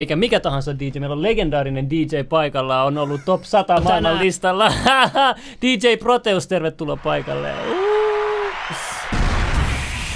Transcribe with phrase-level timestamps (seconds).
[0.00, 0.98] eikä mikä tahansa DJ.
[0.98, 4.72] Meillä on legendaarinen DJ paikalla, on ollut top 100 maailman listalla.
[5.62, 7.54] DJ Proteus, tervetuloa paikalle.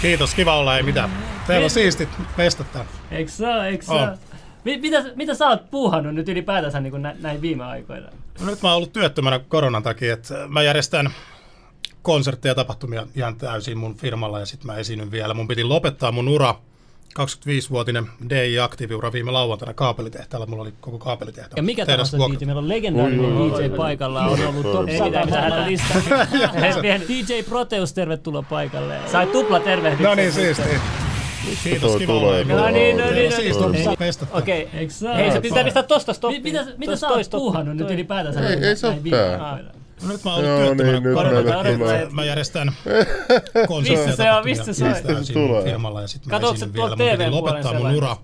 [0.03, 1.11] Kiitos, kiva olla, ei mitään.
[1.47, 2.91] Teillä on siistit mestat täällä.
[3.11, 3.85] Eikö sä, eikö
[4.65, 8.09] mitä, mitä sä oot puuhannut nyt ylipäätänsä niin kuin nä- näin viime aikoina?
[8.41, 11.11] No nyt mä oon ollut työttömänä koronan takia, että mä järjestän
[12.03, 15.35] konsertteja ja tapahtumia ihan täysin mun firmalla ja sitten mä esiinnyn vielä.
[15.35, 16.55] Mun piti lopettaa mun ura
[17.21, 20.47] 25-vuotinen DJ-aktiiviura viime lauantaina kaapelitehtaalla.
[20.47, 21.59] Mulla oli koko kaapelitehtaalla.
[21.59, 26.27] Ja mikä tahansa DJ, meillä on legendaarinen DJ paikalla, on ollut top 100 mitä listalla.
[27.09, 28.97] DJ Proteus, tervetuloa paikalle.
[29.07, 30.09] Sai tupla tervehdyksen.
[30.09, 30.63] No niin, siisti.
[31.65, 32.39] Kiitos, kiva olla.
[32.39, 33.89] ei No niin, no niin, no niin.
[34.33, 34.91] Okei, hei,
[35.33, 36.43] se pitää pistää tosta stoppiin.
[36.77, 38.49] Mitä, sä oot puuhannut nyt ylipäätänsä?
[38.49, 39.82] Ei- ei se oo viime tää.
[40.03, 42.03] No nyt mä oon Joo, ollut työttömänä niin, nyt tulee.
[42.03, 42.73] että mä järjestän
[43.69, 44.45] konsertteja Missä ja se on?
[44.45, 44.95] Mistä se on?
[45.15, 45.63] täysin Tulee.
[45.65, 46.89] firmalla ja sitten mä esiinnyn se vielä.
[46.89, 48.17] Mun piti TV-puolen lopettaa mun ura.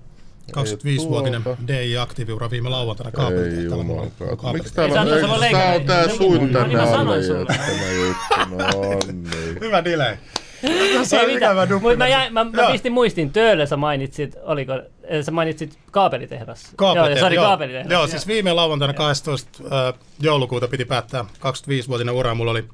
[0.57, 1.63] 25-vuotinen tuolta.
[1.67, 3.85] DJ-aktiiviura viime lauantaina Ei kaapelitehtaalla.
[3.85, 4.53] Mulla oli jumalauta.
[4.53, 8.57] Miksi täällä Ei on, tää on tää sun tänne alle jättämä juttu?
[8.57, 9.59] No niin.
[9.61, 10.17] Hyvä delay.
[11.21, 15.31] Ei mitään, mutta mä, jäin, mä, mä pistin muistiin, Töölö sä mainitsit, oliko, eh, sä
[15.31, 16.73] mainitsit kaapelitehdas.
[16.77, 17.45] Kaapelitehdas, Joo, sori, joo.
[17.45, 17.93] kaapelitehdas.
[17.93, 19.65] Joo, siis viime lauantaina 12.
[19.65, 22.35] äh, joulukuuta piti päättää 25-vuotinen ura.
[22.35, 22.65] Mulla oli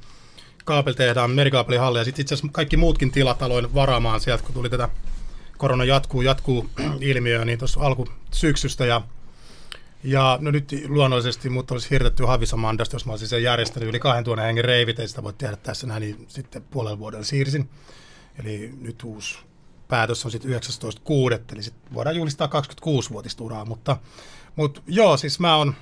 [0.65, 4.89] kaapelitehdaan merikaapelihalli ja sitten itse asiassa kaikki muutkin tilat aloin varaamaan sieltä, kun tuli tätä
[5.59, 9.03] korona jatkuu, jatkuu ilmiöä, niin tuossa alkusyksystä ja
[10.05, 14.43] ja no nyt luonnollisesti mut olisi hirtetty Havisamandasta, jos mä olisin sen järjestänyt yli 2000
[14.43, 17.71] hengen reivit, ei sitä voi tehdä tässä näin, niin sitten puolella vuodella siirsin.
[18.39, 19.39] Eli nyt uusi
[19.89, 21.41] päätös on sitten 19.6.
[21.53, 23.97] Eli sitten voidaan juhlistaa 26-vuotista uraa, mutta,
[24.57, 25.75] mutta joo, siis mä on,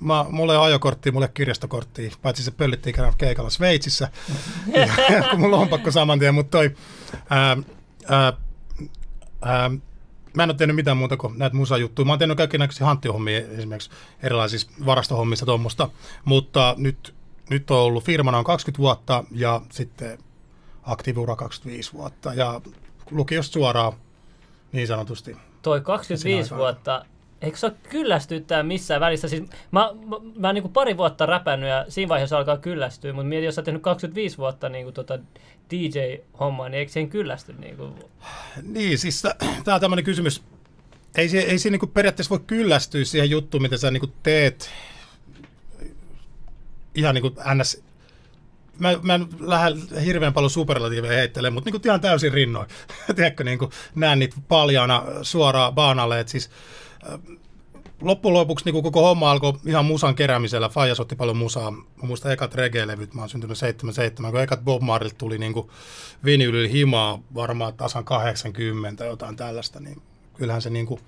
[0.00, 4.08] mä, mulle on ajokortti, mulle kirjastokortti, paitsi se pöllittiin kerran keikalla Sveitsissä,
[4.74, 6.76] ja, kun mulla on pakko saman tien, mutta toi,
[7.30, 7.56] ää,
[8.08, 8.32] ää,
[9.42, 9.70] ää,
[10.34, 12.06] Mä en ole tehnyt mitään muuta kuin näitä musajuttuja.
[12.06, 13.90] Mä oon tehnyt kaikenlaisia hanttihommia esimerkiksi
[14.22, 15.88] erilaisissa varastohommissa tuommoista,
[16.24, 17.14] mutta nyt,
[17.50, 20.18] nyt on ollut firmana on 20 vuotta ja sitten
[20.82, 22.60] aktiiviura 25 vuotta ja
[23.10, 23.92] lukiosta suoraan
[24.72, 25.36] niin sanotusti.
[25.62, 26.58] Toi Siinä 25 aikaan.
[26.58, 27.04] vuotta,
[27.42, 29.28] eikö se ole kyllästyttää missään välissä?
[29.28, 33.12] Siis mä, mä, mä oon niin kuin pari vuotta räpännyt ja siinä vaiheessa alkaa kyllästyä,
[33.12, 35.18] mutta mietin, jos sä oot tehnyt 25 vuotta niin kuin tota
[35.70, 37.52] DJ-hommaa, niin eikö siihen kyllästy?
[37.52, 37.94] Niin kuin?
[38.62, 39.22] Niin, siis
[39.64, 40.42] tämä on tämmöinen kysymys.
[41.16, 44.70] Ei, se, ei siinä niinku periaatteessa voi kyllästyä siihen juttuun, mitä sä niinku teet
[46.94, 47.82] ihan niin kuin ns.
[48.78, 52.68] Mä, mä en lähde hirveän paljon superlatiiveja heittelemään, mutta niin kuin ihan täysin rinnoin.
[53.16, 56.20] Tiedätkö, niin kuin näen niitä paljaana suoraan baanalle.
[56.20, 56.50] Et siis,
[57.12, 57.18] äh,
[58.02, 60.68] loppujen lopuksi niin koko homma alkoi ihan musan keräämisellä.
[60.68, 61.70] Fajas otti paljon musaa.
[61.70, 65.54] Mä muistan ekat reggae-levyt, mä oon syntynyt 77, kun ekat Bob Marley tuli niin
[66.24, 70.02] vinyyli himaa varmaan tasan 80, jotain tällaista, niin
[70.34, 71.00] kyllähän se niin kuin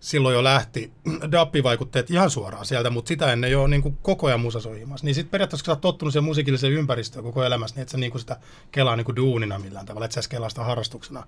[0.00, 0.92] silloin jo lähti
[1.32, 5.06] dappivaikutteet ihan suoraan sieltä, mutta sitä ennen jo niin kuin koko ajan musa soi himassa.
[5.06, 7.98] Niin sitten periaatteessa, kun sä oot tottunut siihen musiikilliseen ympäristöön koko elämässä, niin et sä
[7.98, 8.36] niin kuin sitä
[8.72, 11.26] kelaa niin kuin duunina millään tavalla, et sä kelaa sitä harrastuksena,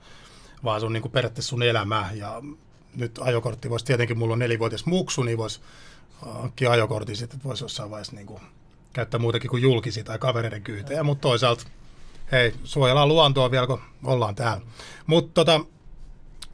[0.65, 2.11] vaan se on niin kuin periaatteessa sun elämä.
[2.15, 2.43] Ja
[2.97, 5.61] nyt ajokortti voisi tietenkin, mulla on nelivuotias muksu, niin voisi
[6.13, 8.41] hankkia ajokortin sitten, että voisi jossain vaiheessa niin kuin
[8.93, 11.65] käyttää muutakin kuin julkisia tai kavereiden kyytejä, mutta toisaalta
[12.33, 14.67] hei, suojellaan luontoa vielä, kun ollaan täällä.
[15.07, 15.61] Mutta tota,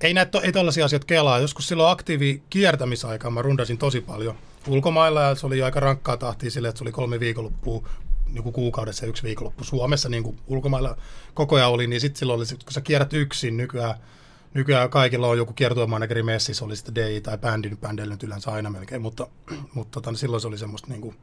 [0.00, 1.38] ei näitä, ei tällaisia asioita kelaa.
[1.38, 4.34] Joskus silloin aktiivi kiertämisaikaan mä rundasin tosi paljon
[4.68, 7.88] ulkomailla ja se oli aika rankkaa tahtia sille, että se oli kolme viikonloppua
[8.28, 10.96] niin kuin kuukaudessa yksi viikonloppu Suomessa niin kuin ulkomailla
[11.34, 13.94] koko ajan oli, niin sitten silloin oli, kun sä kierrät yksin nykyään,
[14.54, 18.50] nykyään kaikilla on joku kiertuemanageri messissä, oli sitten DJ tai bändi, nyt bändeillä nyt yleensä
[18.50, 19.26] aina melkein, mutta,
[19.74, 21.16] mutta tota, silloin se oli semmoista niin kuin,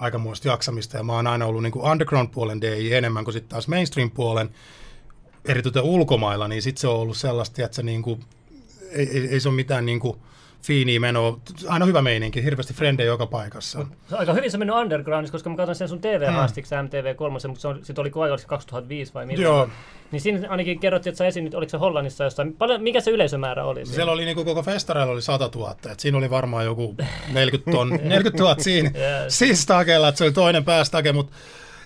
[0.00, 0.96] aikamoista jaksamista.
[0.96, 4.50] Ja mä oon aina ollut niin kuin underground-puolen DJ enemmän kuin sitten taas mainstream-puolen,
[5.44, 8.20] erityisesti ulkomailla, niin sitten se on ollut sellaista, että se niinku,
[8.90, 10.16] ei, ei, ei se ole mitään niinku
[10.62, 11.38] fiiniä menoa.
[11.68, 13.78] Aina hyvä meininki, hirveästi frendejä joka paikassa.
[13.78, 17.68] On aika hyvin se mennyt undergroundissa, koska mä katson sen sun TV-haastiksi MTV3, mutta se
[17.68, 19.42] on, sit oli se 2005 vai milloin?
[19.42, 19.68] Joo,
[20.12, 22.52] Niin siinä ainakin kerrottiin, että sä esiinnyt, oliko se Hollannissa jossain.
[22.52, 23.86] Paljon, mikä se yleisömäärä oli?
[23.86, 23.94] siinä?
[23.94, 26.96] siellä oli niinku koko festareilla oli 100 000, et siinä oli varmaan joku
[27.32, 28.90] 40, ton, 40 000 siinä,
[29.24, 29.38] Yes.
[29.38, 31.32] siis takella, että se oli toinen päästake, mutta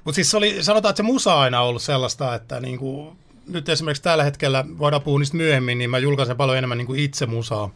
[0.05, 3.17] mut siis oli, sanotaan, että se musa aina ollut sellaista, että niinku,
[3.49, 7.27] nyt esimerkiksi tällä hetkellä, voidaan puhua niistä myöhemmin, niin mä julkaisen paljon enemmän niinku itse
[7.27, 7.70] musaa.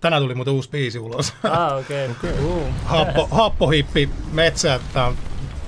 [0.00, 1.32] Tänään tuli muuten uusi biisi ulos.
[1.42, 2.08] Ah, okei.
[2.18, 2.44] Okay.
[2.44, 2.66] Uh.
[2.84, 5.16] Happo, happohippi metsä, tämä on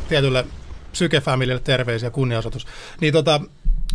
[0.08, 0.46] tietylle
[0.93, 2.67] psykefamilille terveisiä kunniaosoitus.
[3.00, 3.40] Niin tota,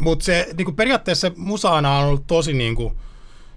[0.01, 2.93] mutta se niinku periaatteessa musaana on ollut tosi niinku,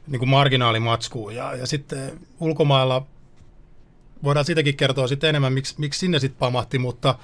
[0.06, 3.06] niinku marginaalimatskua ja, ja sitten ulkomailla
[4.22, 7.14] voidaan sitäkin kertoa sitten enemmän, miksi, miksi sinne sitten pamahti, mutta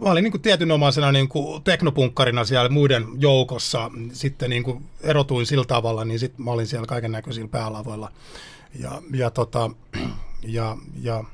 [0.00, 1.28] mä olin niin tietynomaisena niin
[1.64, 7.12] teknopunkkarina siellä muiden joukossa, sitten niin erotuin sillä tavalla, niin sitten mä olin siellä kaiken
[7.12, 8.12] näköisillä päälavoilla.
[8.80, 9.70] Ja, ja, tota,
[10.42, 11.24] ja, ja,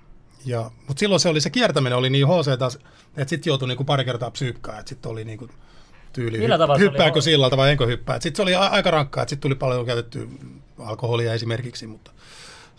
[0.45, 2.79] ja, mutta silloin se oli se kiertäminen oli niin HC taas,
[3.17, 5.49] että sitten joutui niinku pari kertaa psyykkää, että sitten oli niinku
[6.12, 7.23] tyyli, Millä se hyppääkö oli?
[7.23, 8.21] sillalta vai enkö hyppää.
[8.21, 10.29] Sitten se oli a- aika rankkaa, että sitten tuli paljon käytetty
[10.79, 12.11] alkoholia esimerkiksi, mutta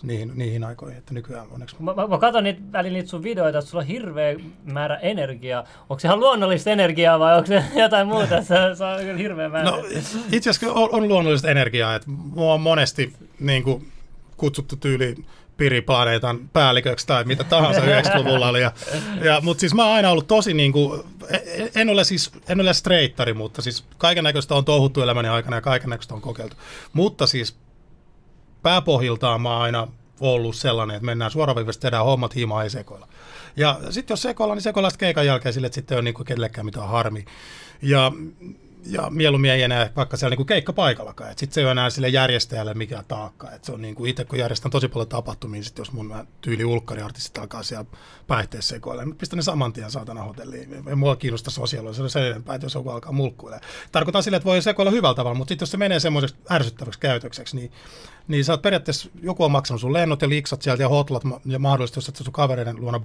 [0.04, 3.60] niihin, niihin aikoihin, että nykyään onneksi Mä, mä, mä katson niitä, välillä niitä sun videoita,
[3.60, 5.64] että sulla on hirveä määrä energiaa.
[5.90, 8.42] Onko se ihan luonnollista energiaa vai onko se jotain muuta?
[8.42, 9.72] Se, se on kyllä hirveä määrä.
[9.72, 9.84] No
[10.32, 13.92] itse asiassa on, on luonnollista energiaa, että mua on monesti niin kuin,
[14.38, 15.16] kutsuttu tyyli
[15.58, 18.62] piriplaneetan päälliköksi tai mitä tahansa 90-luvulla oli.
[18.62, 18.72] Ja,
[19.24, 21.04] ja, mutta siis mä oon aina ollut tosi, niin kuin,
[21.76, 25.62] en ole siis en ole streittari, mutta siis kaiken näköistä on touhuttu elämäni aikana ja
[25.62, 26.56] kaiken näköistä on kokeiltu.
[26.94, 27.56] Mutta siis
[28.64, 29.88] pääpohjiltaan mä oon aina
[30.20, 33.08] ollut sellainen, että mennään suoraviivasti, tehdään hommat himaa ei sekoilla.
[33.58, 36.24] Ja sitten jos sekoillaan, niin sekoillaan sitten keikan jälkeen sille, että sitten ei ole niinku
[36.24, 37.26] kenellekään mitään harmi.
[37.82, 38.12] Ja,
[38.86, 41.30] ja mieluummin ei enää vaikka siellä niinku keikka paikallakaan.
[41.30, 43.52] Sitten se ei ole enää sille järjestäjälle mikään taakka.
[43.52, 47.38] Et se on niinku itse, kun järjestän tosi paljon tapahtumia, sit jos mun tyyli ulkkariartistit
[47.38, 47.86] alkaa siellä
[48.28, 50.84] päihteessä sekoilla, niin pistän ne saman tien saatana hotelliin.
[50.88, 53.60] Ei mua kiinnosta sosiaalisesti, se enempää, että jos joku alkaa mulkkuilla.
[53.92, 57.56] Tarkoitan sille, että voi sekoilla hyvällä tavalla, mutta sitten jos se menee semmoiseksi ärsyttäväksi käytökseksi,
[57.56, 57.72] niin
[58.28, 61.60] niin sä oot periaatteessa, joku on maksanut sun lennot ja liksat sieltä ja hotlat ja
[61.60, 63.00] mahdollisesti, jos et sun kavereiden luona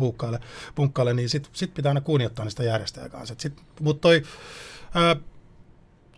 [0.75, 3.35] bunkkaile, niin sit, sit pitää aina kunnioittaa niistä järjestäjä kanssa.
[3.81, 4.23] Mutta toi,
[4.95, 5.17] ää,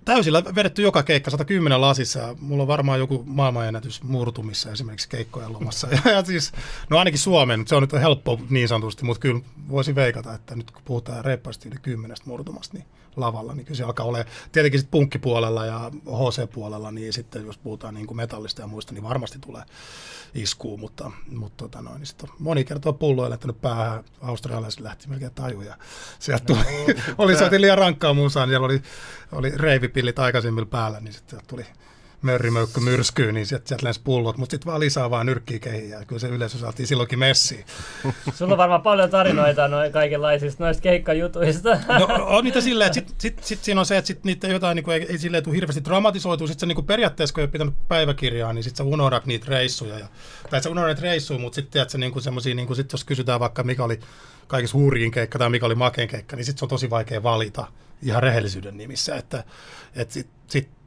[0.05, 2.37] täysillä vedetty joka keikka, 110 lasissa.
[2.41, 5.89] Mulla on varmaan joku maailmanennätys murtumissa esimerkiksi keikkojen lomassa.
[5.91, 6.53] Ja, ja siis,
[6.91, 10.71] no ainakin Suomen, se on nyt helppo niin sanotusti, mutta kyllä voisi veikata, että nyt
[10.71, 12.87] kun puhutaan reippaasti yli kymmenestä murtumasta, niin
[13.20, 14.32] lavalla, niin kyllä se alkaa olemaan.
[14.53, 19.03] Tietenkin sitten punkkipuolella ja HC-puolella, niin sitten jos puhutaan niin kuin metallista ja muista, niin
[19.03, 19.62] varmasti tulee
[20.35, 25.09] iskuu, mutta, mutta tota noin, niin sitten on moni kertaa pullo lähtenyt päähän, australialaiset lähti
[25.09, 25.76] melkein taju ja
[26.19, 26.61] sieltä tuli,
[27.19, 28.82] oli soitin liian rankkaa musaa, niin siellä oli,
[29.32, 31.67] oli reivipillit aikaisemmilla päällä, niin sitten tuli
[32.23, 36.05] mörrimöykky myrskyyn, niin sieltä, sieltä lensi pullot, mutta sitten vaan lisää vaan nyrkkiä kehiin ja
[36.05, 37.65] kyllä se yleisö saatiin silloinkin messiin.
[38.35, 41.79] Sulla on varmaan paljon tarinoita noin kaikenlaisista noista keikkajutuista.
[41.99, 44.76] No on niitä silleen, että sit, sit, sit siinä on se, että sit niitä jotain
[44.76, 46.47] niin kuin, ei, ei silleen tule hirveästi dramatisoitua.
[46.47, 49.47] Sitten sä niin kuin periaatteessa, kun ei ole pitänyt päiväkirjaa, niin sitten sä unohdat niitä
[49.49, 49.99] reissuja.
[49.99, 50.06] Ja,
[50.50, 53.05] tai sä unohdat reissuja, mutta sitten tiedät, sä, niin kuin semmosia, niin kuin sit, jos
[53.05, 54.00] kysytään vaikka mikä oli
[54.47, 57.67] kaikissa hurjin keikka tai mikä oli makeen keikka, niin sitten se on tosi vaikea valita
[58.03, 59.17] ihan rehellisyyden nimissä.
[59.17, 59.44] Että
[59.94, 60.78] et sitten sit,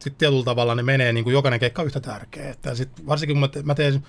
[0.00, 2.50] sit, sit tietyllä tavalla ne menee niin kuin jokainen keikka yhtä tärkeä.
[2.50, 4.02] Että sit, varsinkin kun mä, te, mä teen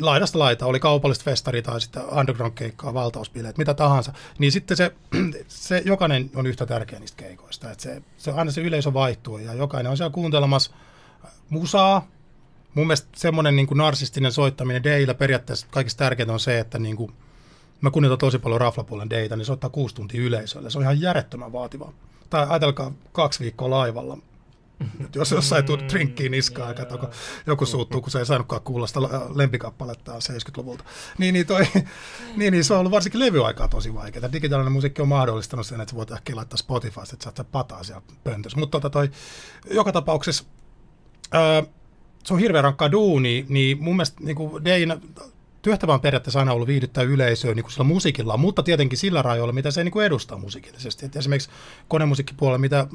[0.00, 4.92] laidasta laita, oli kaupallista festari tai sitten underground-keikkaa, valtausbileet, mitä tahansa, niin sitten se,
[5.48, 7.70] se jokainen on yhtä tärkeä niistä keikoista.
[7.70, 10.70] Että se, se, aina se yleisö vaihtuu ja jokainen on siellä kuuntelemassa
[11.48, 12.08] musaa.
[12.74, 16.96] Mun mielestä semmoinen niin kuin narsistinen soittaminen Deillä periaatteessa kaikista tärkeintä on se, että niin
[16.96, 17.12] kuin,
[17.80, 20.70] mä kunnioitan tosi paljon raflapuolen Deitä, niin soittaa kuusi tuntia yleisölle.
[20.70, 21.92] Se on ihan järjettömän vaativaa.
[22.30, 24.18] Tai ajatelkaa kaksi viikkoa laivalla.
[24.98, 27.08] Nyt jos jossain tuu drinkkiin niskaan ja kato, kun
[27.46, 29.00] joku suuttuu, kun se ei saanutkaan kuulla sitä
[29.34, 30.84] lempikappaletta 70-luvulta.
[31.18, 31.66] Niin, niin, toi,
[32.36, 34.32] niin, niin se on ollut varsinkin levyaikaa tosi vaikeaa.
[34.32, 37.84] Digitaalinen musiikki on mahdollistanut sen, että sä voit ehkä laittaa Spotifysta, että sä oot pataa
[37.84, 38.58] siellä pöntössä.
[38.58, 39.10] Mutta tota toi,
[39.70, 40.44] joka tapauksessa
[41.32, 41.62] ää,
[42.24, 44.92] se on hirveän rankkaa duuni, niin mun mielestä niin kuin Dein
[45.62, 49.52] työhtävä on periaatteessa aina ollut viihdyttää yleisöä niin kuin sillä musiikilla, mutta tietenkin sillä rajoilla,
[49.52, 51.06] mitä se niin kuin edustaa musiikillisesti.
[51.06, 51.50] Et esimerkiksi
[51.88, 52.86] konemusiikkipuolella, mitä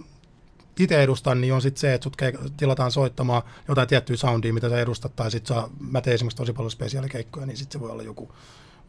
[0.79, 2.17] itse edustan, niin on sitten se, että sut
[2.57, 6.71] tilataan soittamaan jotain tiettyä soundia, mitä sä edustat, tai sitten mä teen esimerkiksi tosi paljon
[6.71, 8.31] spesiaalikeikkoja, niin sitten se voi olla joku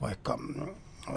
[0.00, 0.38] vaikka
[1.09, 1.14] äh,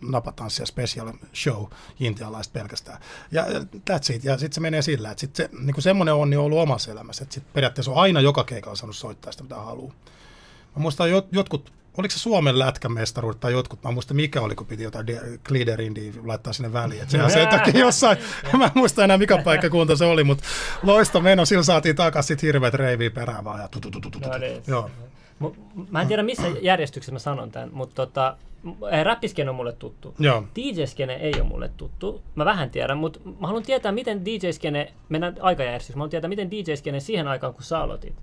[0.00, 1.64] napatanssi ja special show
[2.00, 3.00] intialaista pelkästään.
[3.30, 4.24] Ja that's it.
[4.24, 7.34] Ja sitten se menee sillä, että sitten se, niin semmoinen on ollut omassa elämässä, että
[7.34, 9.94] sit periaatteessa on aina joka keikalla saanut soittaa sitä, mitä haluaa.
[10.76, 14.66] Mä muistan jot, jotkut, oliko se Suomen lätkämestaruudet tai jotkut, mä muistan mikä oli, kun
[14.66, 15.06] piti jotain
[15.44, 17.02] Gliederindia laittaa sinne väliin.
[17.02, 18.18] Et sehän sen takia jossain,
[18.58, 20.44] mä en muista enää mikä paikkakunta se oli, mutta
[20.82, 23.60] loista meno, sillä saatiin takaisin sit hirveät reiviä perään vaan.
[23.60, 23.68] Ja.
[24.30, 24.62] No niin.
[24.66, 24.90] Joo.
[25.90, 28.36] Mä en tiedä missä järjestyksessä mä sanon tämän, mutta tota,
[29.02, 30.14] räppiskene on mulle tuttu.
[30.18, 30.44] Joo.
[30.54, 32.22] DJ-skene ei ole mulle tuttu.
[32.34, 36.50] Mä vähän tiedän, mutta mä haluan tietää, miten DJ-skene, mennään aikajärjestyksessä, mä haluan tietää, miten
[36.50, 38.14] DJ-skene siihen aikaan, kun sä aloitit.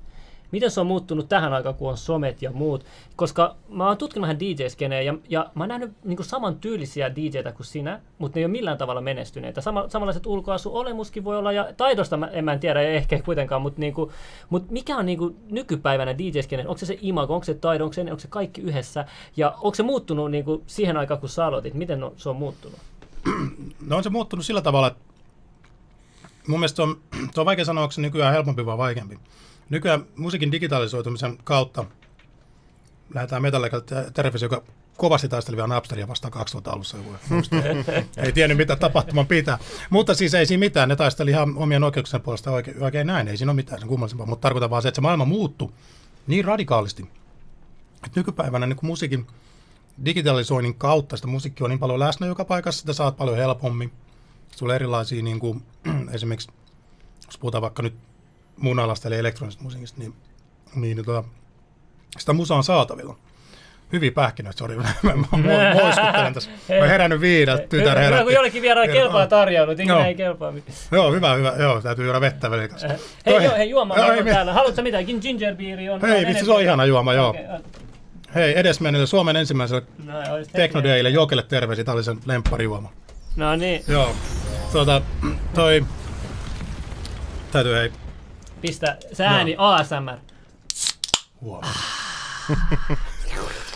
[0.52, 2.86] Miten se on muuttunut tähän aikaan, kun on somet ja muut?
[3.16, 7.52] Koska mä oon tutkinut vähän DJ-skeneä ja, ja mä oon nähnyt niin saman tyylisiä DJtä
[7.52, 9.62] kuin sinä, mutta ne ei ole millään tavalla menestyneitä.
[9.62, 13.62] Sama, samanlaiset ulkoasu olemuskin voi olla, ja taidosta mä, en mä en tiedä, ehkä kuitenkaan,
[13.62, 14.12] mutta, niin kuin,
[14.50, 16.68] mutta mikä on niin kuin nykypäivänä DJ-skene?
[16.68, 19.06] Onko se se imago, onko se taido, onko se, onko se kaikki yhdessä?
[19.38, 21.74] Ja onko se muuttunut niin kuin siihen aikaan, kun sä aloitit?
[21.74, 22.80] Miten no, se on muuttunut?
[23.88, 25.00] No on se muuttunut sillä tavalla, että
[26.48, 26.98] mun mielestä on,
[27.34, 29.20] se on vaikea sanoa, onko se nykyään helpompi vai vaikeampi.
[29.70, 31.86] Nykyään musiikin digitalisoitumisen kautta
[33.14, 34.64] lähdetään Metallicalle terveys, joka
[34.98, 36.98] kovasti taisteli vielä Napsteria vastaan 2000-alussa.
[36.98, 37.60] Joku, muistaa.
[38.26, 39.58] ei tiennyt, mitä tapahtuman pitää.
[39.90, 40.90] Mutta siis ei siinä mitään.
[40.90, 43.28] Ne taisteli ihan omien oikeuksien puolesta oikein, oikein näin.
[43.28, 44.28] Ei siinä ole mitään sen kummallisempaa.
[44.28, 45.72] Mutta tarkoitan vaan se, että se maailma muuttui
[46.28, 47.04] niin radikaalisti,
[48.06, 49.28] että nykypäivänä niin musiikin
[50.06, 53.92] digitalisoinnin kautta sitä musiikki on niin paljon läsnä joka paikassa, sitä saat paljon helpommin.
[54.56, 55.64] Sulla on erilaisia, niin kuin,
[56.16, 56.50] esimerkiksi
[57.28, 57.96] jos puhutaan vaikka nyt
[58.58, 60.14] mun alasta, eli elektronisesta musiikista, niin,
[60.76, 61.24] niin, tota,
[62.18, 63.16] sitä musaa on saatavilla.
[63.94, 66.50] Hyviä pähkinöitä, sori, mä, mä, mä moiskuttelen tässä.
[66.70, 68.24] Mä oon herännyt viideltä, tytär Hyvä, herätti.
[68.24, 70.04] kun jollekin vieraan kelpaa tarjounut, ikinä Joo.
[70.04, 70.78] ei kelpaa mitään.
[70.92, 71.54] Joo, hyvä, hyvä.
[71.60, 72.88] Joo, täytyy juoda vettä välillä kanssa.
[73.26, 74.54] Hei, joo, hei juoma Joo, on täällä.
[74.54, 75.06] Haluatko mitään?
[75.06, 76.02] Ginger beeri on.
[76.02, 77.36] Hei, vitsi, se on ihana juoma, joo.
[78.36, 80.14] Hei, edesmenneelle Suomen ensimmäiselle No,
[80.52, 82.92] Teknodeille, Jokelle terveisiä, tämä oli sen lempparijuoma.
[83.36, 84.12] No niin, Joo,
[84.72, 85.02] tuota,
[85.54, 85.86] toi,
[87.52, 87.92] täytyy hei,
[88.62, 90.18] pistä se ääni ASMR.
[91.46, 91.64] Wow.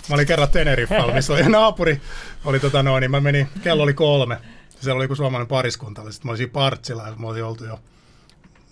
[0.09, 2.01] mä olin kerran Teneriffalla, missä oli naapuri,
[2.45, 4.38] oli tota noin, niin mä menin, kello oli kolme.
[4.79, 7.79] Siellä oli joku suomalainen pariskunta, sitten mä olin siinä partsilla ja me oltiin oltu jo,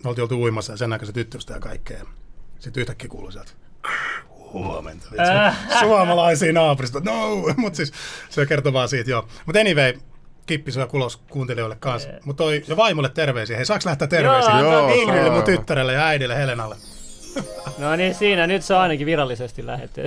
[0.04, 2.06] me oltiin oltu uimassa ja sen näköistä tyttöstä ja kaikkea.
[2.60, 3.52] Sitten yhtäkkiä kuului sieltä,
[4.54, 5.06] huomenta.
[5.12, 5.32] vitsi.
[5.32, 5.80] Äh.
[5.80, 7.94] Suomalaisia naapurista, no, mutta siis
[8.30, 9.28] se kertoo vaan siitä, joo.
[9.46, 9.94] Mutta anyway,
[10.48, 12.10] kippi ja kulos kuuntelijoille kanssa.
[12.26, 13.56] Mutta toi, ja vaimolle terveisiä.
[13.56, 14.60] Hei, saaks lähteä terveisiä?
[14.60, 16.76] Joo, Joo, Ingridille, mun tyttärelle ja äidille Helenalle.
[17.78, 20.02] No niin, siinä nyt se on ainakin virallisesti lähetty.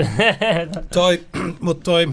[0.94, 1.20] Toi,
[1.60, 2.08] mutta toi,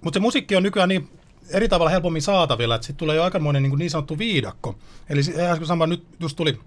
[0.00, 1.08] mut se musiikki on nykyään niin
[1.50, 4.78] eri tavalla helpommin saatavilla, että sitten tulee jo aikamoinen niin, niin sanottu viidakko.
[5.10, 6.58] Eli äsken sama nyt just tuli,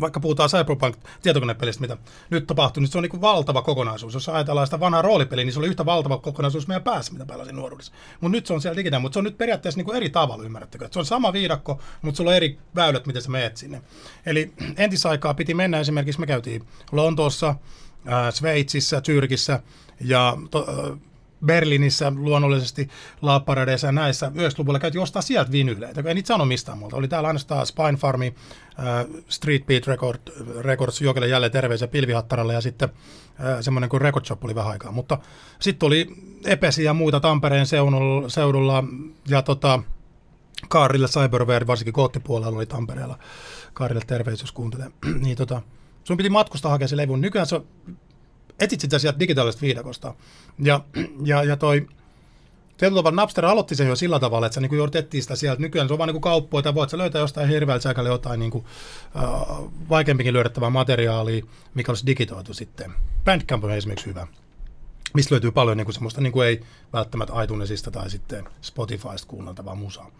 [0.00, 1.96] vaikka puhutaan Cyberpunk-tietokonepelistä, mitä
[2.30, 4.14] nyt tapahtuu, niin se on niin kuin valtava kokonaisuus.
[4.14, 7.56] Jos ajatellaan sitä vanhaa roolipeliä, niin se oli yhtä valtava kokonaisuus meidän päässä, mitä pelasin
[7.56, 7.92] nuoruudessa.
[8.20, 10.44] Mutta nyt se on siellä digitään, mutta se on nyt periaatteessa niin kuin eri tavalla,
[10.44, 10.84] ymmärrättekö?
[10.84, 13.82] Et se on sama viidakko, mutta sulla on eri väylät, miten sä meet sinne.
[14.26, 17.54] Eli entisaikaa piti mennä esimerkiksi, me käytiin Lontoossa,
[18.06, 19.60] ää, Sveitsissä, Tyrkissä
[20.00, 21.07] ja to, ää,
[21.46, 22.88] Berliinissä luonnollisesti,
[23.22, 26.96] La Paradeissa ja näissä 90-luvulla käytiin ostaa sieltä vinyyleitä, kun ei niitä sano mistään muuta.
[26.96, 28.34] Oli täällä ainoastaan Spine Farmi,
[28.78, 30.20] äh, Street Beat Record,
[30.60, 34.92] Records, Jokelle jälleen terveisiä Pilvihattaralle ja sitten äh, semmoinen kuin Record Shop oli vähän aikaa.
[34.92, 35.18] Mutta
[35.60, 36.06] sitten oli
[36.44, 38.84] Epesi ja muita Tampereen seudulla, seudulla
[39.28, 39.82] ja tota,
[40.68, 43.18] Kaarille Cyberware, varsinkin koottipuolella oli Tampereella.
[43.72, 44.90] Kaarille terveisiä, jos kuuntelee.
[45.24, 45.62] niin tota,
[46.04, 47.16] sun piti matkustaa hakea se levy.
[47.16, 47.60] Nykyään se
[48.58, 50.14] etsit sitä sieltä digitaalisesta viidakosta.
[50.58, 50.80] Ja,
[51.24, 51.86] ja, ja toi,
[52.76, 55.62] tietyllä tavalla Napster aloitti sen jo sillä tavalla, että sä niin joudut etsiä sitä sieltä.
[55.62, 58.50] Nykyään se on vaan niin kauppoja, tai voit sä löytää jostain hirveältä säkällä jotain niin
[58.50, 58.64] kuin,
[59.16, 59.24] äh,
[59.88, 62.92] vaikeampikin löydettävää materiaalia, mikä olisi digitoitu sitten.
[63.24, 64.26] Bandcamp on esimerkiksi hyvä
[65.14, 66.60] mistä löytyy paljon niin kuin semmoista, niin kuin ei
[66.92, 70.10] välttämättä iTunesista tai sitten Spotifysta kuunneltavaa musaa.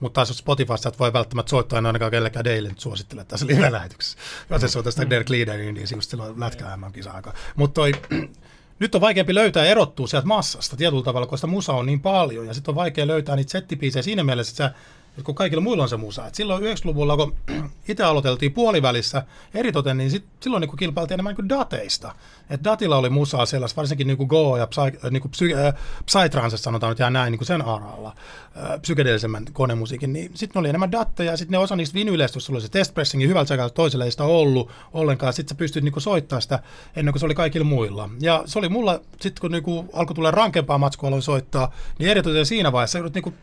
[0.00, 4.18] Mutta taas Spotifysta et voi välttämättä soittaa en ainakaan kellekään Daily nyt suosittele tässä live-lähetyksessä.
[4.50, 7.92] Jos se soittaa sitä Derek Leaderin, niin just silloin lätkää kisa aika Mutta toi,
[8.78, 12.46] nyt on vaikeampi löytää ja erottua sieltä massasta tietyllä tavalla, koska musaa on niin paljon
[12.46, 14.82] ja sitten on vaikea löytää niitä settipiisejä siinä mielessä, että sä
[15.24, 16.26] kun kaikilla muilla on se musa.
[16.26, 17.34] Et silloin 90-luvulla, kun
[17.88, 19.22] itse aloiteltiin puolivälissä
[19.54, 22.14] eritoten, niin sit, silloin niin kilpailtiin enemmän niin kuin dateista.
[22.50, 25.74] Et datilla oli musaa sellaista, varsinkin niin kuin Go ja psy, niin kuin psy, äh,
[26.04, 28.14] Psytrance, sanotaan nyt ja näin niin kuin sen aralla,
[28.56, 32.50] äh, psykedeellisemmän konemusiikin, niin sitten oli enemmän datteja ja sitten ne osa niistä vinyyleistä, jos
[32.50, 36.02] oli se testpressingi hyvältä säkältä, toiselle ei sitä ollut ollenkaan, sitten sä pystyt niin kuin
[36.02, 36.58] soittaa sitä
[36.96, 38.08] ennen kuin se oli kaikilla muilla.
[38.20, 42.10] Ja se oli mulla, sitten kun niin kuin alkoi tulla rankempaa matskua, aloin soittaa, niin
[42.10, 43.34] eritoten siinä vaiheessa joudut niin kuin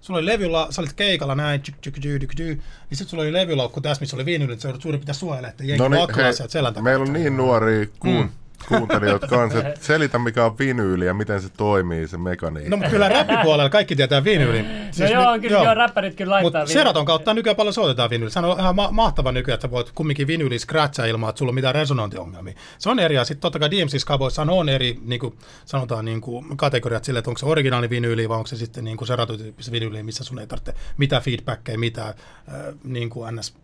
[0.00, 3.22] sulla oli levyllä, sä olit keikalla näin, tsyk, tsyk, tsyk, tsyk, tsyk, niin sitten sulla
[3.22, 5.88] oli levylaukku tässä, missä oli viinylit, että sä joudut suurin pitää suojella, että jengi No
[5.88, 6.82] niin, hei, sieltä selän takaa.
[6.84, 8.30] meillä on niin nuoria kuun, Mm.
[8.68, 12.70] Kuuntelijoita kanssa, että selitä mikä on vinyyli ja miten se toimii, se mekaniikka.
[12.70, 14.66] No mutta kyllä räppipuolella kaikki tietää vinylin.
[14.98, 16.60] no joo, on kyllä joo, räppärit kyllä laittaa.
[16.62, 18.30] Mutta Seraton kautta nykyään paljon soitetaan vinyli.
[18.30, 21.54] Se on ihan ma- mahtava nykyään, että voit kumminkin vinyli scratchaa ilman, että sulla on
[21.54, 22.54] mitään resonantiongelmia.
[22.78, 23.30] Se on eri asia.
[23.30, 27.38] Sitten totta kai DMC-skavoissa on eri, niin kuin sanotaan, niin kuin kategoriat sille, että onko
[27.38, 30.74] se originaali vinyyli vai onko se sitten niin kuin seratotyyppistä vinyyliä, missä sun ei tarvitse
[30.96, 33.54] mitään feedbackkejä, mitään äh, niin kuin ns.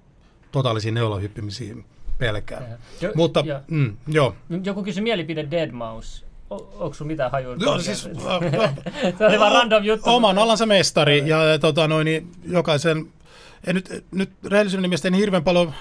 [0.53, 1.75] totaalisia neulohyppimisiä
[2.19, 2.79] pelkää.
[3.01, 3.61] Jo- Mutta, joo.
[3.71, 4.35] mm, joo.
[4.65, 6.27] Joku kysyi mielipide Deadmau5.
[6.51, 7.57] O- onko sulla mitään hajua?
[7.61, 8.75] Joo, siis, äh, äh,
[9.19, 10.11] se oli vaan random juttu.
[10.11, 13.07] Oman alansa mestari ja tota, noin, niin jokaisen,
[13.67, 15.75] en nyt, nyt rehellisyyden nimestä en hirveän paljon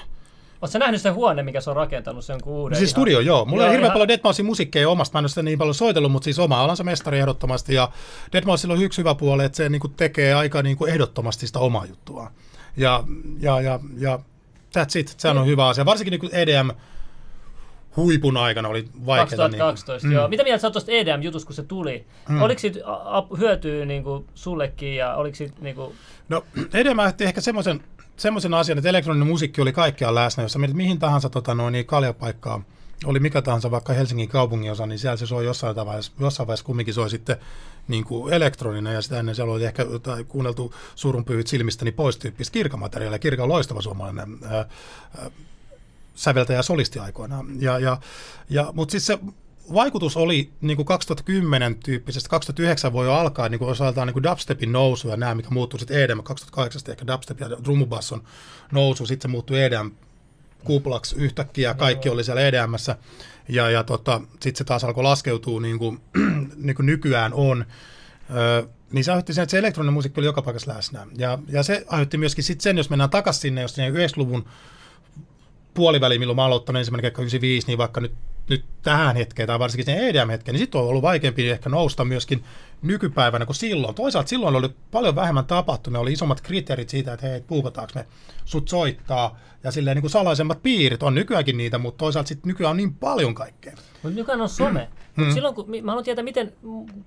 [0.62, 2.77] Oletko nähnyt sen huone, mikä se on rakentanut, sen uuden?
[2.77, 3.46] Siis ihan- studio, joo.
[3.46, 5.75] Mulla Joo, on hirveän ihan- paljon Deadmausin musiikkeja omasta, mä en ole sitä niin paljon
[5.75, 7.74] soitellut, mutta siis oma alansa mestari ehdottomasti.
[7.74, 7.89] Ja
[8.34, 11.60] Deadmausilla on yksi hyvä puoli, että se niin kuin tekee aika niin kuin ehdottomasti sitä
[11.60, 12.32] omaa juttua.
[12.77, 13.04] Ja,
[13.39, 14.20] ja, ja, ja
[14.77, 15.86] that's it, se on hyvä asia.
[15.86, 16.70] Varsinkin niin EDM
[17.96, 19.25] huipun aikana oli vaikeaa.
[19.25, 20.27] 2012, niin kuin, joo.
[20.27, 22.05] Mitä mieltä sä tuosta EDM-jutusta, kun se tuli?
[22.29, 22.41] Mm.
[22.41, 22.79] Oliko siitä
[23.38, 25.94] hyötyä niin kuin sullekin ja oliko siitä niin kuin...
[26.29, 27.84] No EDM ehti ehkä semmoisen,
[28.17, 30.44] semmoisen asian, että elektroninen musiikki oli kaikkiaan läsnä.
[30.44, 32.62] Jos sä mietit mihin tahansa tota, noin, niin kaljapaikkaa,
[33.05, 36.65] oli mikä tahansa vaikka Helsingin kaupungin osa, niin siellä se soi jossain vaiheessa, jossain vaiheessa
[36.65, 37.38] kumminkin soi sitten
[37.88, 42.54] niin kuin elektroninen ja sitä ennen siellä oli ehkä jotain kuunneltu surunpyyhit silmistäni pois tyyppistä
[42.54, 43.20] kirkamateriaalia.
[43.20, 44.65] Kirka on loistava suomalainen ää,
[45.18, 45.32] ää,
[46.15, 47.62] säveltäjä solisti aikoinaan.
[47.62, 47.98] Ja, ja,
[48.50, 49.20] ja, mutta siis se
[49.74, 54.24] vaikutus oli niin kuin 2010 tyyppisestä, 2009 voi jo alkaa niin kuin osaltaan niin kuin
[54.24, 58.24] dubstepin nousu ja nämä, mikä muuttui sitten EDM, 2008 ehkä dubstep ja drumubasson
[58.72, 59.92] nousu, sitten se muuttui EDM
[60.63, 62.98] kuplaksi yhtäkkiä, kaikki oli siellä EDMssä
[63.50, 66.02] ja, ja tota, sitten se taas alkoi laskeutua niin kuin,
[66.56, 67.66] niin kuin nykyään on.
[68.36, 71.08] Öö, niin se aiheutti sen, että se elektroninen musiikki oli joka paikassa läsnä.
[71.18, 74.46] Ja, ja se aiheutti myöskin sit sen, jos mennään takaisin sinne, jos sinne 90-luvun
[75.74, 78.14] puoliväliin, milloin mä aloittanut ensimmäinen keikka 95, niin vaikka nyt,
[78.50, 82.44] nyt tähän hetkeen tai varsinkin sen EDM-hetkeen, niin sitten on ollut vaikeampi ehkä nousta myöskin
[82.82, 83.96] nykypäivänä kuin silloin.
[83.96, 88.06] Toisaalta silloin oli paljon vähemmän tapahtumia, oli isommat kriteerit siitä, että hei, puukataanko me
[88.46, 92.72] sut soittaa, ja silleen niin kuin salaisemmat piirit on nykyäänkin niitä, mutta toisaalta sitten nykyään
[92.72, 93.74] on niin paljon kaikkea.
[94.04, 94.90] Mutta nykyään on some.
[95.18, 95.24] Mm.
[95.24, 96.54] Mut silloin, kun, mä haluan tietää, miten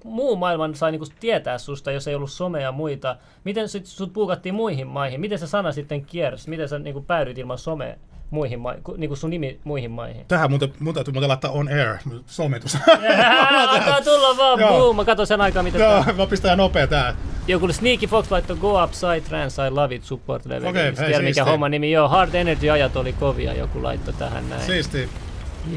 [0.05, 3.17] muu maailman sai niinku tietää susta, jos ei ollut somea ja muita.
[3.45, 5.21] Miten sit, sut puukattiin muihin maihin?
[5.21, 6.51] Miten se sana sitten kiersi?
[6.51, 7.97] Miten sä niinku päädyit ilman somea?
[8.31, 10.25] Muihin maihin, niin kuin sun nimi muihin maihin.
[10.29, 12.79] Tähän muuten, mun täytyy muuten laittaa on air, sometus.
[13.69, 17.17] Antaa tulla vaan, boom, mä katson sen aikaa, mitä Joo, mä pistän nopea tää.
[17.49, 20.69] Joku Sneaky Fox laittoi Go Upside Trans, I Love It support level.
[20.69, 21.93] Okei, okay, hei, mikä homma nimi.
[21.93, 24.63] Joo, Hard Energy ajat oli kovia, joku laittoi tähän näin.
[24.63, 25.09] Siisti.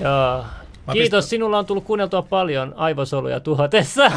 [0.02, 0.46] Joo.
[0.88, 1.30] Mä Kiitos, pistän...
[1.30, 4.04] sinulla on tullut kuunneltua paljon aivosoluja tuhotessa.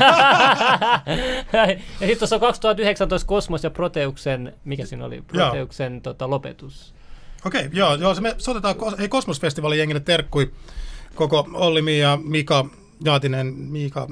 [1.53, 6.94] ja sitten tuossa on 2019 Kosmos ja Proteuksen, mikä siinä oli, Proteuksen tota, lopetus.
[7.45, 10.53] Okei, okay, joo, joo, me soitetaan hei, Kosmosfestivaalin jengille terkkui
[11.15, 12.67] koko Olli, ja Mika,
[13.05, 14.09] Jaatinen, Mika,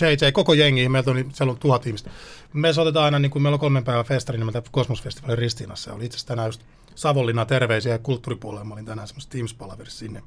[0.00, 2.10] JJ, koko jengi, meiltä oli, siellä on tuhat ihmistä.
[2.52, 5.92] Me soitetaan aina, niin kuin meillä on kolmen päivän festari nimeltä Kosmosfestivaalin Ristiinassa.
[5.92, 6.60] Oli itse asiassa tänään just
[6.94, 8.64] Savonlinna terveisiä ja kulttuuripuolella.
[8.64, 10.22] Mä olin tänään semmoista Teams-palaverissa sinne.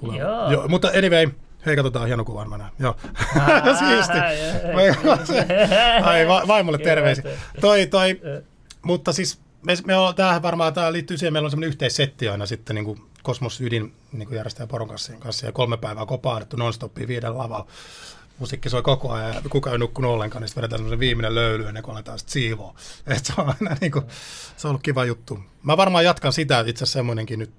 [0.00, 0.18] Tulee.
[0.18, 0.50] Joo.
[0.50, 0.68] Joo.
[0.68, 1.28] Mutta anyway,
[1.66, 2.72] hei katsotaan hieno kuvan mä näen.
[2.78, 2.96] Joo.
[3.78, 4.18] Siisti.
[6.02, 7.24] Ai, va- vaimolle terveisiä.
[7.60, 8.20] Toi, toi,
[8.82, 12.46] mutta siis me, me on, tämähän varmaan tämä liittyy siihen, meillä on semmoinen yhteissetti aina
[12.46, 17.08] sitten niin kuin Kosmos Ydin niin kuin järjestäjä poron kanssa ja kolme päivää kopaadettu non-stopia
[17.08, 17.66] viiden lavalla.
[18.38, 21.82] Musiikki soi koko ajan ja kukaan ei nukkunut ollenkaan, niin sitten vedetään viimeinen löyly ennen
[21.82, 22.74] kuin aletaan sitten siivoa.
[23.16, 24.04] Et se on aina niin kuin,
[24.56, 25.38] se on ollut kiva juttu.
[25.62, 27.50] Mä varmaan jatkan sitä, itse asiassa semmoinenkin nyt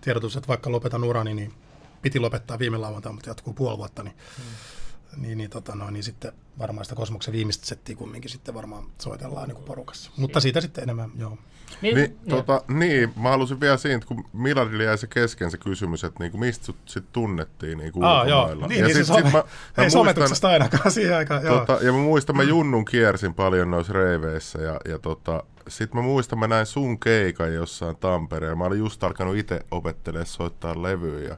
[0.00, 1.54] tiedotus, että vaikka lopetan urani, niin
[2.02, 4.69] piti lopettaa viime lauantaina, mutta jatkuu puoli vuotta, niin hmm
[5.16, 9.48] niin, niin, tota, no, niin sitten varmaan sitä kosmoksen viimeistä settiä kumminkin sitten varmaan soitellaan
[9.48, 10.10] niin kuin porukassa.
[10.16, 11.38] Mutta siitä sitten enemmän, joo.
[11.82, 16.04] Niin, niin, tota, niin, mä halusin vielä siitä, kun Miladille jäi se kesken se kysymys,
[16.04, 18.54] että niinku, mistä sut sit tunnettiin niinku Aa, joo.
[18.54, 19.44] Niin, ja niin, sit, some, sit mä,
[19.76, 21.42] mä ei sometuksesta ainakaan siihen aikaan.
[21.42, 21.58] Joo.
[21.58, 26.02] Tota, ja mä muistan, mä Junnun kiersin paljon noissa reiveissä ja, ja tota, sitten mä
[26.02, 28.56] muistan, mä näin sun keikan jossain Tampereella.
[28.56, 31.36] Mä olin just alkanut itse opettelemaan soittaa levyä ja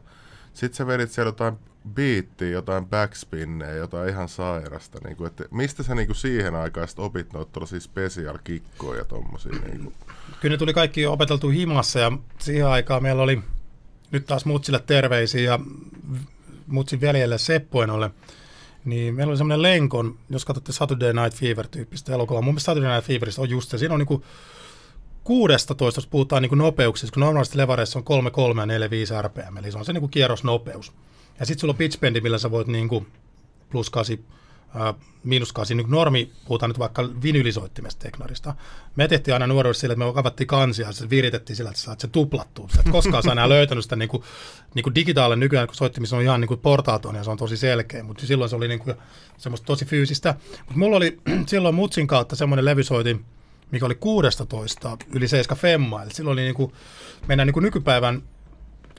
[0.54, 1.56] sitten sä vedit siellä jotain
[1.94, 4.98] biittiä, jotain backspinneja, jotain ihan sairasta.
[5.04, 9.04] Niin kuin, että mistä sä niin kuin siihen aikaan opit noita tällaisia special kikkoja ja
[9.04, 9.52] tommosia?
[9.52, 9.94] Niin kuin?
[10.40, 13.42] Kyllä ne tuli kaikki opeteltu himassa ja siihen aikaan meillä oli
[14.10, 15.58] nyt taas Mutsille terveisiä ja
[16.66, 18.10] Mutsin veljelle Seppoenolle.
[18.84, 22.42] Niin meillä oli semmoinen lenkon, jos katsotte Saturday Night Fever-tyyppistä elokuvaa.
[22.42, 23.78] Mun mielestä Saturday Night Feverista on just se.
[23.78, 24.24] Siinä on niinku
[25.24, 29.56] 16, jos puhutaan niinku nopeuksista, kun normaalisti levareissa on 3, 3 ja 4, 5 rpm,
[29.56, 30.92] eli se on se niinku kierrosnopeus.
[31.42, 33.06] Ja sitten sulla on pitchbendi, millä sä voit niin kuin
[33.70, 34.18] plus 8,
[34.76, 38.54] äh, miinus 8, niin normi, puhutaan nyt vaikka vinylisoittimesta teknarista.
[38.96, 41.96] Me tehtiin aina nuoruudessa sillä, että me kavattiin kansia ja se viritettiin sillä, että sä
[41.98, 42.68] se tuplattua.
[42.74, 44.22] Sä et koskaan saa enää löytänyt sitä niin kuin,
[44.74, 47.56] niin kuin digitaalinen nykyään, kun soittimissa on ihan niin kuin portaaton ja se on tosi
[47.56, 48.96] selkeä, mutta silloin se oli niin kuin
[49.38, 50.34] semmoista tosi fyysistä.
[50.58, 53.24] Mutta mulla oli silloin Mutsin kautta semmoinen levysoitin,
[53.70, 54.46] mikä oli 16
[55.14, 56.72] yli 7 femma, eli silloin oli niin kuin,
[57.28, 58.22] mennään niin kuin nykypäivän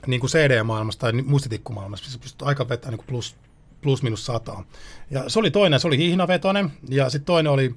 [0.06, 3.36] niin kuin CD-maailmassa tai muistitikkumaailmassa, missä pystyt aika vetää niin kuin plus,
[3.82, 4.64] plus minus sataa.
[5.10, 7.74] Ja se oli toinen, se oli hihnavetonen, ja sitten toinen oli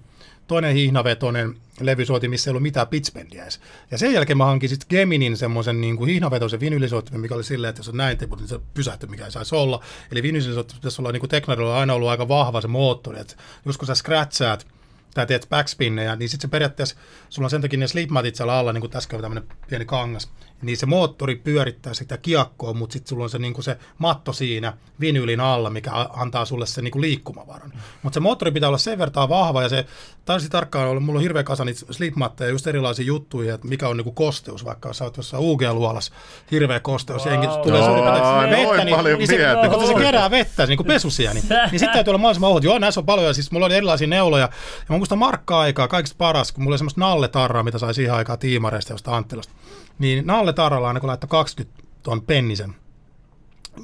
[0.48, 3.60] toinen hihnavetonen levysoitin, missä ei ollut mitään pitchbendiä edes.
[3.92, 7.70] Ja sen jälkeen mä hankin sitten Geminin semmoisen niin kuin hihnavetoisen vinylisoittimen, mikä oli silleen,
[7.70, 9.84] että jos on näin tiput, niin se pysähtyy, mikä ei saisi olla.
[10.12, 13.36] Eli vinylisoittimessa pitäisi olla niin kuin teknarilla aina ollut aika vahva se moottori, että
[13.66, 14.68] just kun sä scratchaat,
[15.14, 16.96] tai teet backspinneja, niin sitten se periaatteessa,
[17.30, 20.32] sulla on sen takia ne slipmatit siellä alla, niin kuin tässä on tämmöinen pieni kangas,
[20.62, 24.74] niin se moottori pyörittää sitä kiekkoa, mutta sitten sulla on se, niin se matto siinä
[25.00, 27.70] vinylin alla, mikä antaa sulle sen niin liikkumavaran.
[27.70, 27.80] Mm.
[28.04, 29.86] Mutta se moottori pitää olla sen verran vahva, ja se
[30.26, 33.98] taisi tarkkaan olla, mulla on hirveä kasa niitä slipmatteja, just erilaisia juttuja, että mikä on
[33.98, 36.14] niin kosteus, vaikka sä oot jossain UG-luolassa,
[36.52, 37.34] hirveä kosteus, wow.
[37.34, 41.34] jengi tulee suurin vettä, niin, niin, se, niin, kun se kerää vettä, niin kuin pesusia,
[41.34, 42.64] niin, niin sitten täytyy olla mahdollisimman ohut.
[42.64, 46.18] Joo, näissä on paljon, ja siis mulla oli erilaisia neuloja, ja mä muistan markka-aikaa kaikista
[46.18, 49.54] paras, kun mulla oli semmoista nalletarraa, mitä sai siihen aikaan tiimareista josta Anttilasta
[50.00, 52.76] niin Nalle Tarralla aina kun laittoi 20 tuon pennisen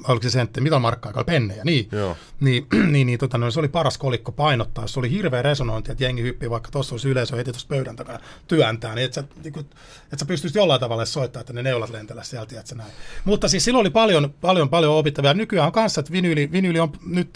[0.08, 2.16] oliko se sentti, mitä markkaa, oli pennejä, niin, Joo.
[2.40, 6.04] niin, niin, niin tota, no, se oli paras kolikko painottaa, se oli hirveä resonointi, että
[6.04, 9.58] jengi hyppii, vaikka tuossa olisi yleisö heti tuossa pöydän takana työntää, niin että sä, niin
[9.58, 12.92] että sä pystyisit jollain tavalla soittaa, että ne neulat lentellä sieltä, että näin.
[13.24, 15.34] Mutta siis silloin oli paljon, paljon, paljon opittavaa.
[15.34, 17.30] Nykyään on kanssa, että vinyyli, vinyyli on nyt,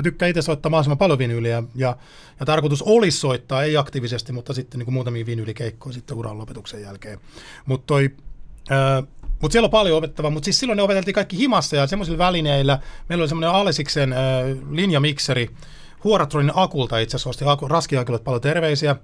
[0.00, 1.96] mä tykkään itse soittaa mahdollisimman paljon vinyyliä, ja,
[2.40, 6.82] ja tarkoitus olisi soittaa, ei aktiivisesti, mutta sitten niin kuin muutamia vinyylikeikkoja sitten uran lopetuksen
[6.82, 7.20] jälkeen.
[7.66, 8.10] Mutta toi,
[8.70, 9.02] ää,
[9.40, 12.78] mutta siellä on paljon opettavaa, mutta siis silloin ne opeteltiin kaikki himassa ja semmoisilla välineillä.
[13.08, 14.14] Meillä oli semmoinen Alesiksen
[14.70, 15.50] linjamikseri,
[16.04, 18.96] Huoratronin Akulta itse asiassa osti Aku, Raskiakille paljon terveisiä.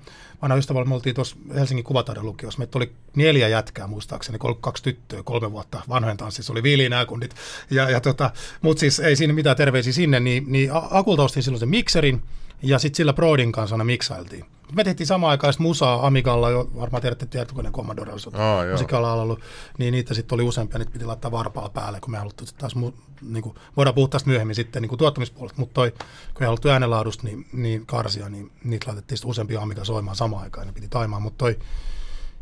[0.43, 2.59] Vanha ystävä, me oltiin tuossa Helsingin kuvataiden lukiossa.
[2.59, 7.35] Meitä oli neljä jätkää muistaakseni, kaksi tyttöä, kolme vuotta vanhojen tanssissa oli Viili nämä kundit.
[7.71, 8.31] Ja, ja tota,
[8.63, 12.23] mutta siis ei siinä mitään terveisiä sinne, niin, niin Akulta ostin silloin sen mikserin
[12.63, 14.45] ja sitten sillä Broidin kanssa aina miksailtiin.
[14.73, 18.73] Me tehtiin samaan aikaan musaa Amigalla, jo varmaan tiedätte tietokoneen Commodore, joo.
[18.73, 19.41] musiikkialalla ollut,
[19.79, 22.93] niin niitä sitten oli useampia, niitä piti laittaa varpaalla päälle, kun me haluttiin taas, mu,
[23.23, 25.91] niin kuin, voidaan puhua tästä myöhemmin sitten niin kuin tuottamispuolesta, mutta toi,
[26.35, 30.43] kun ei haluttu äänenlaadusta niin, niin karsia, niin niitä laitettiin sitten useampia Amiga soimaan samaan
[30.43, 31.59] aikaan, ne piti taimaa, mutta toi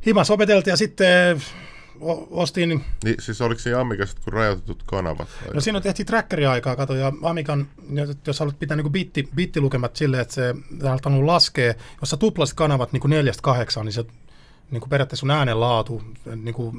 [0.07, 1.43] himas opeteltiin ja sitten
[2.31, 5.29] ostin, Niin, siis oliko siinä Amigassa kuin rajoitetut kanavat?
[5.45, 5.55] vai?
[5.55, 7.67] no siinä tehtiin trackeria-aikaa, kato, ja Amigan,
[8.27, 10.55] jos haluat pitää niin bitti, bittilukemat silleen, että se
[10.91, 14.05] alkanut laskee, jos sä tuplasit kanavat niin kuin neljästä kahdeksaan, niin se
[14.71, 16.03] niin kuin periaatteessa sun äänenlaatu,
[16.37, 16.73] niin kuin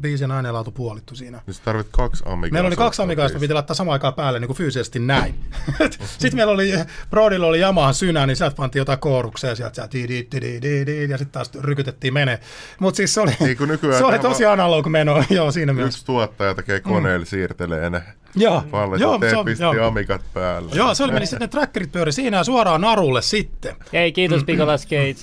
[0.00, 1.40] biisin äänenlaatu puolittu siinä.
[1.46, 2.52] Niin sä tarvit kaksi Amigaa.
[2.52, 3.40] Meillä oli kaksi biisiä.
[3.40, 5.34] piti laittaa samaan aikaan päälle niin kuin fyysisesti näin.
[6.18, 6.72] sitten meillä oli,
[7.10, 10.86] Brodilla oli Yamahan synä, niin sieltä pantiin jotain kooruksia, sieltä sieltä di, di, di, di,
[10.86, 12.40] di, ja sitten taas rykytettiin menee.
[12.78, 15.96] Mutta siis se oli, Niin nykyään se oli tosi analog meno, joo siinä mielessä.
[15.96, 18.02] Yksi tuottaja tekee koneella, siirtelee ne
[18.36, 18.62] Joo,
[18.98, 19.86] joo, se pisti joo.
[19.86, 20.70] Amigat päälle.
[20.74, 23.76] Joo, se oli meni sitten ne trackerit pyöri siinä ja suoraan narulle sitten.
[23.92, 24.44] Hei, kiitos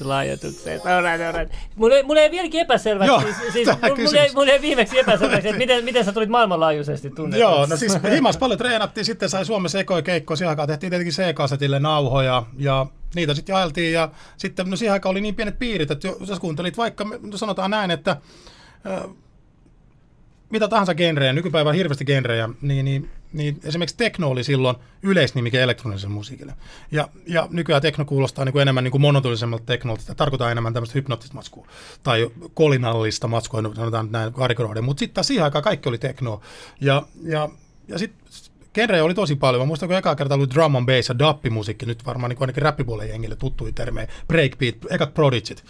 [0.02, 0.82] lahjoitukseen.
[0.88, 1.56] Alright, alright.
[1.76, 5.84] Mulle, mulle ei vieläkin epäselväksi, Joo, siis, siis mulle, mulle, ei viimeksi epäselväksi, että miten,
[5.84, 7.40] miten sä tulit maailmanlaajuisesti tunnetuksi.
[7.40, 11.14] Joo, no siis himas paljon treenattiin, sitten sai Suomessa ekoja keikkoja, siihen aikaan tehtiin tietenkin
[11.14, 15.92] C-kasetille nauhoja ja niitä sitten jaeltiin ja sitten no siihen aikaan oli niin pienet piirit,
[15.92, 18.18] että jos kuuntelit vaikka, no sanotaan näin, että
[20.52, 26.14] mitä tahansa genrejä, nykypäivän hirveästi genrejä, niin, niin, niin esimerkiksi tekno oli silloin yleisnimike elektroniselle
[26.14, 26.54] musiikille.
[26.92, 30.74] Ja, ja nykyään tekno kuulostaa niin kuin enemmän niin kuin monotonisemmalta teknolta, sitä tarkoittaa enemmän
[30.74, 31.68] tämmöistä hypnoottista matskua
[32.04, 36.42] tai kolinallista matskua, no sanotaan näin karikoroiden, mutta sitten taas siihen aikaan kaikki oli teknoa.
[36.82, 37.50] Ja, ja,
[37.88, 39.62] ja sitten genrejä oli tosi paljon.
[39.62, 42.64] Mä muistan, kun eka kerta oli drum and bass ja dappimusiikki, nyt varmaan niin ainakin
[42.64, 45.64] rappipuolen jengille tuttuja termejä, breakbeat, ekat prodigit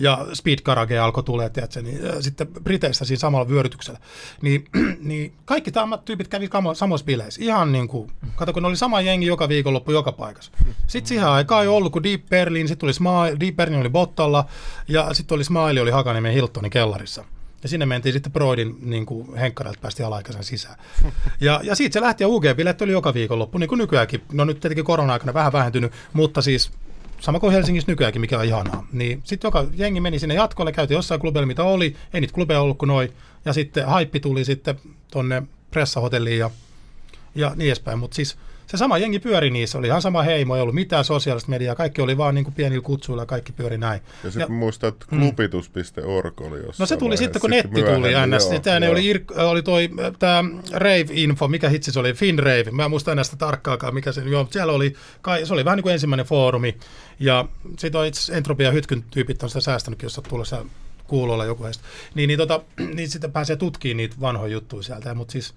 [0.00, 4.00] ja speed garage alkoi tulee, tiedätkö, niin, äh, sitten Briteistä siinä samalla vyörytyksellä.
[4.42, 4.64] Niin,
[5.00, 7.44] niin kaikki tämä tyypit kävi samoissa bileissä.
[7.44, 10.52] Ihan niin kuin, kato kun ne oli sama jengi joka viikonloppu joka paikassa.
[10.86, 14.44] Sitten siihen aikaan ei ollut, kun Deep Berlin, sitten tuli Smile, Deep Berlin oli Bottalla
[14.88, 17.24] ja sitten oli Smile, oli Hakaniemen Hiltonin kellarissa.
[17.64, 20.76] Ja sinne mentiin sitten Broidin niin kuin henkkareilta päästiin alaikäisen sisään.
[21.40, 24.22] Ja, ja siitä se lähti ja UG-bileet oli joka viikonloppu, niin kuin nykyäänkin.
[24.32, 26.70] No nyt tietenkin korona-aikana vähän vähentynyt, mutta siis
[27.20, 28.86] sama kuin Helsingissä nykyäänkin, mikä on ihanaa.
[28.92, 32.60] Niin sitten joka jengi meni sinne jatkolle, käytiin jossain klubeilla, mitä oli, ei niitä klubeja
[32.60, 33.12] ollut kuin noin.
[33.44, 36.50] Ja sitten haippi tuli sitten tonne pressahotelliin ja,
[37.34, 37.98] ja niin edespäin.
[37.98, 38.36] Mutta siis
[38.74, 42.02] se sama jengi pyöri niissä, oli ihan sama heimo, ei ollut mitään sosiaalista mediaa, kaikki
[42.02, 44.00] oli vaan niin kuin pienillä kutsuilla ja kaikki pyöri näin.
[44.24, 48.48] Ja sitten muistan, että klubitus.org oli jossain No se tuli sitten, kun netti tuli ns.
[48.48, 48.92] Sitten ne joo.
[48.92, 53.36] oli, oli toi tämä Rave-info, mikä hitsi se oli, FinRave, mä en muista enää sitä
[53.36, 56.78] tarkkaakaan, mikä se, joo, mutta siellä oli, kai, se oli vähän niin kuin ensimmäinen foorumi,
[57.20, 60.56] ja sitten on itse Entropia Hytkyn tyypit on sitä säästänytkin, jos on se
[61.06, 61.84] kuulolla joku heistä,
[62.14, 62.60] niin, niin, tota,
[62.94, 65.54] niin sitten pääsee tutkimaan niitä vanhoja juttuja sieltä, mutta siis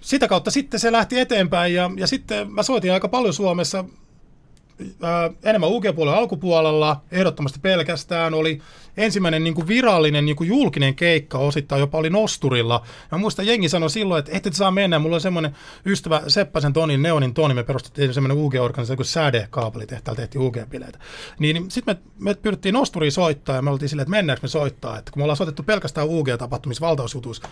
[0.00, 3.84] sitä kautta sitten se lähti eteenpäin, ja, ja sitten mä soitin aika paljon Suomessa,
[5.02, 8.62] ää, enemmän UG-puolen alkupuolella, ehdottomasti pelkästään, oli
[8.96, 12.82] ensimmäinen niin kuin virallinen niin kuin julkinen keikka osittain, jopa oli Nosturilla.
[13.12, 16.72] Ja muistan, jengi sanoi silloin, että ette te saa mennä, mulla on semmoinen ystävä Seppäsen
[16.72, 20.98] Tonin, Neonin Toni, me perustettiin semmoinen UG-organisaatio kuin Säde, kaapelitehtaalla tehtiin UG-bileitä.
[21.38, 24.48] Niin, niin sitten me, me pyrittiin Nosturiin soittaa, ja me oltiin silleen, että mennäänkö me
[24.48, 27.48] soittaa, että kun me ollaan soitettu pelkästään UG-tapahtumissa, valtausjutuissa,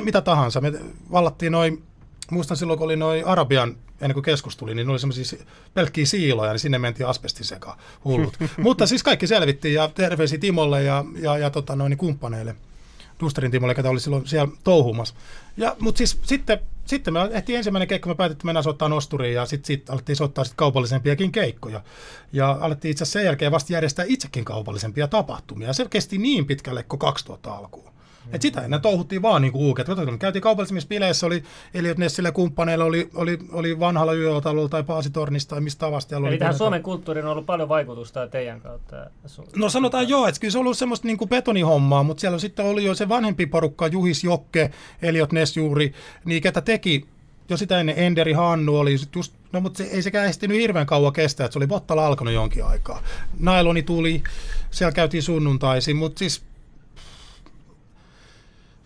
[0.00, 0.72] mitä tahansa, me
[1.12, 1.82] vallattiin noin
[2.30, 5.38] muistan silloin, kun oli noin Arabian, ennen kuin keskus tuli, niin ne oli semmoisia
[5.74, 8.36] pelkkiä siiloja, niin sinne mentiin asbestin sekaan, hullut.
[8.56, 12.56] Mutta siis kaikki selvittiin ja terveisiä Timolle ja, ja, ja tota, noin, kumppaneille.
[13.20, 15.14] Dusterin Timolle, joka oli silloin siellä touhumassa.
[15.56, 19.46] Ja, mutta siis sitten, sitten me ehtiin ensimmäinen keikka, me päätettiin mennä soittaa nosturiin ja
[19.46, 21.80] sitten sit alettiin soittaa sit kaupallisempiakin keikkoja.
[22.32, 25.68] Ja alettiin itse asiassa sen jälkeen vasta järjestää itsekin kaupallisempia tapahtumia.
[25.68, 27.91] Ja se kesti niin pitkälle kuin 2000 alkuun.
[28.26, 28.34] Mm.
[28.34, 29.86] Et sitä ennen touhuttiin vaan niin uuket.
[29.86, 31.42] Kun käytiin kaupallisemmissa bileissä, oli
[31.74, 36.16] Eliot Nessillä kumppaneilla, oli, oli, oli vanhalla yöotalolla tai Paasitornista tai mistä tavasta.
[36.16, 38.96] Eli oli tähän Suomen kulttuuriin on ollut paljon vaikutusta teidän kautta.
[39.56, 42.84] No sanotaan joo, että kyllä se on ollut semmoista niin betonihommaa, mutta siellä sitten oli
[42.84, 44.70] jo se vanhempi porukka, Juhis Jokke,
[45.02, 45.92] Eliot Ness juuri,
[46.24, 47.06] niin ketä teki
[47.48, 51.12] jo sitä ennen Enderi Hannu oli just, no mutta se, ei sekään ehtinyt hirveän kauan
[51.12, 53.02] kestää, että se oli Bottala alkanut jonkin aikaa.
[53.38, 54.22] Nailoni tuli,
[54.70, 56.42] siellä käytiin sunnuntaisin, mutta siis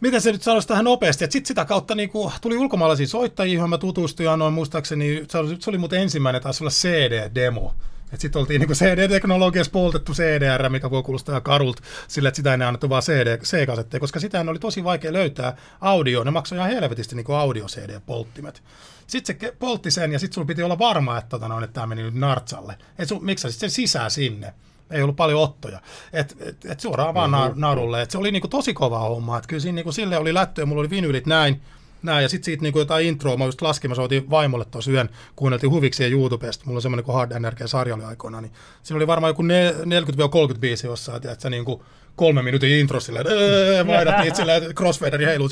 [0.00, 3.70] miten se nyt sanoisi tähän nopeasti, sitten sitä kautta niin kuin, tuli ulkomaalaisia soittajia, joihin
[3.70, 7.74] mä tutustuin, annoin muistaakseni, se oli, se oli muuten ensimmäinen, taisi olla CD-demo,
[8.14, 12.62] sitten oltiin niin CD-teknologiassa poltettu CDR, mikä voi kuulostaa ihan karulta sillä, että sitä ei
[12.62, 16.24] annettu vaan CD, C-kasetteja, koska sitä oli tosi vaikea löytää audio.
[16.24, 18.62] Ne maksoi ihan helvetisti niin audio-CD-polttimet.
[19.06, 22.02] Sitten se poltti sen ja sitten sulla piti olla varma, että, tota, että tämä meni
[22.02, 22.78] nyt nartsalle.
[22.98, 24.54] Et sun, miksi sä sitten sisään sinne?
[24.90, 25.80] Ei ollut paljon ottoja.
[26.12, 27.60] Et, et, et suoraan vaan mm-hmm.
[27.60, 28.02] narulle.
[28.02, 29.38] Et se oli niinku tosi kova homma.
[29.38, 31.60] Et kyllä siinä niinku sille oli lättö ja mulla oli vinylit näin
[32.02, 32.22] näin.
[32.22, 35.08] Ja sitten siitä niin kuin jotain introa, mä just laskin, mä soitin vaimolle tuossa yön,
[35.36, 39.30] kuunneltiin huvikseen YouTubesta, mulla on semmoinen kuin Hard Energia-sarja oli aikoina, niin siinä oli varmaan
[39.30, 41.82] joku 40-30 biisi jossain, että se niin kuin
[42.16, 45.48] kolme minuutin intro silleen, vaihdat niitä silleen, crossfaderi heiluu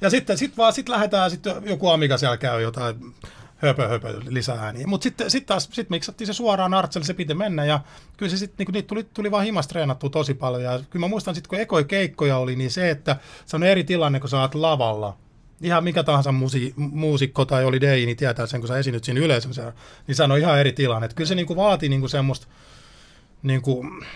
[0.00, 3.14] Ja sitten sit vaan, sit lähdetään, sitten joku Amiga siellä käy jotain
[3.56, 4.86] höpö, höpö lisää ääniä.
[4.86, 7.80] Mutta sitten sit taas sit miksattiin se suoraan Artselle, se piti mennä ja
[8.16, 10.62] kyllä se sitten, niinku, niitä tuli, tuli vaan himasta treenattua tosi paljon.
[10.62, 13.16] Ja kyllä mä muistan sitten, kun ekoi keikkoja oli, niin se, että
[13.46, 15.16] se on eri tilanne, kun sä oot lavalla
[15.60, 19.20] ihan mikä tahansa musi, muusikko tai oli DJ, niin tietää sen, kun sä esinyt siinä
[19.20, 19.72] yleisössä,
[20.06, 21.04] niin se on ihan eri tilanne.
[21.04, 22.46] Että kyllä se niin kuin vaatii niin kuin semmoista
[23.42, 24.06] niin kuin,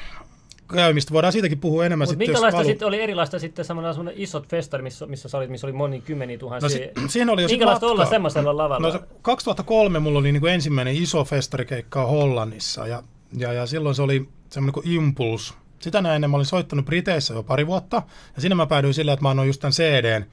[0.74, 1.12] käymistä.
[1.12, 2.08] Voidaan siitäkin puhua enemmän.
[2.08, 5.72] Mutta minkälaista sitten oli erilaista sitten semmoinen isot festari, missä, missä sä olit, missä oli
[5.72, 6.68] moni kymmeniä tuhansia.
[6.68, 8.88] No, si- siinä oli jo minkälaista olla semmoisella lavalla?
[8.92, 13.02] No, 2003 mulla oli niin kuin ensimmäinen iso festarikeikka Hollannissa ja,
[13.36, 15.54] ja, ja silloin se oli semmoinen kuin Impulse.
[15.78, 18.02] Sitä näin mä olin soittanut Briteissä jo pari vuotta
[18.36, 20.24] ja sinne mä päädyin silleen, että mä annoin just tämän CDn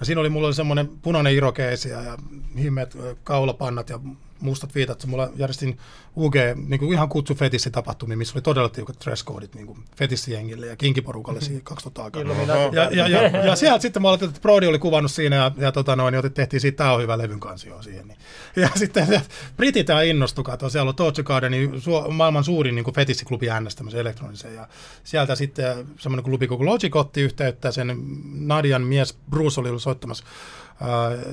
[0.00, 2.16] ja siinä oli mulla oli semmoinen punainen irokeesia ja
[2.58, 4.00] himmeet kaulapannat ja
[4.40, 5.06] mustat viitat.
[5.06, 5.78] Mulla järjestin
[6.16, 6.34] UG
[6.66, 7.36] niin kuin ihan kutsu
[7.72, 11.60] tapahtumia, missä oli todella tiukat dress codeit niin kuin fetissijengille ja kinkiporukalle mm-hmm.
[11.64, 12.22] 2000 aikaa.
[12.22, 12.28] Ja,
[12.72, 15.72] ja, ja, ja, ja, sieltä sitten mä aloitin, että Brody oli kuvannut siinä ja, ja
[15.72, 18.08] tota noin, niin tehtiin siitä, tämä on hyvä levyn kansio siihen.
[18.08, 18.18] Niin.
[18.62, 19.20] Ja sitten ja,
[19.56, 23.76] Britit tämä innostukaa, että siellä on Torture Gardenin su, maailman suurin niin kuin fetissiklubi äänessä
[23.76, 24.54] tämmöisen elektronisen.
[24.54, 24.68] Ja
[25.04, 27.96] sieltä sitten semmoinen klubi kuin Logic otti yhteyttä, sen
[28.34, 30.24] Nadian mies Bruce oli ollut soittamassa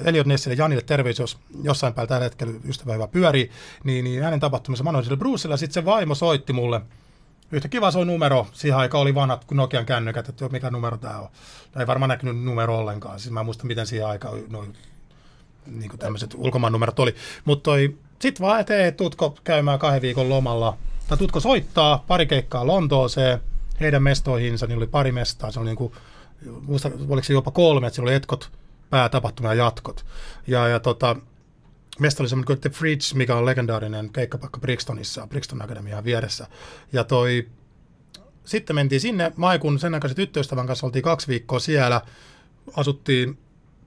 [0.05, 3.51] Eliot Nessille, Janille terveys, jos jossain päällä tällä hetkellä ystävä hyvä pyörii,
[3.83, 6.81] niin, niin hänen tapahtumassa sille Brucella, sitten se vaimo soitti mulle,
[7.51, 11.19] yhtä kiva se on numero, siihen aikaan oli vanhat Nokian kännykät, että mikä numero tämä
[11.19, 11.27] on.
[11.79, 14.75] Ei varmaan näkynyt numero ollenkaan, siis mä muistan miten siihen aikaan noin
[15.65, 17.15] niin tämmöiset ulkomaan numerot oli.
[17.45, 17.71] Mutta
[18.19, 20.77] sitten vaan eteen, tutko käymään kahden viikon lomalla,
[21.07, 23.39] tai tutko soittaa pari keikkaa Lontooseen,
[23.79, 25.93] heidän mestoihinsa, niin oli pari mestaa, se oli niin kuin,
[26.61, 28.51] muista, oliko se jopa kolme, että siinä oli etkot,
[28.89, 30.05] päätapahtuma ja jatkot.
[30.47, 31.15] Ja, ja tota,
[31.99, 36.47] Mestä oli semmoinen kuin The Fridge, mikä on legendaarinen keikkapaikka Brixtonissa, Brixton Akademian vieressä.
[36.93, 37.47] Ja toi,
[38.45, 42.01] sitten mentiin sinne, Maikun sen aikaisen tyttöystävän kanssa oltiin kaksi viikkoa siellä,
[42.75, 43.37] asuttiin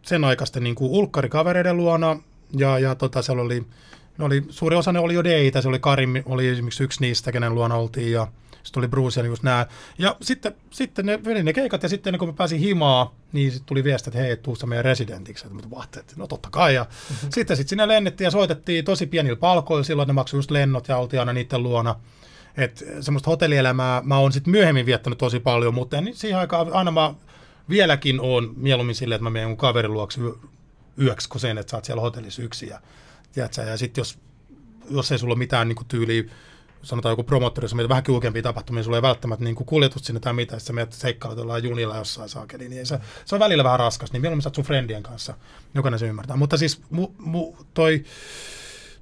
[0.02, 2.18] sen aikaisten niin kuin ulkkarikavereiden luona,
[2.52, 3.66] ja, ja tota, siellä oli,
[4.18, 7.32] ne oli, suuri osa ne oli jo deitä, se oli Karim, oli esimerkiksi yksi niistä,
[7.32, 8.26] kenen luona oltiin, ja
[8.66, 9.66] sitten tuli Bruce ja just nää.
[9.98, 13.66] Ja sitten, sitten ne veli ne keikat ja sitten kun mä pääsin himaa, niin sitten
[13.66, 15.46] tuli viesti, että hei, tuu meidän residentiksi.
[15.46, 16.74] Että vahti, että no totta kai.
[16.74, 17.30] Ja mm-hmm.
[17.32, 19.84] sitten sit sinne lennettiin ja soitettiin tosi pienillä palkoilla.
[19.84, 21.94] Silloin ne maksoi just lennot ja oltiin aina niiden luona.
[22.56, 26.90] Että semmoista hotellielämää mä oon sitten myöhemmin viettänyt tosi paljon, mutta niin siihen aikaan aina
[26.90, 27.14] mä
[27.68, 30.20] vieläkin on mieluummin silleen, että mä menen mun kaverin luokse
[31.00, 32.68] yöksi, kun sen, että sä oot siellä hotellissa yksin.
[32.68, 32.80] Ja,
[33.36, 34.18] ja sitten jos,
[34.90, 36.24] jos ei sulla ole mitään niin tyyliä
[36.86, 40.32] sanotaan joku promottori, jos on vähän kiukempia tapahtumia, sulla ei välttämättä niin kuljetut sinne tai
[40.32, 44.12] mitä, sä menet seikkailut jollain junilla jossain saakeli, niin se, se, on välillä vähän raskas,
[44.12, 45.34] niin mieluummin sä sun friendien kanssa,
[45.74, 46.36] jokainen se ymmärtää.
[46.36, 48.04] Mutta siis mu, mu, toi,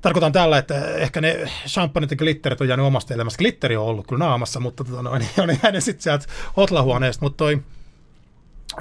[0.00, 3.38] tarkoitan tällä, että ehkä ne champagneit ja glitterit on jäänyt omasta elämästä.
[3.38, 7.36] Glitteri on ollut kyllä naamassa, mutta tota noin, niin on jäänyt sitten sieltä hotlahuoneesta, mutta
[7.36, 7.62] toi,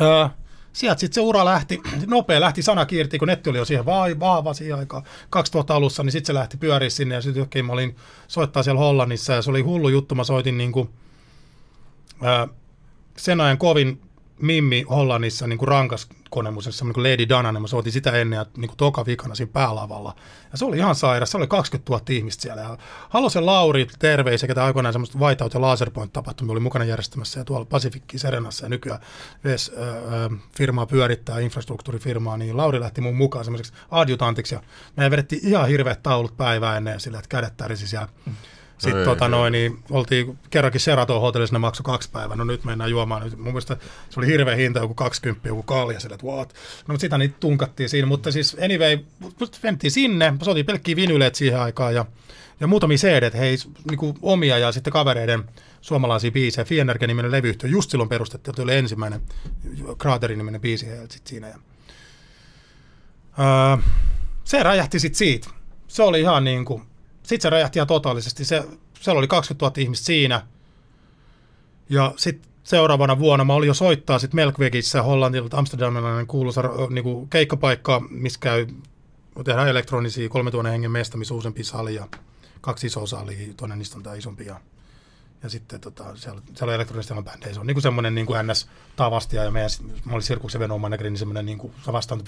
[0.02, 0.28] öö,
[0.74, 4.54] sieltä sitten se ura lähti, nopea lähti sanakirti, kun netti oli jo siihen vai, vahva
[4.54, 7.96] siihen aikaan 2000 alussa, niin sitten se lähti pyöriä sinne ja sitten mä olin
[8.28, 10.90] soittaa siellä Hollannissa ja se oli hullu juttu, mä soitin niin kuin,
[12.22, 12.48] ää,
[13.18, 14.02] sen ajan kovin
[14.42, 18.46] Mimmi Hollannissa niin kuin rankas konemusessa, kuin Lady Dana, niin mä soitin sitä ennen ja
[18.58, 20.16] niin kuin toka vikana siinä päälavalla.
[20.52, 22.62] Ja se oli ihan sairas, se oli 20 000 ihmistä siellä.
[22.62, 22.78] Ja
[23.10, 27.66] Halosen Lauri, terveisiä, ketä aikoinaan semmoista Whiteout ja Laserpoint tapahtumia oli mukana järjestämässä ja tuolla
[27.66, 29.00] Pacific Serenassa ja nykyään
[29.44, 29.72] VES
[30.58, 34.62] firmaa pyörittää, infrastruktuurifirmaa, niin Lauri lähti mun mukaan semmoiseksi adjutantiksi ja
[34.98, 38.34] me vedettiin ihan hirveät taulut päivää ennen sillä, että kädet tärisi siellä mm
[38.84, 39.32] Sitten Ei, tota ei.
[39.32, 42.36] noin, niin oltiin kerrankin Seraton hotellissa, ne maksoi kaksi päivää.
[42.36, 43.24] No nyt mennään juomaan.
[43.24, 43.78] Nyt, mun mielestä
[44.10, 46.54] se oli hirveä hinta, joku 20, joku kalja sille, että what?
[46.88, 48.08] No mutta sitä niitä tunkattiin siinä.
[48.08, 49.00] Mutta siis anyway,
[49.64, 52.06] mentiin sinne, soitiin pelkkiä vinyleet siihen aikaan ja,
[52.60, 53.58] ja muutamia CD, hei,
[53.90, 55.44] niinku omia ja sitten kavereiden
[55.82, 56.66] suomalaisia biisejä.
[56.66, 59.22] Fienergen-niminen levyyhtiö just silloin perustettiin, oli ensimmäinen
[59.98, 61.48] Kraterin-niminen biisi heiltä sit siinä.
[61.48, 61.56] Ja,
[63.40, 63.84] öö,
[64.44, 65.50] se räjähti sitten siitä.
[65.88, 66.84] Se oli ihan niin kuin,
[67.24, 68.46] sitten se räjähti ihan totaalisesti.
[68.46, 68.64] Se,
[69.00, 70.48] siellä oli 20 000 ihmistä siinä.
[71.90, 77.30] Ja sitten seuraavana vuonna mä olin jo soittaa sitten Melkvegissä, Hollantilta, Amsterdamilainen kuuluisa niin kuin
[77.30, 78.68] keikkapaikka, missä käy,
[79.44, 82.08] tehdään elektronisia 3000 hengen mesta, missä on useampi sali ja
[82.62, 84.60] kaksi isoa salia, toinen niistä on tämä isompi ja,
[85.44, 87.54] ja sitten tota, siellä, siellä on elektronista bändejä.
[87.54, 89.70] Se on niin kuin semmoinen niin kuin NS Tavastia ja meidän,
[90.06, 91.74] mä olin Sirkuksen Venom Manager, niin semmoinen niin kuin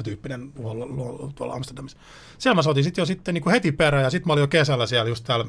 [0.04, 0.52] tyyppinen
[1.36, 1.98] tuolla, Amsterdamissa.
[2.38, 4.48] Siellä mä soitin sitten jo sitten niin kuin heti perään ja sitten mä olin jo
[4.48, 5.46] kesällä siellä just täällä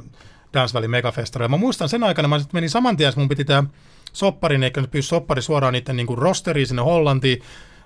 [0.55, 1.49] Dance Valley Megafestarilla.
[1.49, 3.65] Mä muistan sen aikana, mä sit menin saman tien, mun piti tämä
[4.13, 7.43] sopparin, eikä nyt pyysi soppari suoraan niiden niin kuin rosteriin sinne Hollantiin.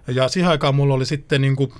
[0.06, 1.72] Ja siihen aikaan mulla oli sitten niin kuin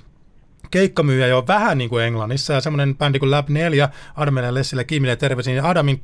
[0.71, 4.83] keikkamyyjä jo vähän niin kuin Englannissa ja semmoinen bändi kuin Lab 4, Adamille ja Lessille
[4.83, 5.57] Kimille terveisiin.
[5.57, 6.01] Ja Adamin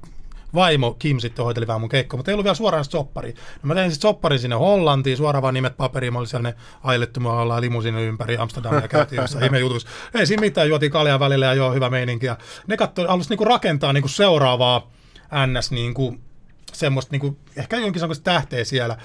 [0.53, 3.33] vaimo Kim sitten hoiteli vähän mun keikkoa, mutta ei ollut vielä suoraan soppari.
[3.63, 6.55] No mä tein sitten sopparin sinne Hollantiin, suoraan vaan nimet paperiin, mä olin siellä ne
[6.83, 9.89] ailettu mua ollaan limusiinin ympäri Amsterdamia käytiin jossain ihmejutuissa.
[10.13, 12.25] Ei siinä mitään, juotiin kaljaa välillä ja joo, hyvä meininki.
[12.25, 14.91] Ja ne katsoi, halusi niinku rakentaa niinku seuraavaa
[15.47, 16.17] NS niinku
[16.79, 18.97] semmoista niinku, ehkä jonkin semmoista tähteä siellä.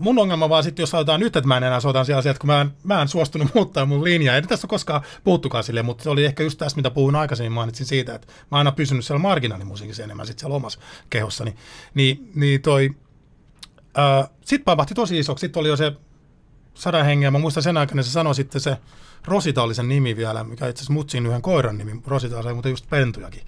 [0.00, 2.46] Mun ongelma vaan sitten, jos sanotaan nyt, että mä en enää soitan siellä asiat, kun
[2.46, 4.36] mä en, mä en suostunut muuttaa mun linjaa.
[4.36, 7.52] Ei tässä ole koskaan puhuttukaan sille, mutta se oli ehkä just tässä, mitä puhuin aikaisemmin,
[7.52, 10.80] mainitsin siitä, että mä oon aina pysynyt siellä marginaalimusiikissa enemmän sitten siellä omassa
[11.10, 11.54] kehossani.
[11.94, 12.90] Niin, niin toi,
[14.44, 15.92] sitten paipahti tosi isoksi, sitten oli jo se
[16.74, 18.76] sadan hengen, mä muistan sen aikana, se sanoi sitten se
[19.24, 22.70] Rosita oli sen nimi vielä, mikä itse asiassa mutsin yhden koiran nimi, Rosita sai muuten
[22.70, 23.42] just pentujakin.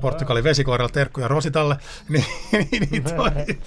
[0.00, 1.76] Portugalin vesikoiralla terkkuja Rositalle,
[2.08, 3.58] niin, niin, niin toi,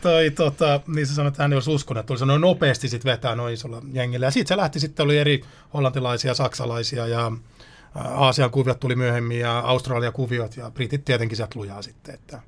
[0.00, 3.04] toi, tota, niin se sanoi, että hän ei olisi uskonut, että tuli noin nopeasti sit
[3.04, 4.26] vetää noin isolla jengillä.
[4.26, 5.42] Ja siitä se lähti sitten, oli eri
[5.74, 7.32] hollantilaisia, saksalaisia ja
[7.94, 12.14] Aasian kuviot tuli myöhemmin ja Australia kuviot ja britit tietenkin sieltä lujaa sitten.
[12.14, 12.40] Että,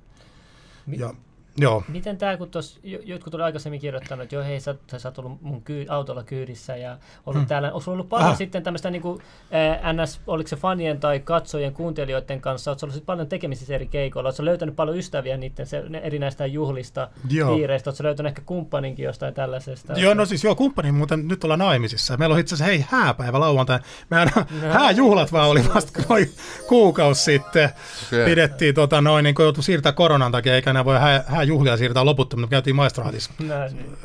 [0.87, 1.14] ja,
[1.59, 1.83] Joo.
[1.88, 5.18] Miten tämä, kun tuossa jotkut oli aikaisemmin kirjoittanut, että joo hei, sä, sä, sä oot
[5.18, 7.49] ollut mun kyy, autolla kyydissä ja ollut hmm.
[7.49, 8.37] täällä, onko ollut paljon ah.
[8.37, 9.23] sitten tämmöistä niin kuin,
[9.55, 14.29] äh, NS, oliko se fanien tai katsojien, kuuntelijoiden kanssa, ootko ollut paljon tekemisissä eri keikoilla,
[14.29, 17.55] ootko löytänyt paljon ystäviä niiden se, ne, eri näistä juhlista, joo.
[17.55, 19.92] piireistä, ootko löytänyt ehkä kumppaninkin jostain tällaisesta?
[19.92, 22.16] Joo, no siis joo, kumppani, muuten nyt ollaan naimisissa.
[22.16, 23.79] Meillä on itse asiassa, hei, hääpäivä lauantai.
[24.11, 24.44] Meidän no.
[24.73, 26.31] hääjuhlat vaan oli vasta noin
[26.68, 27.71] kuukausi sitten.
[28.07, 28.25] Okay.
[28.25, 31.76] Pidettiin tota, noin, niin kun joutui siirtää koronan takia, eikä enää voi hää, hää juhlia
[31.76, 33.30] siirtää loputtomasti, mutta käytiin maistraatissa.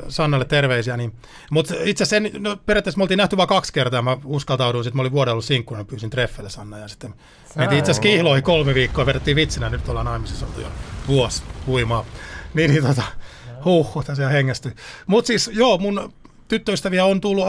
[0.07, 0.97] Sannalle terveisiä.
[0.97, 1.13] Niin.
[1.51, 4.01] Mutta itse asiassa no, periaatteessa me oltiin nähty vain kaksi kertaa.
[4.01, 6.77] Mä uskaltauduin, sitten mä olin vuoden ollut sinkkuna, pyysin treffelle Sanna.
[6.77, 7.13] Ja sitten
[7.55, 10.67] mentiin itse asiassa kihloihin kolme viikkoa, vedettiin vitsinä, nyt ollaan naimisissa oltu jo
[11.07, 12.05] vuosi huimaa.
[12.53, 13.03] Niin, niin tota,
[13.65, 14.71] huh, tässä hengästyi.
[15.07, 16.13] Mutta siis joo, mun
[16.47, 17.45] tyttöystäviä on tullut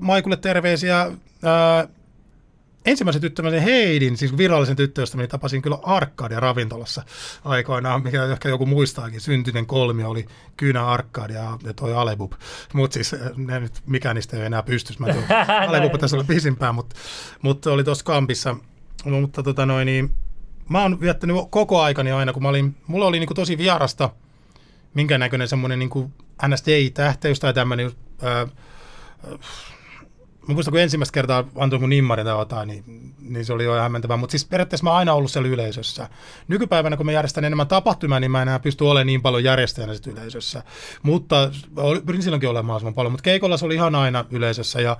[0.00, 1.10] Maikulle terveisiä.
[1.44, 1.88] Ää,
[2.90, 7.02] ensimmäisen tyttöystäväni Heidin, siis virallisen tyttöystäväni, tapasin kyllä Arkadia ravintolassa
[7.44, 9.20] aikoinaan, mikä ehkä joku muistaakin.
[9.20, 12.32] Syntinen kolmio oli Kyynä Arkadia ja toi Alebub.
[12.72, 15.00] Mutta siis ne nyt, mikään niistä ei enää pystyisi.
[15.00, 15.06] Mä
[15.68, 16.96] Alebub tässä oli pisimpään, mutta,
[17.42, 18.56] mutta oli tuossa kampissa.
[19.04, 20.14] Mutta tota noin, niin,
[20.68, 24.10] mä oon viettänyt koko aikani aina, kun mä olin, mulla oli niin kuin tosi vierasta,
[24.94, 26.12] minkä näköinen semmoinen niin
[26.46, 27.92] NSD-tähteys tai tämmöinen
[30.48, 33.72] Mä muistan, kun ensimmäistä kertaa antoi mun nimmari tai jotain, niin, niin se oli jo
[33.72, 34.16] hämmentävää.
[34.16, 36.08] Mutta siis periaatteessa mä oon aina ollut siellä yleisössä.
[36.48, 40.06] Nykypäivänä, kun mä järjestän enemmän tapahtumia, niin mä enää pysty olemaan niin paljon järjestäjänä sit
[40.06, 40.62] yleisössä.
[41.02, 41.50] Mutta
[42.06, 43.12] pyrin silloinkin olemaan mahdollisimman paljon.
[43.12, 44.80] Mutta keikolla se oli ihan aina yleisössä.
[44.80, 44.96] Ja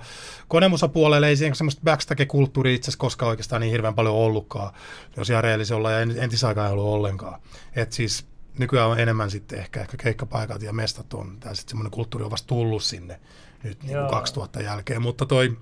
[0.47, 4.73] konemusapuolella ei siihen semmoista backstage-kulttuuria itse asiassa koskaan oikeastaan niin hirveän paljon ollutkaan,
[5.17, 5.91] jos rehellisesti olla.
[5.91, 7.41] Ja entisaikaan ei ollut ollenkaan.
[7.75, 8.25] Et siis
[8.57, 11.37] nykyään on enemmän sitten ehkä, ehkä keikkapaikat ja mestat on.
[11.39, 13.19] Tai sitten semmoinen kulttuuri on vasta tullut sinne
[13.63, 15.57] nyt niin kuin 2000 jälkeen, mutta toi,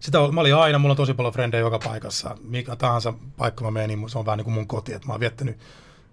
[0.00, 3.70] sitä mä olin aina, mulla on tosi paljon frendejä joka paikassa, mikä tahansa paikka mä
[3.70, 5.58] menen, niin se on vähän niin kuin mun koti, että mä oon viettänyt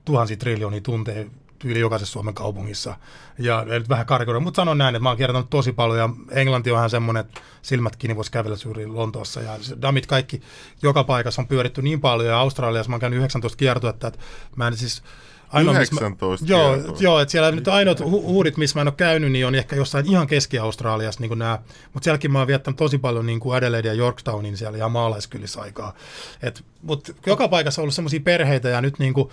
[0.06, 1.26] tuhansia triljoonia tunteja
[1.60, 2.96] tyyli jokaisessa Suomen kaupungissa.
[3.38, 6.72] Ja nyt vähän karikoida, mutta sanon näin, että mä oon kiertänyt tosi paljon ja Englanti
[6.72, 9.42] on ihan semmoinen, että silmät kiinni voisi kävellä suuri Lontoossa.
[9.42, 10.42] Ja damit kaikki
[10.82, 14.20] joka paikassa on pyöritty niin paljon ja Australiassa mä oon käynyt 19 kiertuetta, että
[14.56, 15.04] mä en siis
[15.50, 18.94] Ainoa, 19 mä, joo, joo, että siellä nyt ainoat hu- huudit, missä mä en ole
[18.98, 21.60] käynyt, niin on ehkä jossain ihan Keski-Australiassa, niin nämä,
[21.94, 25.62] mutta sielläkin mä oon viettänyt tosi paljon niin kuin Adelaide ja Yorktownin siellä ihan maalaiskylissä
[25.62, 25.94] aikaa.
[26.42, 29.30] Et, mutta joka paikassa on ollut semmoisia perheitä, ja nyt, niin kuin,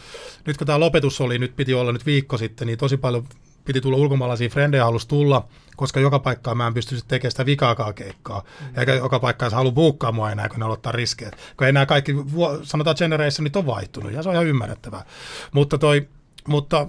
[0.47, 3.25] nyt kun tämä lopetus oli, nyt piti olla nyt viikko sitten, niin tosi paljon
[3.67, 7.95] piti tulla ulkomaalaisia frendejä, halusi tulla, koska joka paikkaa mä en pystyisi tekemään sitä vikaakaan
[7.95, 8.43] keikkaa.
[8.61, 8.79] Mm.
[8.79, 11.31] Eikä joka paikkaa se halua buukkaa mua enää, kun ne aloittaa riskejä.
[11.57, 12.15] Kun enää kaikki,
[12.63, 15.05] sanotaan generationit on vaihtunut, ja se on ihan ymmärrettävää.
[15.53, 16.09] Mutta, toi,
[16.49, 16.87] mutta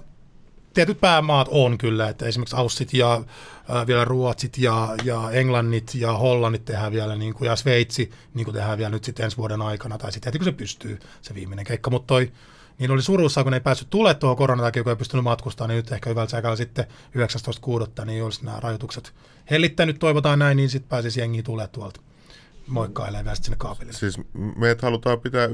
[0.74, 6.14] tietyt päämaat on kyllä, että esimerkiksi Aussit ja äh, vielä Ruotsit ja, ja Englannit ja
[6.14, 9.62] Hollannit tehdään vielä, niin kuin, ja Sveitsi niin kuin tehdään vielä nyt sitten ensi vuoden
[9.62, 12.32] aikana, tai sitten heti kun se pystyy, se viimeinen keikka, mutta toi,
[12.80, 15.76] niin oli surussa, kun ei päässyt tule tuohon koronan takia, kun ei pystynyt matkustamaan, niin
[15.76, 16.86] nyt ehkä hyvällä säkällä sitten
[18.00, 18.06] 19.6.
[18.06, 19.14] niin olisi nämä rajoitukset
[19.50, 22.02] hellittänyt, toivotaan näin, niin sitten pääsisi jengi tulee tuolta
[22.68, 23.98] moikkailee vielä sinne kaapelille.
[23.98, 24.20] Siis
[24.56, 25.54] meitä halutaan pitää 19.6.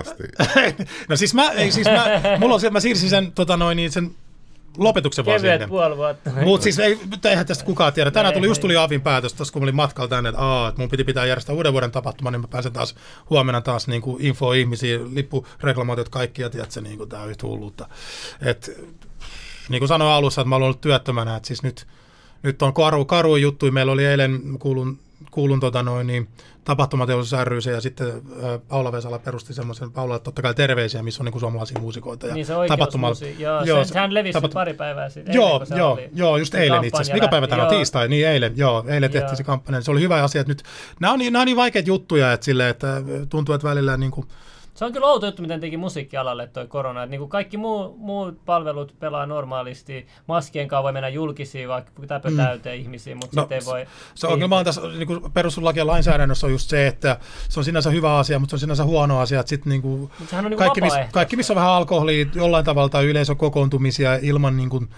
[0.00, 0.22] asti.
[1.08, 3.92] no siis mä, ei, siis mä, mulla on se, mä siirsin sen, tota noin, niin
[3.92, 4.10] sen
[4.78, 5.66] lopetuksen vaan sinne.
[6.44, 8.10] Mutta siis ei, eihän tästä kukaan tiedä.
[8.10, 10.90] Tänään tuli, just tuli Avin päätös, tossa, kun olin matkalla tänne, että, aa, että mun
[10.90, 12.94] piti pitää järjestää uuden vuoden tapahtuma, niin mä pääsen taas
[13.30, 17.46] huomenna taas niin kuin info ihmisiä, lippureklamaatiot kaikki, ja tiedätkö, niin kuin tää on yhtä
[17.46, 17.88] hulluutta.
[18.42, 18.70] Et,
[19.68, 21.86] niin kuin sanoin alussa, että mä olen ollut työttömänä, että siis nyt,
[22.42, 23.72] nyt on karu, karu juttu.
[23.72, 24.98] Meillä oli eilen, kuulun
[25.30, 26.28] kuulun tota noin, niin,
[26.64, 28.22] tapahtumateollisuus ry ja sitten
[28.68, 32.26] Paula Vesala perusti semmoisen, Paula totta kai terveisiä, missä on niin kuin suomalaisia muusikoita.
[32.26, 33.16] Ja niin se tapahtumalla.
[33.38, 35.34] Joo, joo, se, sehän levisi tapaht- pari päivää sitten.
[35.34, 37.14] Joo, joo, joo, just eilen itse asiassa.
[37.14, 37.68] Mikä päivä tämä on?
[37.68, 39.80] Tiistai, niin eilen, joo, eilen tehtiin se kampanja.
[39.80, 40.62] Se oli hyvä asia, että nyt,
[41.00, 44.10] nämä on niin, nämä on niin vaikeita juttuja, että, sille, että tuntuu, että välillä niin
[44.10, 44.26] kuin,
[44.80, 47.02] se on kyllä outo juttu, miten teki musiikkialalle toi korona.
[47.02, 50.06] Että niin kuin kaikki muu, muut palvelut pelaa normaalisti.
[50.26, 52.36] Maskien kanssa voi mennä julkisiin, vaikka täpö mm.
[52.36, 53.86] täyteen ihmisiä, mutta no, sitten ei voi...
[54.14, 57.18] Se ongelma on tässä niin kuin perustuslaki ja lainsäädännössä on just se, että
[57.48, 59.40] se on sinänsä hyvä asia, mutta se on sinänsä huono asia.
[59.40, 62.64] Että sit niin kuin on niin kuin kaikki, missä, kaikki, missä on vähän alkoholia, jollain
[62.64, 64.88] tavalla tai yleisökokoontumisia ilman niin kuin,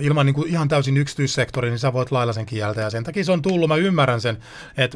[0.00, 3.24] ilman niin kuin ihan täysin yksityissektori, niin sä voit lailla sen kieltä ja sen takia
[3.24, 4.38] se on tullut, mä ymmärrän sen,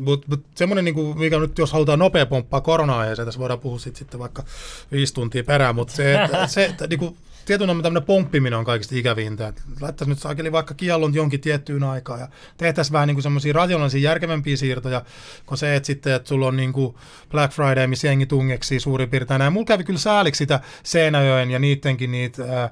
[0.00, 3.60] mutta mut semmoinen, niin kuin, mikä nyt jos halutaan nopea pomppaa koronaa ja tässä voidaan
[3.60, 4.44] puhua sit, sitten vaikka
[4.92, 8.96] viisi tuntia perään, mutta se, että, se, että niin kuin, tietyn tämmöinen pomppiminen on kaikista
[8.96, 9.52] ikävintä.
[9.80, 14.56] Laittaisi nyt saakeli vaikka kiellon jonkin tiettyyn aikaan ja tehtäisiin vähän niin semmoisia rationaalisia järkevämpiä
[14.56, 15.04] siirtoja,
[15.46, 16.94] kun se, että sitten, että sulla on niin kuin
[17.30, 19.40] Black Friday, missä jengi tungeksi suurin piirtein.
[19.40, 22.70] Ja mulla kävi kyllä sääliksi sitä Seinäjoen ja niidenkin niitä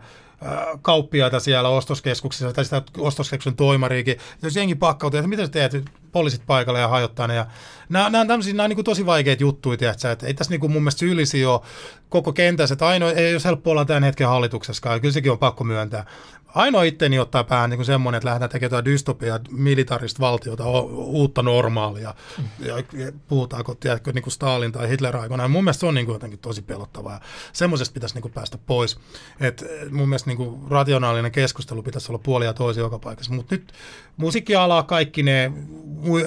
[0.82, 4.18] kauppiaita siellä ostoskeskuksissa tai sitä ostoskeskuksen toimariikin.
[4.42, 7.34] Jos jengi pakkautuu, että mitä sä teet, poliisit paikalle ja hajottaa ne.
[7.34, 7.46] Ja
[7.88, 10.12] nämä, nämä, tämmöisiä, nämä on niin tosi vaikeita juttuja, tiedätkö?
[10.12, 11.60] että ei tässä niin kuin mun mielestä syyllisiä ole
[12.08, 15.64] koko kentässä, että ainoa, ei ole helppo olla tämän hetken hallituksessa, kyllä sekin on pakko
[15.64, 16.06] myöntää
[16.54, 22.14] ainoa itteni ottaa päähän niin semmoinen, että lähdetään tekemään jotain dystopia, militarista valtiota, uutta normaalia,
[22.38, 22.44] mm.
[22.66, 25.48] ja, ja puhutaanko, tiedätkö, niin kuin Stalin tai Hitler aikana.
[25.48, 27.20] Mun mielestä se on niin kuin jotenkin tosi pelottavaa,
[27.52, 28.98] semmoisesta pitäisi niin kuin päästä pois.
[29.40, 33.72] Et mun mielestä niin kuin rationaalinen keskustelu pitäisi olla puolia toisia joka paikassa, mutta nyt
[34.20, 35.52] musiikkiala, kaikki ne,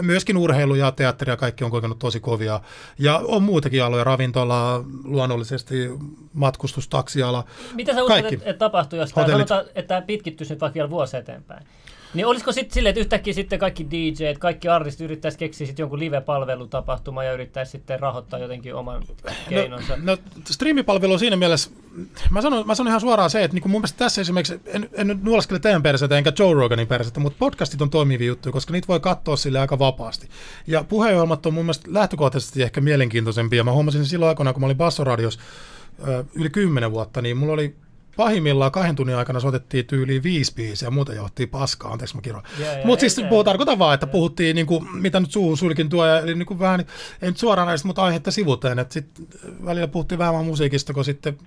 [0.01, 2.59] myöskin urheilu ja teatteri ja kaikki on kokenut tosi kovia,
[2.99, 5.89] ja on muitakin aloja, ravintola, luonnollisesti
[6.33, 10.89] matkustus, taksiala, Mitä sä uskot, että et tapahtuu, jos sanotaan, että pitkittyisi nyt vaikka vielä
[10.89, 11.65] vuosi eteenpäin.
[12.13, 15.99] Niin olisiko sitten silleen, että yhtäkkiä sitten kaikki DJt, kaikki artistit yrittäisi keksiä sitten jonkun
[15.99, 19.03] live-palvelutapahtuma ja yrittäisi sitten rahoittaa jotenkin oman
[19.49, 19.97] keinonsa?
[19.97, 20.17] No, no
[20.49, 21.69] striimipalvelu on siinä mielessä,
[22.29, 25.07] mä sanon, mä sanon ihan suoraan se, että niin mun mielestä tässä esimerkiksi, en, en
[25.07, 28.87] nyt nuoleskele teidän persettä enkä Joe Roganin persettä, mutta podcastit on toimivia juttuja, koska niitä
[28.87, 30.29] voi katsoa sille aika vapaasti.
[30.67, 33.63] Ja puheenohjelmat on mun mielestä lähtökohtaisesti ehkä mielenkiintoisempia.
[33.63, 35.39] Mä huomasin silloin aikoina, kun mä olin Bassoradios
[36.35, 37.75] yli kymmenen vuotta, niin mulla oli
[38.17, 42.45] pahimmillaan kahden tunnin aikana soitettiin tyyliin viisi biisiä ja muuta johtii paskaa, anteeksi mä kirjoin.
[42.85, 46.19] Mutta siis puhuu, tarkoitan vaan, että puhuttiin, niin kuin, mitä nyt suuhun sulkin tuo, ja,
[46.19, 46.79] eli niin kuin vähän,
[47.21, 49.27] ei nyt suoraan näistä, mutta aihetta sivuteen, että sitten
[49.65, 51.37] välillä puhuttiin vähän musiikista, kun sitten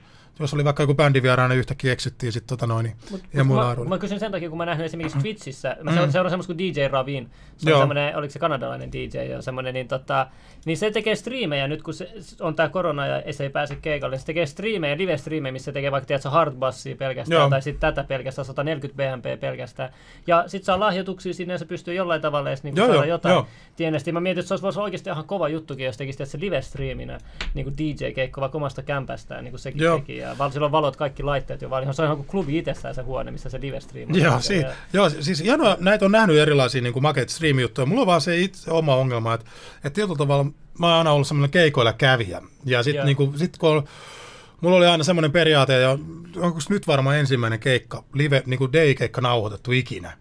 [0.40, 2.92] jos oli vaikka joku bändivieraana, niin yhtäkkiä eksyttiin sitten tota noin.
[3.10, 6.10] Mut, ja mut mä, mä, kysyn sen takia, kun mä nähnyt esimerkiksi Twitchissä, mä mm.
[6.10, 9.88] seuraan semmoista kuin DJ Ravin, se on semmoinen, oliko se kanadalainen DJ ja semmoinen, niin,
[9.88, 10.26] tota,
[10.64, 12.10] niin se tekee striimejä nyt, kun se
[12.40, 15.92] on tämä korona ja se ei pääse keikalle, niin se tekee striimejä, live-striimejä, missä tekee
[15.92, 17.50] vaikka tiedätkö, hardbassia pelkästään Joo.
[17.50, 19.90] tai sitten tätä pelkästään, 140 BMP pelkästään.
[20.26, 23.46] Ja sitten saa lahjoituksia sinne ja se pystyy jollain tavalla edes niin saada jotain jo.
[23.76, 24.12] tienesti.
[24.12, 27.18] Mä mietin, että se olisi voisi oikeasti ihan kova juttukin, jos tekisi se live-striiminä
[27.54, 29.98] niin DJ-keikko vaikka omasta kämpästään, niin kuin sekin Joo.
[29.98, 30.25] teki.
[30.26, 33.02] Ja val, silloin valot kaikki laitteet jo, vaan se on ihan kuin klubi itsessään se
[33.02, 34.72] huone, missä se live stream Joo, si- ja...
[34.92, 37.86] joo, siis hienoa, näitä on nähnyt erilaisia niin makeita stream-juttuja.
[37.86, 39.46] Mulla on vaan se itse oma ongelma, että,
[39.76, 40.44] että tietyllä tavalla
[40.78, 42.42] mä oon aina ollut semmoinen keikoilla kävijä.
[42.64, 43.88] Ja sitten niin sit kun
[44.60, 45.98] mulla oli aina semmoinen periaate, ja
[46.36, 50.12] onko nyt varmaan ensimmäinen keikka, live, niin kuin day-keikka nauhoitettu ikinä.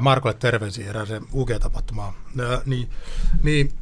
[0.00, 2.14] Markolle terveisiä erääseen UG-tapahtumaan.
[2.66, 2.88] Niin,
[3.42, 3.72] niin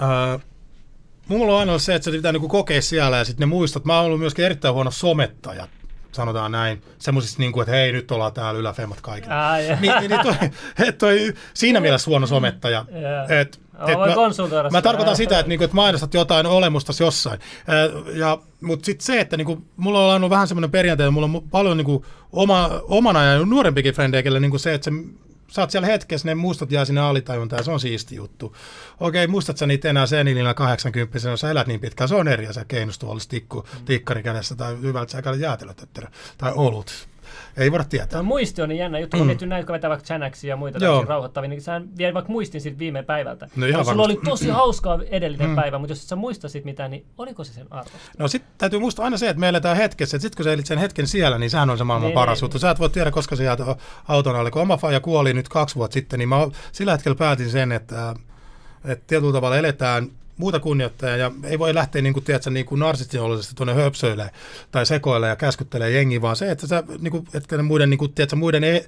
[0.00, 0.38] ää,
[1.28, 3.84] mulla on aina se, että se pitää niinku kokea siellä ja sitten ne muistot.
[3.84, 5.68] Mä oon ollut myöskin erittäin huono somettaja
[6.12, 9.34] sanotaan näin, semmoisista, niin kuin, että hei, nyt ollaan täällä yläfemmat kaikille.
[9.34, 10.34] Aa, ja- Niin, niin toi,
[10.88, 12.84] et toi, siinä mielessä huono somettaja.
[13.02, 13.40] Joo.
[13.40, 13.60] Et,
[14.14, 14.82] konsultoida mä sitä.
[14.82, 17.40] tarkoitan sitä, että, niinku, että mainostat jotain olemusta jossain.
[18.14, 21.76] Ja, mutta sitten se, että niinku, mulla on ollut vähän semmoinen perinteinen, mulla on paljon
[21.76, 24.90] niinku, oma, omana ja nuorempikin frendejä, niinku se, että se,
[25.48, 28.56] sä oot siellä hetkessä, ne muistot jää sinne alitajuntaan ja se on siisti juttu.
[29.00, 32.46] Okei, muistat sä niitä enää senilillä 80 jos sä elät niin pitkään, se on eri
[32.46, 37.08] asia keinustuolissa tikku, tikkari kädessä tai hyvältä sä käydä jäätelötötterä tai olut.
[37.56, 38.08] Ei voida tietää.
[38.08, 40.78] Tämä muisti on niin jännä juttu, kun miettii näitä, jotka vetää vaikka Xanaxia ja muita
[40.78, 40.84] Mm.
[40.84, 40.92] Joo.
[40.92, 43.48] tällaisia rauhoittavia, niin sä vie vaikka muistin siitä viime päivältä.
[43.56, 45.56] No ihan sulla oli tosi hauskaa edellinen mm.
[45.56, 47.90] päivä, mutta jos et sä muista siitä mitään, niin oliko se sen arvo?
[48.18, 50.66] No sitten täytyy muistaa aina se, että me eletään hetkessä, että sitten kun sä elit
[50.66, 52.58] sen hetken siellä, niin sehän on se maailman Niin, paras niin, juttu.
[52.58, 53.60] Sä et voi tiedä, koska se jäät
[54.08, 54.50] auton alle.
[54.50, 56.36] Kun oma faija kuoli nyt kaksi vuotta sitten, niin mä
[56.72, 58.14] sillä hetkellä päätin sen, että,
[58.84, 62.78] että tietyllä tavalla eletään muuta kunnioittaa ja ei voi lähteä niin kuin, tiedätkö, niin kuin
[62.78, 64.30] narsistisesti tuonne höpsöille
[64.70, 67.98] tai sekoille ja käskyttelee jengi, vaan se, että sä niin kuin, etkä ne muiden, niin
[67.98, 68.86] kuin, tiedätkö, muiden ei,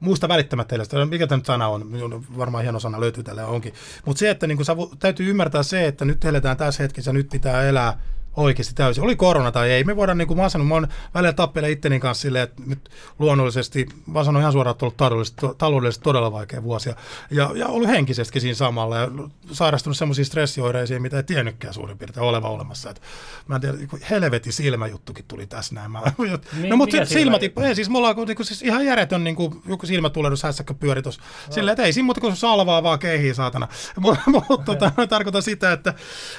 [0.00, 0.88] muusta välittämättä edes.
[1.10, 1.90] Mikä tämä sana on?
[2.38, 3.74] Varmaan hieno sana löytyy tälle onkin.
[4.04, 7.28] Mutta se, että niin kuin, sä, täytyy ymmärtää se, että nyt eletään tässä hetkessä, nyt
[7.32, 8.00] pitää elää
[8.36, 9.04] oikeasti täysin.
[9.04, 9.84] Oli korona tai ei.
[9.84, 12.62] Me voidaan, niin kuin mä oon sanonut, mä oon välillä tappelee itteni kanssa silleen, että
[12.66, 16.94] nyt luonnollisesti, mä sanon ihan suoraan, että on ollut taloudellisesti, taloudellisesti todella vaikea vuosia.
[17.30, 19.08] Ja, ja ollut henkisestikin siinä samalla ja
[19.52, 22.90] sairastunut semmoisiin stressioireisiin, mitä ei tiennytkään suurin piirtein oleva olemassa.
[22.90, 23.02] Et,
[23.48, 25.90] mä en tiedä, joku helvetin silmäjuttukin tuli tässä näin.
[25.90, 26.02] Mä,
[26.52, 29.86] Mi- no mutta silmätippu, ei siis mulla on niin siis ihan järjetön niin kuin, joku
[29.86, 31.22] silmätulehdus hässäkkä pyöri tuossa.
[31.50, 33.68] Silleen, että ei siinä muuta kuin salvaa vaan keihii saatana.
[33.96, 35.94] Mutta tota, tarkoitan sitä, että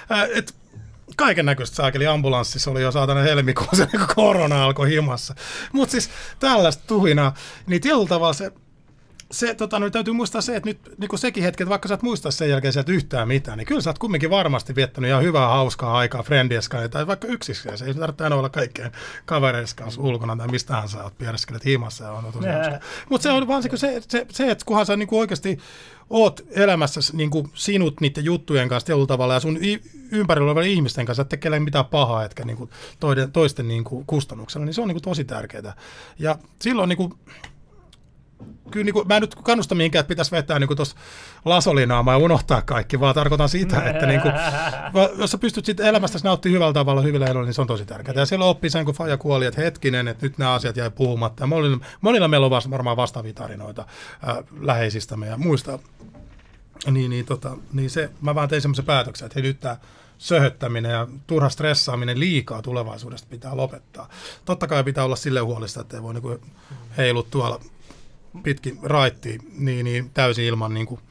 [0.09, 0.55] ää, et,
[1.15, 5.35] kaiken näköistä saakeli ambulanssissa oli jo saatana helmikuussa, kun korona alkoi himassa.
[5.71, 7.33] Mutta siis tällaista tuhinaa,
[7.67, 8.51] niin tietyllä tavalla se,
[9.31, 11.93] se tota, no, täytyy muistaa se, että nyt niin kuin sekin hetki, että vaikka sä
[11.93, 15.23] et muista sen jälkeen sieltä yhtään mitään, niin kyllä sä oot kumminkin varmasti viettänyt ihan
[15.23, 17.77] hyvää, hauskaa aikaa friendies kanssa, tai vaikka yksissä.
[17.77, 18.91] Se ei tarvitse aina olla kaikkeen
[19.25, 22.47] kavereissa kanssa ulkona, tai mistähän sä oot piereskelet himassa ja on tosi.
[23.09, 25.59] Mutta se on vaan se, se, se, se, että kunhan sä niin kuin oikeasti
[26.09, 29.59] oot elämässä niin kuin sinut niiden juttujen kanssa tietyllä tavalla ja sun
[30.11, 34.05] ympärillä olevien ihmisten kanssa, et tekee mitään pahaa, etkä niin kuin toiden, toisten niin kuin
[34.05, 35.75] kustannuksella, niin se on niin kuin tosi tärkeää.
[36.19, 37.13] Ja silloin niin kuin,
[38.71, 40.95] kyllä niin kuin, mä en nyt kannusta mihinkään, että pitäisi vetää niin tuossa
[41.45, 44.33] lasolinaamaa ja unohtaa kaikki, vaan tarkoitan sitä, että niin kuin,
[45.17, 48.15] jos sä pystyt sitten elämästäsi nauttimaan hyvällä tavalla, hyvillä ehdoilla, niin se on tosi tärkeää.
[48.15, 51.43] Ja silloin oppii sen, kun Faja kuoli, että hetkinen, että nyt nämä asiat jäi puhumatta.
[51.43, 53.85] Ja monilla, monilla meillä on varmaan vastaavia tarinoita
[54.25, 55.79] ää, läheisistämme ja muista.
[56.91, 59.77] Niin, niin, tota, niin se, mä vaan tein semmoisen päätöksen, että hei, nyt tämä
[60.17, 64.09] söhöttäminen ja turha stressaaminen liikaa tulevaisuudesta pitää lopettaa.
[64.45, 66.39] Totta kai pitää olla sille huolista, että ei voi niinku
[66.97, 67.59] heilut tuolla
[68.43, 71.01] pitkin raittiin niin, niin täysin ilman niin kuin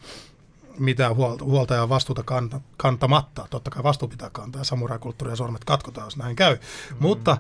[0.79, 3.47] mitään huolta, huolta ja vastuuta kanta, kantamatta.
[3.51, 6.55] Totta kai vastuu pitää kantaa ja samuraikulttuuri ja sormet katkotaan, jos näin käy.
[6.55, 6.97] Mm.
[7.01, 7.37] Mutta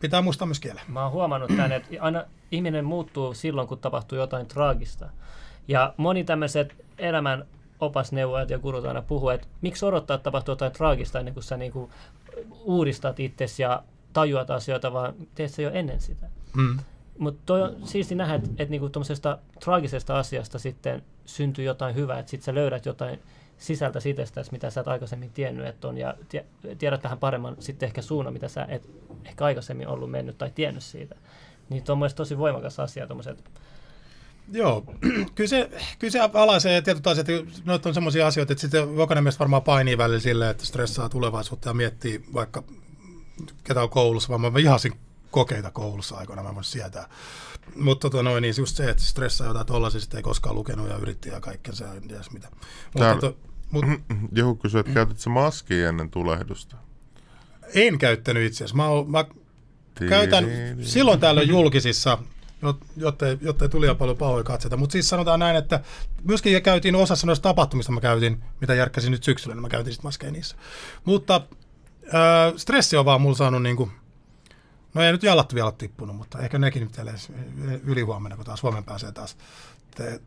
[0.00, 0.82] pitää muistaa myös kielen.
[0.88, 5.08] Mä oon huomannut tämän, että aina ihminen muuttuu silloin, kun tapahtuu jotain traagista.
[5.68, 7.46] Ja moni tämmöiset elämän
[7.80, 11.56] opasneuvojat ja gurut aina puhuu, että miksi odottaa, että tapahtuu jotain traagista ennen kuin sä
[11.56, 11.90] niinku
[12.64, 13.82] uudistat itsesi ja
[14.12, 16.26] tajuat asioita, vaan teet se jo ennen sitä.
[16.56, 16.78] Mm.
[17.18, 18.90] Mutta toi on siisti nähdä, että et niinku
[19.60, 23.20] traagisesta asiasta sitten syntyy jotain hyvää, että sitten sä löydät jotain
[23.58, 26.44] sisältä itsestäsi, mitä sä et aikaisemmin tiennyt, että on, ja tie,
[26.78, 28.88] tiedät vähän paremman sitten ehkä suunnan, mitä sä et
[29.24, 31.14] ehkä aikaisemmin ollut mennyt tai tiennyt siitä.
[31.68, 33.44] Niin tuo on tosi voimakas asia, tuommoiset
[34.52, 34.84] Joo,
[35.34, 37.26] kyllä se, kyllä se tietyt asiat,
[37.64, 41.68] noita on semmoisia asioita, että sitten jokainen meistä varmaan painii välillä silleen, että stressaa tulevaisuutta
[41.68, 42.62] ja miettii vaikka
[43.64, 44.92] ketä on koulussa, vaan mä vihasin
[45.36, 47.08] kokeita koulussa aikoina, mä voin sietää.
[47.74, 50.96] Mutta tota noin, niin just se, että stressaa jotain tollaisia, sitten ei koskaan lukenut ja
[50.96, 52.48] yritti ja kaikkensa ja en tiedä mitä.
[52.50, 53.36] Mutta Täällä- to,
[53.70, 53.84] mut,
[54.32, 56.76] Joku kysyy, että käytit sä maskia ennen tulehdusta?
[57.74, 58.76] en käyttänyt itse asiassa.
[58.76, 59.24] Mä, oon- mä
[60.08, 60.44] käytän
[60.82, 62.18] silloin tällöin julkisissa,
[62.62, 64.76] jot- jotta, jotta ei tuli paljon pahoja katseita.
[64.76, 65.80] Mutta siis sanotaan näin, että
[66.24, 70.06] myöskin käytiin osassa noista tapahtumista, mä käytin, mitä järkkäsin nyt syksyllä, niin mä käytin sitten
[70.08, 70.56] maskeja niissä.
[71.04, 71.40] Mutta
[72.04, 73.90] äh, stressi on vaan mulla saanut niinku,
[74.96, 77.32] no ei nyt jalat vielä ole tippunut, mutta ehkä nekin nyt vielä edes
[77.84, 79.36] ylihuomenna, kun taas Suomen pääsee taas
[79.94, 80.20] te-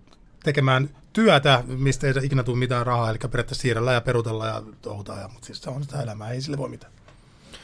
[0.43, 5.21] tekemään työtä, mistä ei ikinä tule mitään rahaa, eli periaatteessa siirrellä ja perutella ja touhutaan,
[5.21, 6.93] ja, mutta siis se on sitä elämää, ei sille voi mitään.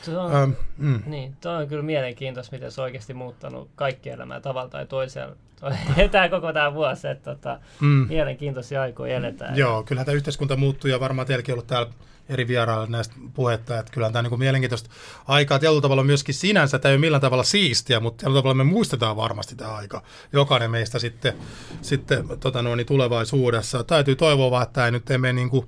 [0.01, 1.01] Se on, Ähm, mm.
[1.05, 5.35] Niin, toi on kyllä mielenkiintoista, miten se on oikeasti muuttanut kaikki elämää tavalla tai toisella.
[6.11, 8.05] Tämä koko tämä vuosi, että tota, Mm.
[8.09, 9.57] mielenkiintoisia aikoja eletään.
[9.57, 11.91] Joo, kyllähän tämä yhteiskunta muuttuu ja varmaan teilläkin on ollut täällä
[12.29, 14.89] eri vierailla näistä puhetta, että kyllähän tämä niin kuin mielenkiintoista
[15.27, 18.63] aikaa tietyllä tavalla myöskin sinänsä, tämä ei ole millään tavalla siistiä, mutta tietyllä tavalla me
[18.63, 20.03] muistetaan varmasti tämä aika.
[20.33, 21.33] Jokainen meistä sitten,
[21.81, 23.83] sitten tota noin, niin tulevaisuudessa.
[23.83, 25.67] Täytyy toivoa vaan, että tämä ei nyt ei mene niin kuin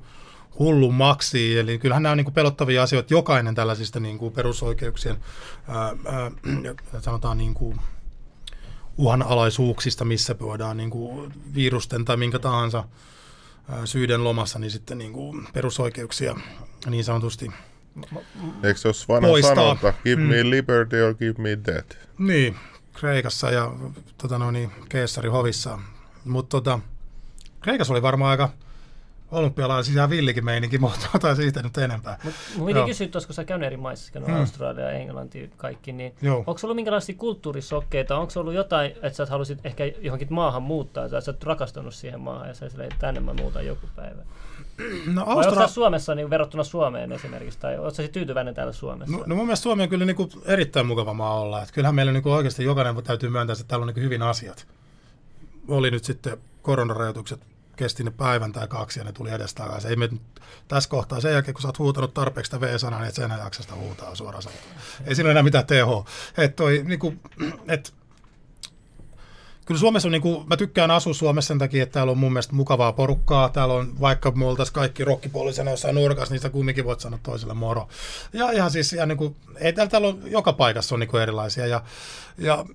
[0.60, 1.60] hullummaksi.
[1.60, 3.14] Eli kyllähän nämä on niin pelottavia asioita.
[3.14, 5.18] Jokainen tällaisista niin kuin perusoikeuksien,
[5.68, 6.32] ää, ää,
[7.00, 7.80] sanotaan niin kuin
[8.98, 12.84] uhanalaisuuksista, missä voidaan niin kuin virusten tai minkä tahansa
[13.70, 16.36] ää, syiden lomassa, niin sitten niin kuin perusoikeuksia
[16.90, 17.52] niin sanotusti
[18.64, 19.56] Eikö se ole vanha Poistaa.
[19.56, 20.28] sanonta, give Mm.
[20.30, 21.98] me liberty or give me death?
[22.18, 22.56] Niin,
[22.94, 23.72] Kreikassa ja
[24.18, 25.80] tota, no niin, Keessarin hovissa.
[26.26, 26.80] Mutta tota,
[27.62, 28.50] Kreikassa oli varmaan aika
[29.32, 32.20] olympialaisia ihan villikin meininki, mutta tai siitä nyt enempää.
[32.24, 34.36] Mut mun piti kysyä tuossa, kun sä käynyt eri maissa, käynyt Mm.
[34.36, 36.38] Australia, Englanti, kaikki, niin Joo.
[36.38, 38.18] onko ollut minkälaisia kulttuurisokkeita?
[38.18, 42.20] Onko ollut jotain, että sä halusit ehkä johonkin maahan muuttaa, tai sä oot rakastunut siihen
[42.20, 44.22] maahan ja sä silleen, että tänne mä muutan joku päivä?
[45.14, 48.74] No, Vai onko Austra- sä Suomessa niin verrattuna Suomeen esimerkiksi, tai ootko sä tyytyväinen täällä
[48.74, 49.18] Suomessa?
[49.18, 51.62] No, no mun mielestä Suomi on kyllä niinku erittäin mukava maa olla.
[51.62, 54.68] Et kyllähän meillä niinku oikeasti jokainen täytyy myöntää, että täällä on niinku hyvin asiat.
[55.68, 57.40] Oli nyt sitten koronarajoitukset,
[57.78, 59.90] kesti ne päivän tai kaksi ja ne tuli edestakaisin.
[59.90, 60.10] Ei me
[60.68, 63.38] tässä kohtaa sen jälkeen, kun sä oot huutanut tarpeeksi sitä V-sanaa, niin et sä enää
[63.38, 64.76] jaksa sitä huutaa suoraan sanottuna.
[65.06, 66.06] Ei siinä enää mitään tehoa.
[66.38, 67.14] Et toi, niinku,
[67.68, 67.94] et,
[69.68, 72.34] Kyllä Suomessa on, niin kuin, mä tykkään asua Suomessa sen takia, että täällä on mun
[72.34, 73.50] mielestä mukavaa porukkaa.
[73.50, 77.54] Täällä on, vaikka me oltaisiin kaikki rokkipuolisena jossain nurkassa, niin sä kumminkin voit sanoa toiselle
[77.54, 77.88] moro.
[78.34, 81.24] Ja ihan siis, ja niin kuin, ei täällä, täällä on, joka paikassa on niin kuin
[81.24, 81.68] erilaisia.
[81.68, 81.84] Ja,
[82.38, 82.66] ja,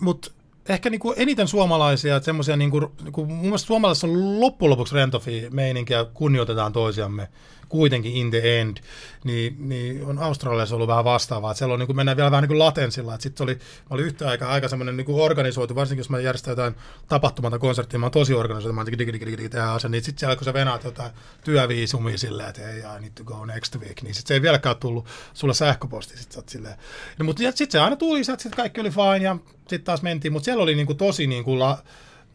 [0.00, 0.30] Mutta
[0.72, 4.40] ehkä niin kuin eniten suomalaisia, että semmoisia, niin kuin, niin kuin, mun mielestä suomalaisissa on
[4.40, 7.28] loppujen lopuksi rentofi meininki ja kunnioitetaan toisiamme
[7.70, 8.76] kuitenkin in the end,
[9.24, 11.50] niin, niin on Australiassa ollut vähän vastaavaa.
[11.50, 13.14] Että siellä on, niin kuin, mennään vielä vähän niin kuin latenssilla.
[13.14, 13.60] Että sitten oli, mä
[13.90, 16.74] olin yhtä aikaa aika semmoinen niin kuin organisoitu, varsinkin jos mä järjestän jotain
[17.08, 19.90] tapahtumaa tai konserttia, mä oon tosi organisoitu, mä oon digi, digi, digi, digi, tehdään asia,
[19.90, 21.12] niin sitten siellä kun sä venaat jotain
[21.44, 24.76] työviisumia silleen, että hei, I need to go next week, niin sitten se ei vieläkään
[24.76, 26.76] tullut sulle sähköposti, sitten sä.
[27.18, 30.32] No, mutta sitten se aina tuli, että sitten kaikki oli fine ja sitten taas mentiin,
[30.32, 31.78] mutta siellä oli niin kuin tosi niin kuin la,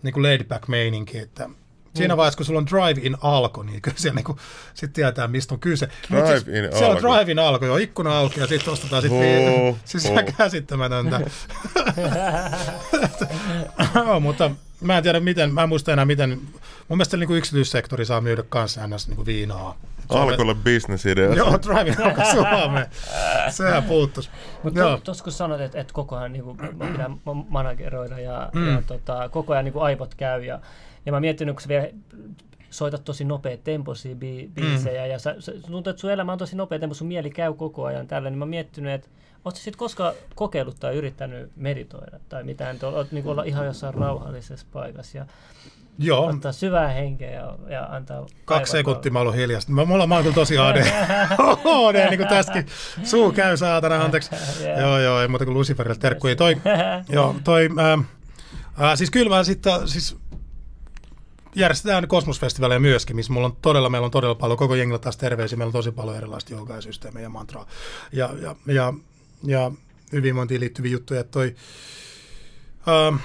[0.04, 1.50] niin kuin laid back meininki, että
[1.96, 4.38] Siinä vaiheessa, kun sulla on drive-in alko, niin kyllä siellä niin
[4.74, 5.88] sitten tietää, mistä on kyse.
[5.88, 6.10] Siis,
[6.46, 7.16] Drive-in Siellä on alko.
[7.18, 9.16] drive-in alko, jo ikkuna auki ja sitten ostetaan sitten
[9.48, 10.36] Oh, oh, siis ihan oh.
[10.38, 11.22] käsittämätöntä.
[13.96, 17.38] Joo, mutta mä en tiedä miten, mä en muista enää miten, mun mielestä niin kuin
[17.38, 19.08] yksityissektori saa myydä kanssa ns.
[19.08, 19.78] Niin kuin viinaa.
[20.10, 21.34] Alkolle business-idea.
[21.34, 22.86] Joo, drive-in alko Suomeen.
[23.50, 24.30] Sehän puuttuisi.
[24.64, 24.98] Mutta Joo.
[24.98, 28.76] tuossa kun sanoit, että, että koko ajan niin pitää ma- manageroida ja, mm.
[28.76, 30.60] ja tota, koko ajan niin aivot käy ja,
[31.06, 31.88] ja mä oon miettinyt, kun vielä
[32.70, 35.12] soitat tosi nopeat temposia bi- biisejä mm.
[35.12, 37.86] ja sä, sä, tuntuu, että sun elämä on tosi nopea tempo, sun mieli käy koko
[37.86, 39.08] ajan tällä, niin mä oon miettinyt, että
[39.46, 43.94] Oletko sitten koskaan kokeillut tai yrittänyt meditoida tai mitään, että olet niin olla ihan jossain
[43.94, 45.26] rauhallisessa paikassa ja
[46.00, 48.26] Joo, ottaa syvää henkeä ja, ja antaa...
[48.46, 49.72] kaksi sekuntia mä ollut hiljasta.
[49.72, 50.86] Mä, mulla, mä oon kyllä tosi AD.
[51.88, 52.66] AD, niin kuin tästäkin.
[53.04, 54.30] Suu käy saatana, anteeksi.
[54.68, 54.80] Joo.
[54.80, 56.36] Joo, joo, ei muuta kuin Luciferille terkkuja.
[56.36, 56.58] Toi,
[57.10, 57.98] joo, toi, ää,
[58.78, 60.18] ää, siis kyllä mä sitten, siis
[61.56, 65.58] järjestetään kosmosfestivaaleja myöskin, missä mulla on todella, meillä on todella paljon, koko jengillä taas terveisiä,
[65.58, 66.78] meillä on tosi paljon erilaista joogaa
[67.22, 67.68] ja mantraa
[68.12, 68.94] ja, ja, ja,
[69.44, 69.72] ja
[70.12, 71.20] hyvinvointiin liittyviä juttuja.
[71.20, 71.56] että Toi,
[72.88, 73.16] ähm,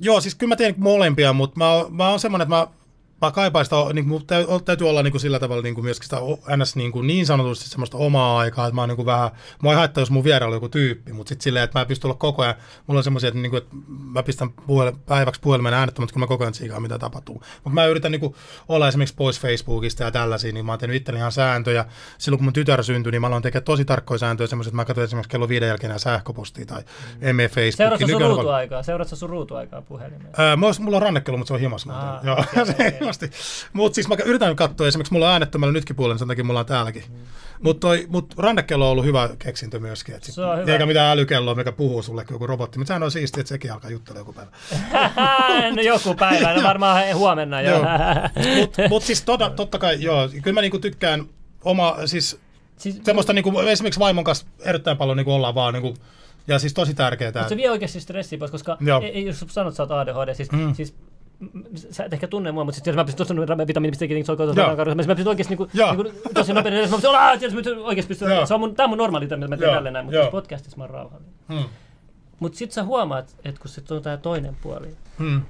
[0.00, 2.81] joo, siis kyllä mä teen molempia, mutta mä, mä oon semmoinen, että mä,
[3.22, 4.26] mä kaipaan sitä, niin kuin,
[4.64, 6.16] täytyy, olla niin kuin sillä tavalla niin kuin myöskin sitä
[6.56, 6.76] ns.
[6.76, 9.30] Niin, kuin, niin sanotusti semmoista omaa aikaa, että mä oon niin kuin vähän,
[9.62, 11.86] mua ei haittaa, jos mun vierailla on joku tyyppi, mutta sitten silleen, että mä en
[11.86, 12.54] pysty olla koko ajan,
[12.86, 16.28] mulla on semmoisia, että, niin kuin, että mä pistän puhel, päiväksi puhelimen äänettömät, kyllä mä
[16.28, 17.34] koko ajan tsiikaan, mitä tapahtuu.
[17.34, 18.34] Mutta mä yritän niin kuin,
[18.68, 21.84] olla esimerkiksi pois Facebookista ja tällaisia, niin mä oon tehnyt itselleni ihan sääntöjä.
[22.18, 24.84] Silloin kun mun tytär syntyi, niin mä aloin tekemään tosi tarkkoja sääntöjä, semmoisia, että mä
[24.84, 26.82] katsoin esimerkiksi kello viiden jälkeen enää sähköpostia tai
[27.20, 27.76] emme Facebookia.
[27.76, 28.82] Seuraatko sun ruutuaikaa?
[29.06, 30.30] Sun ruutuaikaa puhelimeen?
[30.36, 31.92] Ää, mulla, on rannekello, mutta se on himassa.
[31.92, 32.26] Aa, muuten.
[32.26, 33.30] Joo, himasti.
[33.72, 36.66] Mutta siis mä yritän katsoa, esimerkiksi mulla on äänettömällä nytkin puolella, sen takia mulla on
[36.66, 37.02] täälläkin.
[37.62, 40.14] Mutta mut rannekello on ollut hyvä keksintö myöskin.
[40.14, 40.72] Et sit, Se on hyvä.
[40.72, 42.78] eikä mitään älykelloa, mikä puhuu sulle joku robotti.
[42.78, 44.50] Mutta sehän on siistiä, että sekin alkaa juttelemaan joku päivä.
[45.76, 47.78] no joku päivä, no varmaan huomenna jo.
[48.60, 51.24] Mutta mut siis tota, totta kai, joo, kyllä mä niinku tykkään
[51.64, 52.40] oma, siis
[52.76, 55.94] siis, semmoista niinku, esimerkiksi vaimon kanssa erittäin paljon niinku ollaan vaan niinku,
[56.48, 57.32] ja siis tosi tärkeää.
[57.34, 60.34] Mutta se vie oikeasti stressiä pois, koska ei, ei, jos sanot, että sä oot ADHD,
[60.34, 60.74] siis, Mm.
[60.74, 60.94] siis
[61.90, 64.76] sä et ehkä tunne mua, mutta sitten jos mä pystyn tuossa vitamiinipisteekin soikoon Joo.
[64.76, 67.78] tuossa mä pystyn oikeasti niinku, niinku, tosi nopeasti, jos mä pystyn, aah, tietysti mä pystyn
[67.78, 70.30] oikeasti pystyn, se on mun, tää on mun normaali, mitä mä teen tälleen näin, mutta
[70.30, 71.34] podcastissa mä oon rauhallinen.
[71.48, 71.64] Hmm.
[72.40, 74.88] Mutta sitten sä huomaat, että kun se on tää toinen puoli,
[75.18, 75.42] Hmm.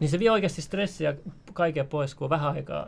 [0.00, 1.14] niin se vie oikeasti stressiä
[1.52, 2.86] kaiken pois, kun on vähän aikaa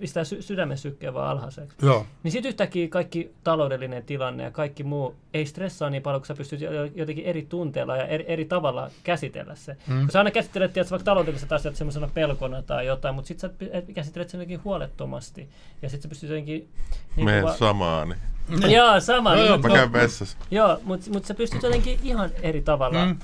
[0.00, 1.76] pistää sy- sydämen sykkeen vaan alhaiseksi.
[1.82, 2.06] Joo.
[2.22, 6.34] Niin sitten yhtäkkiä kaikki taloudellinen tilanne ja kaikki muu ei stressaa niin paljon, kun sä
[6.34, 9.76] pystyt jo- jotenkin eri tunteella ja eri, eri tavalla käsitellä se.
[9.86, 10.00] Mm.
[10.00, 13.82] Kun sä aina käsittelet tiedätkö, vaikka taloudelliset asiat semmoisena pelkona tai jotain, mutta sitten sä
[13.94, 15.48] käsittelet sen jotenkin huolettomasti.
[15.82, 16.68] Ja sitten sä pystyt jotenkin...
[17.16, 18.14] Niin Meen va- samaani.
[18.76, 19.34] Joo, sama.
[19.36, 20.38] Joo, niin, Mä käyn vessassa.
[20.50, 23.16] joo, mutta mut sä pystyt jotenkin ihan eri tavalla Mm.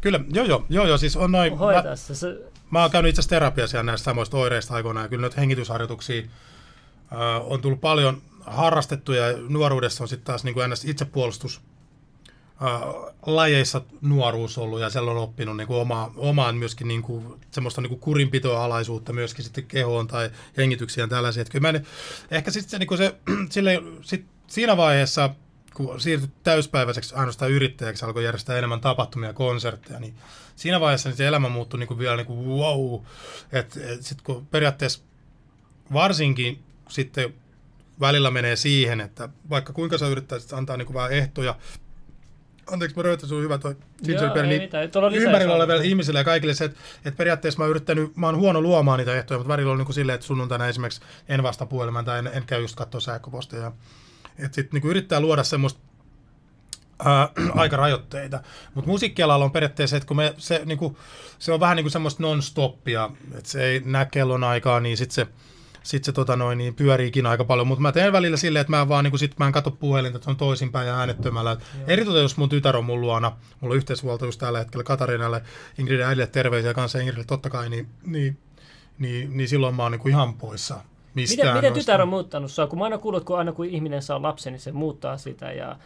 [0.00, 2.14] Kyllä, joo joo, joo joo, siis on noin, mä, hoitaa se.
[2.14, 2.36] se
[2.70, 6.22] Mä oon käynyt itse asiassa terapiassa näistä samoista oireista aikoinaan, ja kyllä nyt hengitysharjoituksia
[7.44, 11.60] on tullut paljon harrastettuja ja nuoruudessa on sitten taas niin kuin itsepuolustus
[12.62, 12.80] äh,
[13.26, 17.80] lajeissa nuoruus ollut ja siellä on oppinut niin kuin oma, omaan myöskin niin kuin, semmoista
[17.80, 21.40] niin kuin kurinpitoa alaisuutta myöskin sitten kehoon tai hengityksiä ja tällaisia.
[21.40, 21.80] Että kyllä mä,
[22.30, 23.14] ehkä sitten se, niin kuin se
[23.50, 25.30] sille, sit siinä vaiheessa,
[25.74, 30.14] kun siirtyi täyspäiväiseksi ainoastaan yrittäjäksi, alkoi järjestää enemmän tapahtumia ja konsertteja, niin
[30.58, 33.00] siinä vaiheessa niin se elämä muuttui niin kuin vielä niin kuin wow.
[33.52, 35.02] Että et sitten kun periaatteessa
[35.92, 37.34] varsinkin sitten
[38.00, 41.56] välillä menee siihen, että vaikka kuinka sä yrittäisit antaa niin kuin vähän ehtoja
[42.72, 44.70] anteeksi mä röytä, sun hyvä toi gingerbread, niin
[45.14, 48.60] ympärillä oleville ihmisille ja kaikille se, että, että periaatteessa mä oon yrittänyt, mä oon huono
[48.60, 52.18] luomaan niitä ehtoja, mutta välillä on niin silleen, että sunnuntaina esimerkiksi en vasta puhelimen tai
[52.18, 53.72] en, en käy just katsoa sähköposteja.
[54.38, 55.80] Että sitten niin yrittää luoda semmoista
[57.04, 57.28] ää,
[57.62, 58.40] aikarajoitteita.
[58.74, 60.96] Mutta musiikkialalla on periaatteessa, että kun me, se, niin kuin,
[61.38, 65.14] se on vähän niin kuin semmoista non-stoppia, että se ei näe kellon aikaa, niin sitten
[65.14, 65.26] se
[65.82, 68.88] sitten se tota noin, niin pyöriikin aika paljon, mutta mä teen välillä silleen, että mä
[68.88, 71.56] vaan niin sit mä en katso puhelinta, että se on toisinpäin ja äänettömällä.
[71.86, 75.42] Eritoten jos mun tytär on mun luona, mulla on yhteishuolto just tällä hetkellä Katarinalle,
[75.78, 78.38] Ingridin äidille terveisiä kanssa Ingridille totta kai, niin, niin,
[78.98, 80.80] niin, niin silloin mä oon niin kuin ihan poissa.
[81.14, 82.66] Miten, miten tytär on muuttanut sua?
[82.66, 85.76] Kun mä aina kuullut, kun aina kun ihminen saa lapsen, niin se muuttaa sitä ja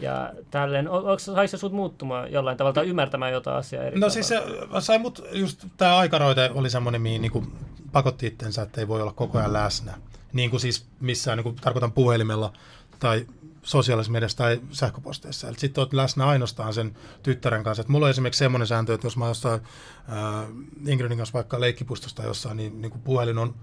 [0.00, 4.14] ja tälleen, onko saiko sut muuttumaan jollain tavalla tai ymmärtämään jotain asiaa eri No tavalla?
[4.14, 4.42] siis se
[4.80, 7.52] sai mut, just tämä aikaroite oli semmoinen, mihin niin
[7.92, 9.94] pakotti itsensä, että ei voi olla koko ajan läsnä.
[10.32, 12.52] Niin kuin siis missään, niin kuin tarkoitan puhelimella
[12.98, 13.26] tai
[13.62, 15.48] sosiaalisessa mediassa tai sähköposteissa.
[15.48, 17.80] Eli sitten olet läsnä ainoastaan sen tyttären kanssa.
[17.80, 19.60] Et mulla on esimerkiksi semmoinen sääntö, että jos mä jossain
[20.08, 20.48] äh,
[20.86, 23.54] Ingridin kanssa vaikka leikkipustosta jossain, niin, niin kuin puhelin on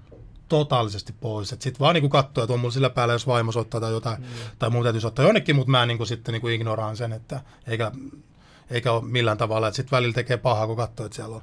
[0.47, 1.49] totaalisesti pois.
[1.49, 4.27] Sitten vaan niinku katsoo, että on mulla sillä päällä, jos vaimo soittaa tai jotain, mm.
[4.59, 7.91] tai mun täytyisi ottaa jonnekin, mutta mä niinku sitten niinku ignoraan sen, että eikä,
[8.69, 9.71] eikä ole millään tavalla.
[9.71, 11.41] Sitten välillä tekee pahaa, kun katsoo, että siellä on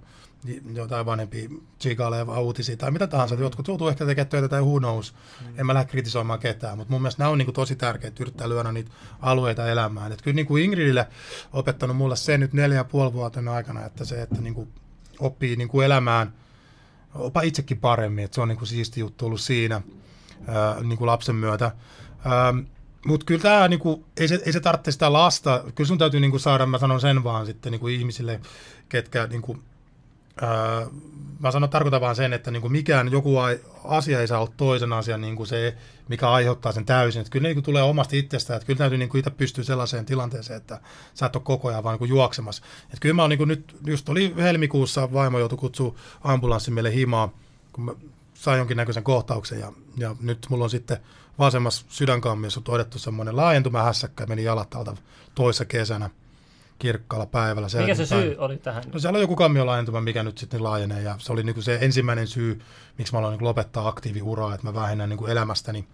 [0.74, 1.48] jotain vanhempia
[1.80, 3.34] chikaleja uutisia tai mitä tahansa.
[3.34, 3.42] Mm.
[3.42, 5.14] Jotkut joutuu ehkä tekemään töitä tai who knows.
[5.40, 5.61] Mm.
[5.61, 8.48] En mä lähde kritisoimaan ketään, mutta mun mielestä nämä on niin kuin tosi tärkeitä, yrittää
[8.48, 8.90] lyödä niitä
[9.20, 10.12] alueita elämään.
[10.12, 11.07] Et kyllä niin kuin Ingridille
[11.52, 14.68] opettanut mulle se nyt neljä ja puoli vuoten aikana, että se, että niin kuin
[15.18, 16.32] oppii niin kuin elämään–
[17.15, 19.83] opa itsekin paremmin, että se on niin kuin siisti juttu ollut siinä
[20.47, 21.71] ää, niin kuin lapsen myötä.
[23.07, 26.39] Mutta kyllä tämä, niinku, ei, se, ei se tarvitse sitä lasta, kyllä sun täytyy niinku
[26.39, 28.41] saada, mä sanon sen vaan sitten niinku ihmisille,
[28.89, 29.59] ketkä niinku,
[31.41, 33.35] mä sanon, tarkoitan vaan sen, että niinku mikään joku
[33.85, 35.76] asia ei saa olla toisen asian niinku se,
[36.09, 37.20] mikä aiheuttaa sen täysin.
[37.20, 40.57] Että kyllä ne niinku tulee omasta itsestään, että kyllä täytyy niinku itse pystyä sellaiseen tilanteeseen,
[40.57, 40.80] että
[41.14, 42.62] sä et ole koko ajan vaan niinku juoksemassa.
[42.85, 47.32] Että kyllä mä oon niinku nyt, just oli helmikuussa, vaimo joutui kutsua ambulanssin meille himaa,
[47.72, 47.93] kun mä
[48.35, 50.97] sain jonkinnäköisen kohtauksen ja, ja nyt mulla on sitten
[51.39, 54.97] vasemmassa sydänkammiossa todettu semmoinen laajentumahässäkkä, meni jalat alta
[55.35, 56.11] toissa kesänä–
[56.79, 57.68] kirkkaalla päivällä.
[57.81, 58.85] Mikä se syy oli tähän?
[58.93, 61.79] No siellä on joku kammiolaajentuma, mikä nyt sitten laajenee, ja se oli niin kuin se
[61.81, 62.61] ensimmäinen syy,
[62.99, 65.89] miksi mä aloin niin lopettaa aktiiviuraa, että mä vähennän niin kuin elämästäni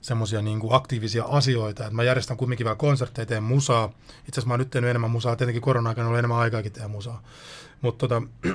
[0.00, 3.84] semmoisia niin aktiivisia asioita, että mä järjestän kumminkin vähän konsertteja, teen musaa.
[4.08, 7.22] Itse asiassa mä oon nyt tehnyt enemmän musaa, tietenkin korona-aikana oli enemmän aikaakin tehdä musaa.
[7.80, 8.22] Mutta tota,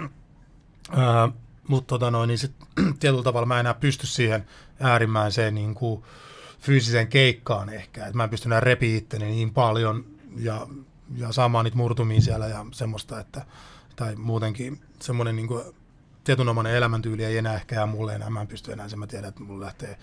[0.91, 1.29] ää,
[1.67, 2.51] mut tota noin, niin sit,
[2.99, 4.45] tietyllä tavalla mä en enää pysty siihen
[4.79, 6.03] äärimmäiseen niin kuin
[6.59, 10.05] fyysiseen keikkaan ehkä, että mä en pysty enää repi itteni niin paljon
[10.37, 10.67] ja
[11.15, 13.45] ja saamaan niitä murtumia siellä ja semmoista, että,
[13.95, 15.63] tai muutenkin semmoinen niin kuin,
[16.23, 19.29] tietynomainen elämäntyyli ei enää ehkä jää mulle enää, mä en pysty enää sen, mä tiedän,
[19.29, 19.97] että mulle lähtee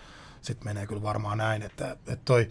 [0.46, 2.48] sitten menee kyllä varmaan näin, että, että toi,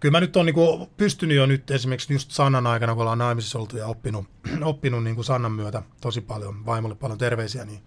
[0.00, 3.58] kyllä mä nyt on niin pystynyt jo nyt esimerkiksi just Sannan aikana, kun ollaan naimisissa
[3.58, 4.26] oltu ja oppinut,
[4.62, 7.82] oppinut niin kuin Sannan myötä tosi paljon, vaimolle paljon terveisiä, niin,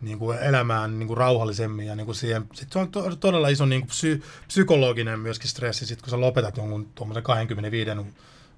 [0.00, 3.48] niin kuin elämään niin kuin rauhallisemmin ja niin kuin siihen, sit se on to, todella
[3.48, 7.90] iso niin kuin psy, psykologinen myöskin stressi, sit kun sä lopetat jonkun tuommoisen 25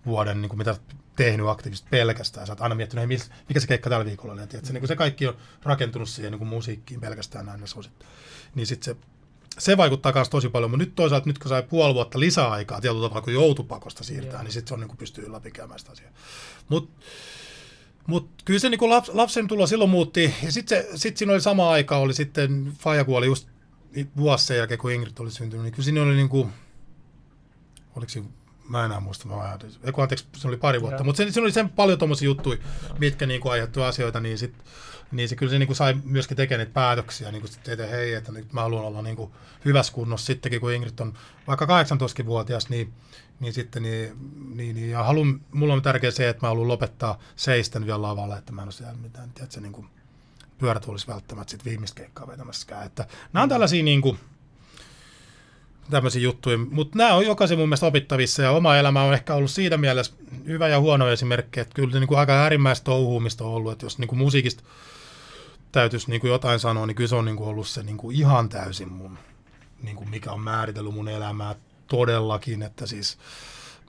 [0.06, 0.76] vuoden, niin kuin mitä
[1.16, 2.46] tehnyt aktiivisesti pelkästään.
[2.46, 4.42] Sä oot aina miettinyt, hei, mikä se keikka tällä viikolla oli.
[4.62, 7.68] Se, niin kuin se kaikki on rakentunut siihen niin kuin musiikkiin pelkästään näin.
[7.68, 7.92] Suosit.
[8.54, 8.96] Niin sit se,
[9.58, 13.08] se vaikuttaa myös tosi paljon, mutta nyt toisaalta, nyt kun sai puoli vuotta lisäaikaa tietyllä
[13.08, 14.42] tavalla, kun joutupakosta siirtää, yeah.
[14.42, 16.10] niin sitten se on niin kuin pystyy läpikäymään sitä asiaa.
[16.68, 17.04] Mutta
[18.06, 21.70] mut kyllä se niin laps, lapsen tulo silloin muutti, ja sitten sit siinä oli sama
[21.70, 23.48] aika, oli sitten, Faja kuoli just
[24.16, 26.48] vuosi sen jälkeen, kun Ingrid oli syntynyt, niin kyllä siinä oli niin kuin,
[27.96, 28.28] oliko siinä
[28.68, 29.58] mä enää muista, mä.
[29.84, 32.58] Eiku, anteeksi, se oli pari vuotta, mutta se, se, oli sen paljon tuommoisia juttuja,
[32.98, 34.54] mitkä niin kuin aiheuttui asioita, niin, sit,
[35.12, 37.86] niin se kyllä se niin kuin sai myöskin tekemään niitä päätöksiä, niin kuin sitten, että
[37.86, 39.32] hei, että nyt mä haluan olla niin kuin
[39.64, 41.14] hyvässä kunnossa sittenkin, kun Ingrid on
[41.46, 42.92] vaikka 18-vuotias, niin,
[43.40, 44.12] niin sitten niin,
[44.54, 48.38] niin, niin ja haluan, mulla on tärkeää se, että mä haluan lopettaa seisten vielä lavalla,
[48.38, 49.86] että mä en ole siellä mitään, tiedätkö, niin kuin
[50.58, 54.18] pyörätuolissa välttämättä sitten viimeistä keikkaa vetämässäkään, että nämä on tällaisia niin kuin,
[55.90, 56.58] tämmöisiä juttuja.
[56.58, 60.12] Mutta nämä on jokaisen mun mielestä opittavissa ja oma elämä on ehkä ollut siitä mielessä
[60.46, 63.98] hyvä ja huono esimerkki, että kyllä niin kuin aika äärimmäistä touhuumista on ollut, että jos
[63.98, 64.62] niin kuin musiikista
[65.72, 68.16] täytyisi niin kuin jotain sanoa, niin kyllä se on niin kuin ollut se niin kuin
[68.16, 69.18] ihan täysin mun
[69.82, 71.54] niin kuin mikä on määritellyt mun elämää
[71.86, 73.18] todellakin, että siis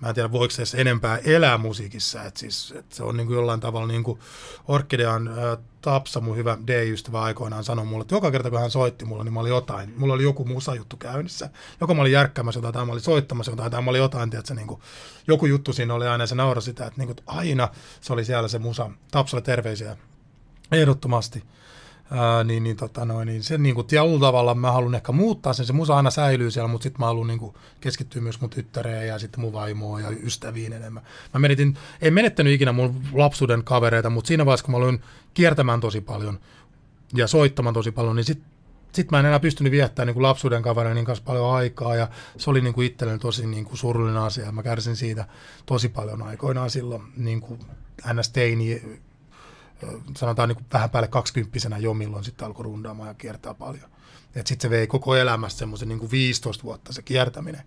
[0.03, 3.27] mä en tiedä voiko se edes enempää elää musiikissa, että siis, että se on niin
[3.27, 4.19] kuin jollain tavalla niin kuin
[4.67, 9.05] Orkidean äh, Tapsa, mun hyvä D-ystävä aikoinaan sanoi mulle, että joka kerta kun hän soitti
[9.05, 11.49] mulle, niin mä olin jotain, mulla oli joku musajuttu käynnissä,
[11.81, 14.53] joko mä olin järkkäämässä jotain, tai mä olin soittamassa jotain, tai mä olin jotain, tiedätkö,
[14.53, 14.81] niin kuin,
[15.27, 17.69] joku juttu siinä oli aina, se naura sitä, että, niin kuin, että aina
[18.01, 19.97] se oli siellä se musa, Tapsalle terveisiä,
[20.71, 21.43] ehdottomasti.
[22.11, 25.53] Ää, niin, niin, tota noin, niin sen niin kuin, tietyllä tavalla mä haluan ehkä muuttaa
[25.53, 28.49] sen, se musa aina säilyy siellä, mutta sitten mä haluan niin kuin, keskittyä myös mun
[28.49, 31.03] tyttäreen ja sitten mun vaimoon ja ystäviin enemmän.
[31.33, 35.01] Mä menetin, en menettänyt ikinä mun lapsuuden kavereita, mutta siinä vaiheessa, kun mä aloin
[35.33, 36.39] kiertämään tosi paljon
[37.13, 38.53] ja soittamaan tosi paljon, niin sitten
[38.93, 42.49] sit mä en enää pystynyt viettämään niin kuin lapsuuden kavereiden kanssa paljon aikaa ja se
[42.49, 44.51] oli niin kuin itselleni tosi niin kuin surullinen asia.
[44.51, 45.25] Mä kärsin siitä
[45.65, 47.59] tosi paljon aikoinaan silloin niin kuin
[48.13, 48.81] NS-teini
[50.17, 53.89] sanotaan niin kuin vähän päälle kaksikymppisenä jo, milloin sitten alkoi rundaamaan ja kiertää paljon.
[54.35, 57.63] Sitten se vei koko elämästä semmoisen niin 15 vuotta se kiertäminen.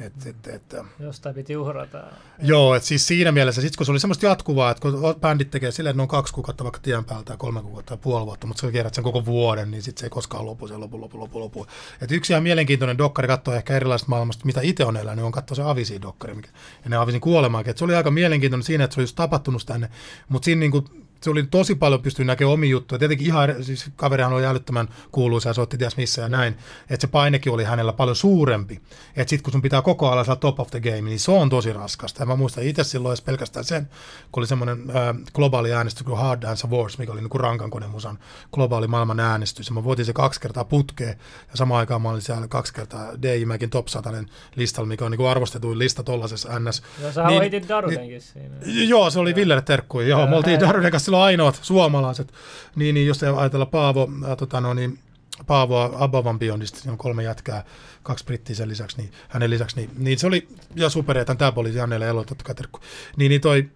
[0.00, 2.02] Et, et, et, Jostain piti uhrata.
[2.38, 5.70] Joo, että siis siinä mielessä, sit kun se oli semmoista jatkuvaa, että kun bändit tekee
[5.70, 8.46] silleen, että ne on kaksi kuukautta vaikka tien päältä tai kolme kuukautta tai puoli vuotta,
[8.46, 11.18] mutta sä kierrät sen koko vuoden, niin sitten se ei koskaan lopu, se lopu, lopu,
[11.18, 11.66] lopu, lopu.
[12.00, 15.56] Et yksi ihan mielenkiintoinen dokkari katsoa ehkä erilaisesta maailmasta, mitä itse on elänyt, on katsoa
[15.56, 16.48] se Avisi-dokkari, mikä,
[16.84, 17.70] ennen Avisin kuolemaakin.
[17.70, 19.88] Et se oli aika mielenkiintoinen siinä, että se oli just tapahtunut tänne,
[20.28, 20.84] mutta siinä niinku
[21.22, 22.98] se oli tosi paljon pystyi näkemään omia juttuja.
[22.98, 26.56] Tietenkin ihan, siis kaverihan oli älyttömän kuuluisa ja soitti ties missä ja näin.
[26.90, 28.80] Että se painekin oli hänellä paljon suurempi.
[29.16, 31.48] Että sitten kun sun pitää koko ajan saada top of the game, niin se on
[31.48, 32.22] tosi raskasta.
[32.22, 33.88] Ja mä muistan itse silloin edes pelkästään sen,
[34.32, 37.70] kun oli semmoinen äh, globaali äänestys kuin Hard Dance Awards, mikä oli niin kuin rankan
[37.70, 38.18] konemusan
[38.52, 39.68] globaali maailman äänestys.
[39.68, 41.18] Ja mä voitin se kaksi kertaa putkeen.
[41.50, 44.12] Ja samaan aikaan mä olin siellä kaksi kertaa DJ Mäkin top 100
[44.56, 46.82] listalla, mikä on niin kuin arvostetuin lista tollaisessa NS.
[47.14, 48.54] Sä niin, hoitit Darudenkin niin, siinä.
[48.64, 50.08] Joo, se oli Villelle terkkuja.
[50.08, 52.32] Joo, me oltiin Daruden kanssa silloin ainoat suomalaiset.
[52.76, 54.98] Niin, niin jos ei ajatella Paavo, ää, tota, no, niin,
[55.46, 57.64] Paavoa Abavan Beyondista, siinä on kolme jätkää,
[58.02, 61.74] kaksi brittiä sen lisäksi, niin hänen lisäksi, niin, niin se oli, ja supereetan, tämä oli
[61.74, 62.80] Jannelle Elo, totta terkku.
[63.16, 63.70] Niin, niin toi,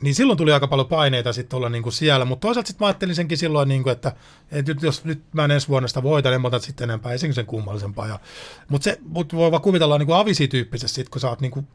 [0.00, 2.86] niin silloin tuli aika paljon paineita sitten olla niin kuin siellä, mutta toisaalta sitten mä
[2.86, 4.12] ajattelin senkin silloin, niin kuin, että,
[4.50, 7.12] että nyt, jos nyt mä en ensi vuonna sitä voitan, niin mä otan sitten enempää,
[7.12, 8.18] ei sen kummallisempaa.
[8.68, 11.66] Mutta se mut voi vaan kuvitella niin kuin avisityyppisesti, sit, kun sä oot niin kuin,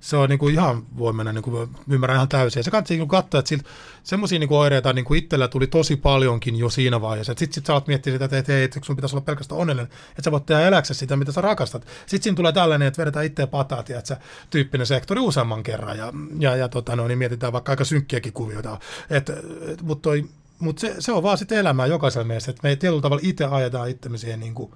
[0.00, 2.60] se on niin kuin ihan, voi mennä, niin kuin, ymmärrän ihan täysin.
[2.60, 3.54] Ja se kannattaa niin katsoa, että
[4.02, 7.34] semmoisia niin oireita niin kuin itsellä tuli tosi paljonkin jo siinä vaiheessa.
[7.36, 10.22] Sitten sit sä oot miettiä sitä, että hei, että sun pitäisi olla pelkästään onnellinen, että
[10.24, 11.86] sä voit tehdä eläksesi sitä, mitä sä rakastat.
[12.06, 14.16] Sitten siinä tulee tällainen, että vedetään itseä että sä
[14.50, 15.98] tyyppinen sektori useamman kerran.
[15.98, 18.78] Ja, ja, ja tota, no, niin mietitään vaikka aika synkkiäkin kuvioita.
[19.10, 19.30] Et,
[19.68, 20.24] et, mutta toi,
[20.58, 23.44] mutta se, se, on vaan sitten elämää jokaisella meistä, että me ei tietyllä tavalla itse
[23.44, 24.72] ajetaan itsemme siihen niin kuin,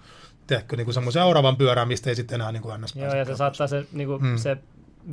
[0.47, 3.37] tehdä niin kuin semmoisen seuraavan pyörään, mistä ei sitten enää niin kuin Joo, ja se
[3.37, 4.37] saattaa se, niin kuin, hmm.
[4.37, 4.57] se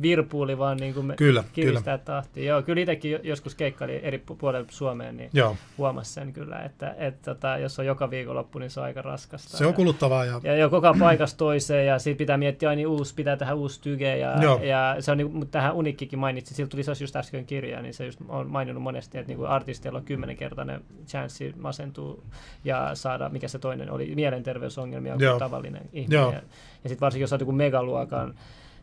[0.02, 2.04] virpuuli vaan niin kuin kyllä, kiristää kyllä.
[2.04, 2.44] tahtia.
[2.44, 5.56] Joo, kyllä itsekin joskus keikkaili eri puolella Suomeen, niin Joo.
[5.78, 9.56] huomasi sen kyllä, että et, tota, jos on joka viikonloppu, niin se on aika raskasta.
[9.56, 10.24] Se on kuluttavaa.
[10.24, 13.80] Ja, ja, ja koko paikasta toiseen, ja siitä pitää miettiä aina uusi, pitää tehdä uusi
[13.80, 17.46] tyge, ja, ja se on niin mutta tähän Unikkikin mainitsi, siltä tuli se just äsken
[17.46, 22.24] kirja, niin se just on maininnut monesti, että niin kuin artisteilla on kymmenenkertainen chanssi masentuu
[22.64, 26.20] ja saada, mikä se toinen oli, mielenterveysongelmia kuin tavallinen ihminen.
[26.20, 26.32] Joo.
[26.32, 26.42] Ja,
[26.84, 28.34] ja sitten varsinkin jos on joku megaluokan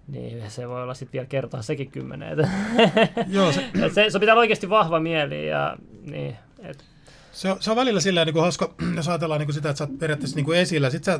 [0.07, 2.37] niin se voi olla sitten vielä kertaa sekin kymmenen.
[3.27, 3.63] Joo, se...
[3.95, 5.47] se, se pitää olla oikeasti vahva mieli.
[5.47, 6.85] Ja, niin, et.
[7.31, 9.77] Se, on, se on välillä silleen niin kuin hauska, jos ajatellaan niin kuin sitä, että
[9.77, 10.89] sä oot periaatteessa niin kuin esillä.
[10.89, 11.19] Sit sä,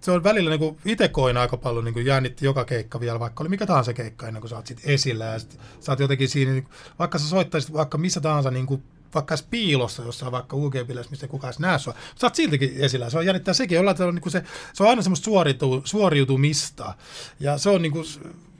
[0.00, 3.20] se on välillä niin kuin itse koin aika paljon niin kuin jännitti joka keikka vielä,
[3.20, 5.24] vaikka oli mikä tahansa keikka ennen kuin sä oot sit esillä.
[5.24, 6.66] Ja sit, sä oot jotenkin siinä, niin,
[6.98, 8.82] vaikka sä soittaisit vaikka missä tahansa niin kuin
[9.14, 10.74] vaikka piilossa jossain vaikka ug
[11.10, 11.94] mistä kukaan edes näe sua.
[12.20, 13.10] Sä oot siltikin esillä.
[13.10, 13.80] Se on jännittää sekin.
[13.80, 14.42] Olla, on, niin se,
[14.72, 16.94] se on aina semmoista suoriutu, suoriutumista.
[17.40, 18.04] Ja se on niin kuin,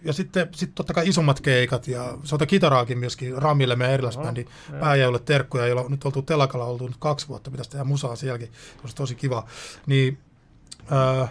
[0.04, 4.78] ja sitten sit totta kai isommat keikat ja soita kitaraakin myöskin Ramille meidän erilaisbändi no,
[4.80, 8.48] pääjäylle terkkuja, jolla on nyt oltu telakalla oltu nyt kaksi vuotta, pitäisi tehdä musaa sielläkin,
[8.48, 9.46] se olisi tosi kiva.
[9.86, 10.18] Niin,
[10.92, 11.30] äh,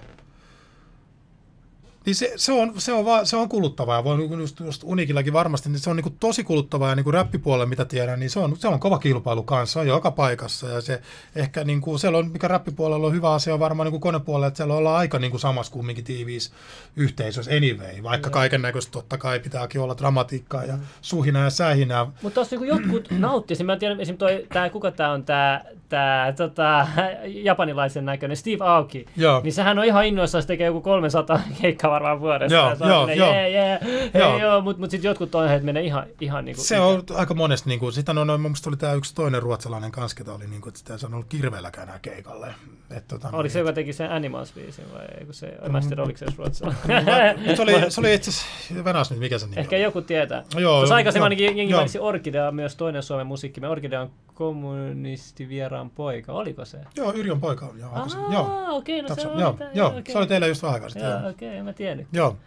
[2.07, 4.03] niin se, se, on, se, on va, se on kuluttavaa.
[4.03, 7.13] Voi just, just Unikillakin varmasti, niin se on niin kuin tosi kuluttavaa ja niin kuin
[7.13, 10.69] räppipuolella, mitä tiedän, niin se on, se on kova kilpailu kanssa, se on joka paikassa.
[10.69, 11.01] Ja se
[11.35, 14.47] ehkä niin kuin, siellä on, mikä räppipuolella on hyvä asia on varmaan niin kuin konepuolella,
[14.47, 16.51] että siellä ollaan aika niin kuin samassa kumminkin tiiviissä
[16.95, 22.05] yhteisössä anyway, vaikka kaiken näköistä totta kai pitääkin olla dramatiikkaa ja suhina ja sähinää.
[22.21, 26.33] Mutta tuossa niin jotkut nauttisi, mä tiedän esimerkiksi toi, tää, kuka tämä on tämä tää,
[26.33, 26.87] tota,
[27.25, 29.41] japanilaisen näköinen Steve Aoki, Joo.
[29.43, 32.55] niin sehän on ihan innoissaan, se tekee joku 300 keikkaa varmaan vuodessa.
[32.55, 33.33] Joo, ja joo, joo.
[33.33, 33.79] Yeah, yeah,
[34.13, 34.39] joo.
[34.39, 36.65] joo mutta mut sitten jotkut on, että menee ihan, ihan niin kuin...
[36.65, 39.91] Se on aika monesti, niin kuin, sitä on, mun mielestä oli tämä yksi toinen ruotsalainen
[39.91, 42.55] kanssa, ketä oli, niin kuin, että sitä ei saanut kirveelläkään enää keikalle.
[42.89, 45.71] Et, tota, Oliko se, joka teki sen Animals-biisin vai kun se, mm.
[45.71, 47.55] mä sitten oliko se ruotsalainen?
[47.55, 50.43] se oli, se oli itse asiassa, Venäs nyt, mikä se nimi Ehkä joku tietää.
[50.57, 53.61] Joo, Tuossa aikaisemmin ainakin jengi mainitsi Orkidea, myös toinen Suomen musiikki.
[53.61, 56.77] Me Orkidea on kommunistivieraan poika, oliko se?
[56.95, 57.79] Joo, Yrjön poika on.
[57.79, 58.65] Joo, Aa, joo.
[58.75, 59.39] okei, no se Tapsa, on.
[59.39, 60.11] joo, joo, okei.
[60.13, 61.09] se oli teillä just vähän aikaa sitten.
[61.11, 62.07] Joo, okei, en mä tiennyt.
[62.11, 62.37] joo.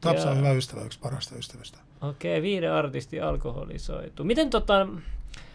[0.00, 0.44] Tapsa on Joo.
[0.44, 1.78] hyvä ystävä, yksi parasta ystävistä.
[2.00, 4.24] Okei, viiden artisti alkoholisoitu.
[4.24, 4.86] Miten tota...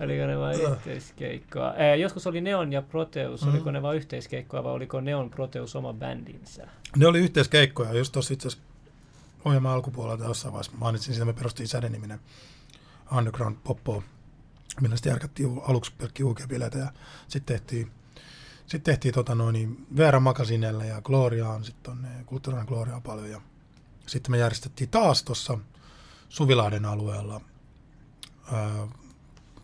[0.00, 1.74] Oliko ne vain yhteiskeikkoa?
[1.74, 3.50] Eh, joskus oli Neon ja Proteus, Mm.
[3.52, 6.66] oliko ne vain yhteiskeikkoa vai oliko Neon Proteus oma bändinsä?
[6.96, 8.66] Ne oli yhteiskeikkoja, just tuossa itse asiassa
[9.44, 12.59] ohjelman alkupuolella jossain vaiheessa mainitsin sitä, me perustiin Säde-niminen underground
[13.64, 14.02] poppo,
[14.80, 16.92] millä sitten järkättiin aluksi pelkkiä bileitä ja
[17.28, 17.90] sitten tehtiin,
[18.66, 23.40] sitten tehtiin tota noin, niin Veera Magasinelle ja Gloriaan, sitten tonne Kulttuurinen Gloriaan paljon ja
[24.06, 25.58] sitten me järjestettiin taas tuossa
[26.28, 27.40] Suvilahden alueella
[28.52, 28.88] ää,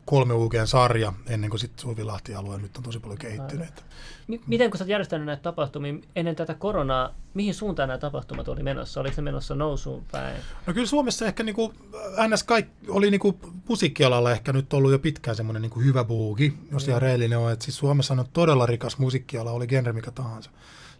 [0.06, 3.84] kolme UGn sarja ennen kuin sitten Suvilahti-alue nyt on tosi paljon kehittynyt.
[4.28, 8.48] M- miten kun sä oot järjestänyt näitä tapahtumia ennen tätä koronaa, mihin suuntaan nämä tapahtumat
[8.48, 9.00] oli menossa?
[9.00, 10.36] Oliko ne menossa nousuun päin?
[10.66, 11.74] No kyllä Suomessa ehkä niinku,
[12.28, 13.38] NS kaik, oli niinku
[13.68, 17.52] musiikkialalla ehkä nyt ollut jo pitkään semmoinen niinku hyvä buugi, jos ihan reellinen on.
[17.52, 20.50] Et siis Suomessa on todella rikas musiikkiala, oli genre mikä tahansa.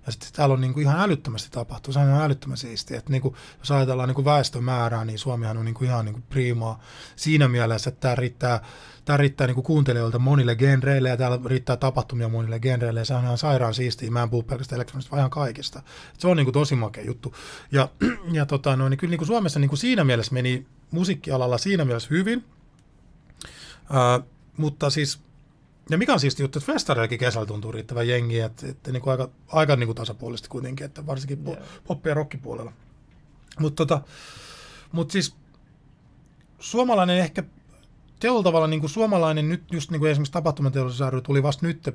[0.07, 2.99] Ja sitten täällä on niinku ihan älyttömästi tapahtuu, se on ihan älyttömän siistiä.
[2.99, 6.83] Et niinku, jos ajatellaan niinku väestömäärää, niin Suomihan on niinku ihan niinku priimaa
[7.17, 8.63] siinä mielessä, että tämä riittää,
[9.05, 13.25] tää riittää niinku kuuntelijoilta monille genreille ja täällä riittää tapahtumia monille genreille ja se on
[13.25, 14.11] ihan sairaan siistiä.
[14.11, 15.79] Mä en puhu pelkästään elektronista, vaan ihan kaikesta.
[16.15, 17.35] Et se on niinku tosi makea juttu.
[17.73, 17.89] Ja,
[18.33, 22.45] ja tota, no, niin kyllä niinku Suomessa niinku siinä mielessä meni musiikkialalla siinä mielessä hyvin.
[23.91, 24.21] Ää,
[24.57, 25.26] mutta siis,
[25.91, 29.29] ja mikä on siisti juttu, että festareillakin kesällä tuntuu riittävän jengiä, että, että niinku aika,
[29.49, 31.63] aika niinku tasapuolisesti kuitenkin, että varsinkin po, Joo.
[31.87, 32.73] poppi- ja rockipuolella.
[33.59, 34.01] Mutta tota,
[34.93, 35.35] mut siis
[36.59, 37.43] suomalainen ehkä
[38.21, 41.95] tietyllä tavalla niin kuin suomalainen nyt just niin kuin esimerkiksi tapahtumateollisuus ry tuli vasta nyt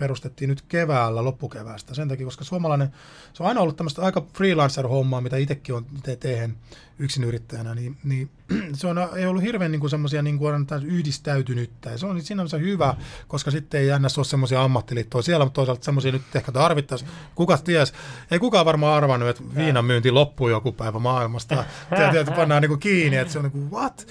[0.00, 1.94] perustettiin nyt keväällä, loppukeväästä.
[1.94, 2.88] Sen takia, koska suomalainen,
[3.32, 6.56] se on aina ollut tämmöistä aika freelancer-hommaa, mitä itsekin on te- teen
[7.00, 8.30] yksin yrittäjänä, niin, niin
[8.72, 11.90] se on, ei ollut hirveän niin semmoisia niin kuin yhdistäytynyttä.
[11.90, 12.94] Ja se on sinänsä hyvä,
[13.28, 14.18] koska sitten ei ns.
[14.18, 17.10] ole semmoisia ammattiliittoja siellä, mutta toisaalta semmoisia nyt ehkä tarvittaisiin.
[17.34, 17.92] Kuka ties,
[18.30, 21.64] ei kukaan varmaan arvannut, että viinan myynti loppuu joku päivä maailmasta.
[21.96, 24.06] Tiedätkö, pannaan niin kuin kiinni, että se on niin kuin, what?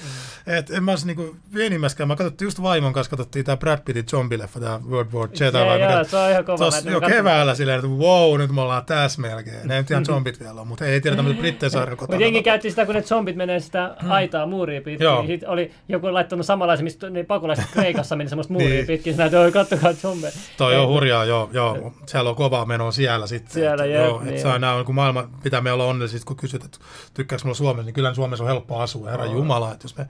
[0.48, 2.08] Et en mä olisi niin kuin pienimmäskään.
[2.08, 5.40] Mä katsottiin just vaimon kanssa, katsottiin tämä Brad Pittin zombileffa, tämä World War Z.
[5.54, 6.70] Vai joo, se on ihan kova.
[6.86, 9.68] Mä jo keväällä silleen, että wow, nyt me ollaan tässä melkein.
[9.68, 12.16] Ne ei nyt ihan zombit vielä ole, mutta ei tiedä tämmöisen Brittein sarjan kotona.
[12.16, 15.06] Mutta jengi käytti sitä, kun ne zombit menee sitä aitaa muuria pitkin.
[15.06, 15.26] Joo.
[15.28, 18.88] Sit oli joku laittanut samanlaisen, mistä ne pakolaiset Kreikassa meni semmoista muuria Niin.
[18.88, 19.14] pitkin.
[19.14, 20.34] Sitten näytti, oi kattokaa zombeja.
[20.58, 21.94] Toi on hurjaa, joo, joo.
[22.06, 23.52] Siellä on kovaa menoa siellä sitten.
[23.52, 26.36] Siellä, että, jep, joo, niin että saa nää, kun maailma pitää me olla onnellisia, kun
[26.38, 26.78] kysyt, että
[27.14, 29.32] tykkääkö mulla Suomessa, niin kyllä Suomessa on helppo asua, herra On.
[29.32, 30.06] Jumala, että jos me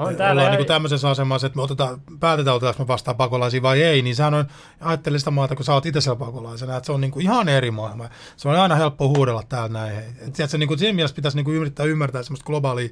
[0.00, 3.16] On ollaan täällä niin ihan- kuin tämmöisessä asemassa, että me otetaan, päätetään, otetaanko me vastaan
[3.16, 4.44] pakolaisia vai ei, niin sehän on,
[4.80, 7.48] ajattele sitä maata, kun sä oot itse siellä pakolaisena, että se on niin kuin ihan
[7.48, 8.08] eri maailma.
[8.36, 9.98] Se on aina helppo huudella täällä näin.
[9.98, 12.88] Et, tiedätkö, niin kuin siinä mielessä pitäisi niin kuin yrittää ymmärtää semmoista globaalia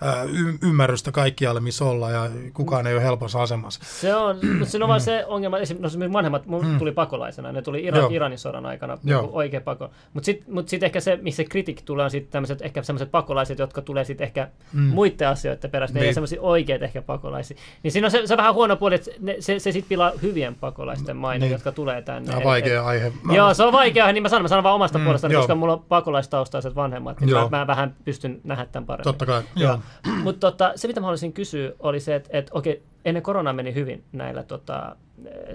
[0.00, 3.80] ää, y- ymmärrystä kaikkialle, missä ollaan, ja kukaan ei ole helpossa asemassa.
[3.84, 7.52] Se on, mutta siinä on vaan se ongelma, esim- no esimerkiksi vanhemmat mun tuli pakolaisena,
[7.52, 8.02] ne tuli Iran, Mm.
[8.02, 8.10] Joo.
[8.10, 9.28] Iranin sodan aikana Joo.
[9.32, 9.90] oikea pako.
[10.12, 13.10] Mutta sitten mut sit ehkä se, missä se kritiikki tulee, on sitten tämmöiset ehkä semmoiset
[13.10, 14.80] pakolaiset, jotka tulee sitten ehkä Mm.
[14.80, 14.86] mm.
[14.94, 16.00] muiden asioiden perästä, niin.
[16.00, 16.08] Niin.
[16.08, 17.56] ei semmoisia oikeita ehkä pakolaisia.
[17.82, 20.54] Niin siinä on se, se vähän huono puoli, että ne, se, se sitten pilaa hyvien
[20.54, 21.52] pakolaisten maine, Niin.
[21.52, 22.26] jotka tulee tänne.
[22.26, 23.12] Tämä on Et- vaikea aihe.
[23.22, 25.34] Mä- Joo, se on vaikea, niin mä sanon, mä sanon vaan omasta Mm, mm, puolestani,
[25.34, 25.40] joo.
[25.42, 27.48] koska mulla on pakolaistaustaiset vanhemmat, niin Joo.
[27.48, 29.04] mä, mä, vähän pystyn nähdä tämän paremmin.
[29.04, 29.78] Totta kai, joo.
[30.22, 33.74] Mutta tota, se, mitä mä haluaisin kysyä, oli se, että et, okei, ennen koronaa meni
[33.74, 34.96] hyvin näillä tota,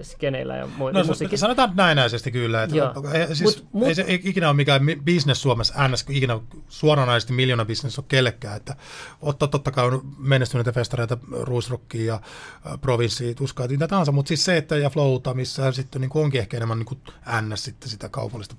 [0.02, 1.44] skeneillä ja muilla No musiikissa.
[1.44, 2.92] sanotaan näinäisesti kyllä, että Joo.
[3.12, 6.04] ei, siis, Mut- mut- ei se ei ikinä ole mikään mi- business Suomessa ns.
[6.04, 8.76] kun ikinä suoranaisesti miljoona business on kellekään, että
[9.22, 14.44] ottaa totta kai on menestyneitä festareita, Ruisrockia ja äh, Provinssia, tuskaa, mitä tahansa, mutta siis
[14.44, 17.00] se, että ja Flowta, missä sitten niin onkin ehkä enemmän niin kuin
[17.42, 17.64] ns.
[17.64, 18.54] sitten sitä kaupallista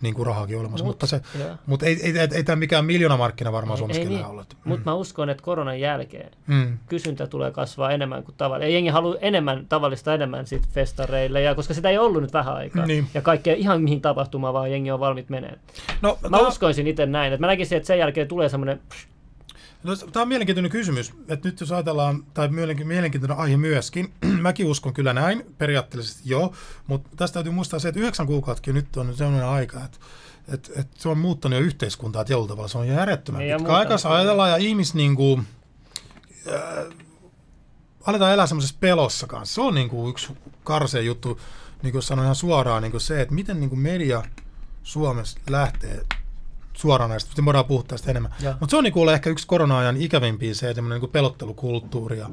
[0.00, 1.20] niin kuin rahaakin olemassa, Mut- mutta, se,
[1.66, 4.44] mutta ei, ei, ei, ei tämä mikään miljoonamarkkina varmaan Suomessa ei niin, ole.
[4.64, 6.78] mutta mä uskon, että koronan jälkeen Mm.
[6.88, 8.66] kysyntä tulee kasvaa enemmän kuin tavallista.
[8.66, 12.54] Ei jengi halua enemmän tavallista enemmän sit festareille, ja koska sitä ei ollut nyt vähän
[12.54, 12.86] aikaa.
[12.86, 13.06] Niin.
[13.14, 15.58] Ja kaikkea ihan mihin tapahtumaan vaan jengi on valmiit menee.
[16.02, 18.80] No, Mä tää- uskoisin itse näin, että mä näkisin, että sen jälkeen tulee semmoinen,
[19.84, 24.66] No, tämä on mielenkiintoinen kysymys, että nyt jos ajatellaan, tai mielenki- mielenkiintoinen aihe myöskin, mäkin
[24.66, 26.52] uskon kyllä näin, periaatteellisesti joo,
[26.86, 29.98] mutta tästä täytyy muistaa se, että yhdeksän kuukauttakin nyt on sellainen aika, että
[30.54, 34.50] et, et se on muuttanut jo yhteiskuntaa tietyllä tavalla, se on järjettömän pitkä aika, ajatellaan,
[34.50, 35.46] ja ihmis niin kuin,
[36.52, 36.84] äh,
[38.06, 40.32] aletaan elää semmoisessa pelossa kanssa, se on niin kuin yksi
[40.64, 41.40] karsea juttu,
[41.82, 44.22] niin kuin sanoin ihan suoraan, niin kuin se, että miten niin kuin media
[44.82, 46.02] Suomessa lähtee
[46.72, 48.34] suoranaisesti, sitten voidaan puhua tästä enemmän.
[48.60, 52.18] Mutta se on niinku ehkä yksi korona-ajan ikävimpiä se semmoinen niinku pelottelukulttuuri.
[52.18, 52.30] Ja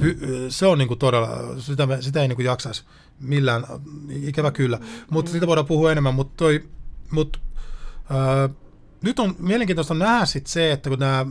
[0.00, 1.28] hy, se on niinku todella,
[1.58, 2.84] sitä, sitä ei niinku jaksaisi
[3.20, 3.64] millään,
[4.10, 4.78] ikävä kyllä.
[5.10, 6.64] Mutta siitä voidaan puhua enemmän, mutta toi,
[7.10, 7.40] mut,
[8.10, 8.48] ää,
[9.02, 11.26] nyt on mielenkiintoista nähdä sit se, että kun nämä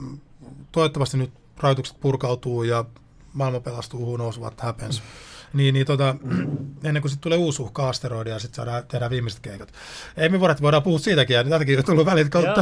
[0.71, 2.85] toivottavasti nyt rajoitukset purkautuu ja
[3.37, 5.01] maailma pelastuu, who knows what happens.
[5.53, 6.15] Niin, niin tota,
[6.83, 9.73] ennen kuin sitten tulee uusi uhka asteroidia ja sitten saadaan tehdä viimeiset keikat.
[10.17, 12.05] Ei me voida, voidaan puhua siitäkin, ja tätäkin on tullut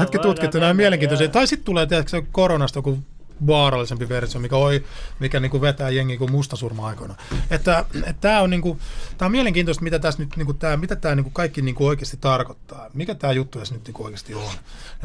[0.02, 1.28] hetki voidaan tutkittu mennä, mielenkiintoisia.
[1.28, 3.00] Tai sitten tulee tiedätkö, koronasta joku
[3.48, 4.84] vaarallisempi versio, mikä, oi,
[5.20, 7.16] mikä niin kuin vetää jengi kuin mustasurma aikoina.
[7.52, 8.80] Että, että tämä on, niin kuin,
[9.18, 11.76] tää on mielenkiintoista, mitä tässä nyt, niin kuin tää, mitä tämä niin kuin kaikki niin
[11.76, 12.90] kuin oikeasti tarkoittaa.
[12.94, 14.54] Mikä tämä juttu edes nyt niin kuin oikeasti on.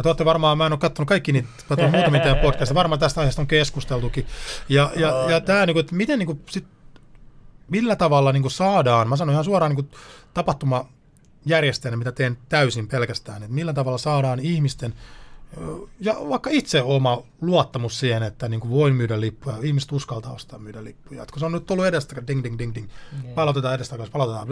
[0.05, 3.21] Ja te varmaan, mä en ole katsonut kaikki niitä, mä muutamia teidän podcastia, varmaan tästä
[3.21, 4.27] aiheesta on keskusteltukin.
[4.69, 6.65] Ja, ja, ja tämä, niin kuin, että miten niin kuin, sit,
[7.69, 9.99] millä tavalla niin kuin saadaan, mä sanon ihan suoraan niin kuin
[10.35, 14.95] tapahtumajärjestäjänä, mitä teen täysin pelkästään, että millä tavalla saadaan ihmisten
[16.01, 20.59] ja vaikka itse oma luottamus siihen, että niin kuin voin myydä lippuja, ihmiset uskaltaa ostaa
[20.59, 21.23] myydä lippuja.
[21.23, 22.89] Et kun se on nyt tullut edestä, ding, ding, ding, ding,
[23.35, 24.49] palautetaan edestä, palautetaan.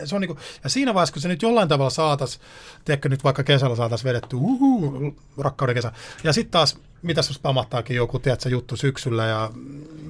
[0.00, 2.40] Ja se on niin kuin, ja siinä vaiheessa, kun se nyt jollain tavalla saatas,
[2.84, 5.92] tiedätkö nyt vaikka kesällä saatas vedetty, uhu, rakkauden kesä,
[6.24, 9.50] ja sitten taas, mitä jos pamahtaakin joku, tiedätkö, juttu syksyllä, ja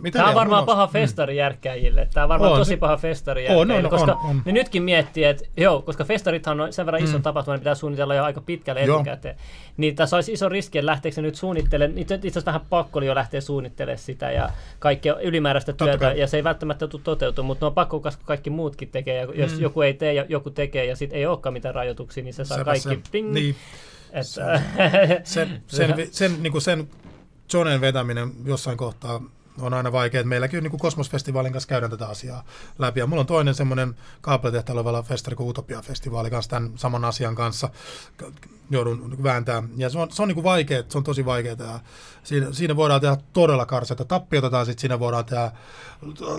[0.03, 2.09] mitä Tämä on varmaan paha festari järkkäjille.
[2.15, 2.59] Tämä on varmaan On.
[2.59, 4.43] tosi paha festari On, on, järkkäjille, on, koska on.
[4.45, 8.15] ne nytkin miettii, että joo, koska festarithan on sen verran iso tapahtuma, ne pitää suunnitella
[8.15, 8.97] jo aika pitkälle Joo.
[9.01, 9.37] etukäteen.
[9.77, 12.99] Niin tässä olisi iso riski, että lähteekö se nyt suunnittelemaan, itse itse asiassa vähän pakko
[12.99, 16.21] oli jo lähteä suunnittelemaan sitä ja kaikkea ylimääräistä Totta työtä, kai.
[16.21, 19.29] ja se ei välttämättä tule toteutumaan, mutta ne on pakko, koska kaikki muutkin tekee, ja
[19.35, 19.61] jos Mm.
[19.63, 22.59] joku ei tee ja joku tekee, ja sitten ei olekaan mitään rajoituksia, niin se saa
[22.59, 23.57] Sepä kaikki se, ding, niin,
[24.17, 24.63] että,
[25.25, 26.89] sen, sen, vi- sen, niin kuin sen
[27.53, 29.21] Johnen vetäminen jossain kohtaa
[29.61, 30.21] on aina vaikea.
[30.21, 32.45] että Meilläkin niin Kosmosfestivaalin kanssa käydään tätä asiaa
[32.79, 33.01] läpi.
[33.01, 37.69] Ja mulla on toinen semmoinen kaapelitehtaalla oleva festari kuin Utopia-festivaali kanssa tämän saman asian kanssa
[38.71, 39.69] joudun vääntämään.
[39.77, 41.81] Ja se on, se on niin kuin vaikea, se on tosi vaikeaa.
[42.27, 45.51] Siinä, siinä voidaan tehdä todella karseita tappiota tai sitten siinä voidaan tehdä,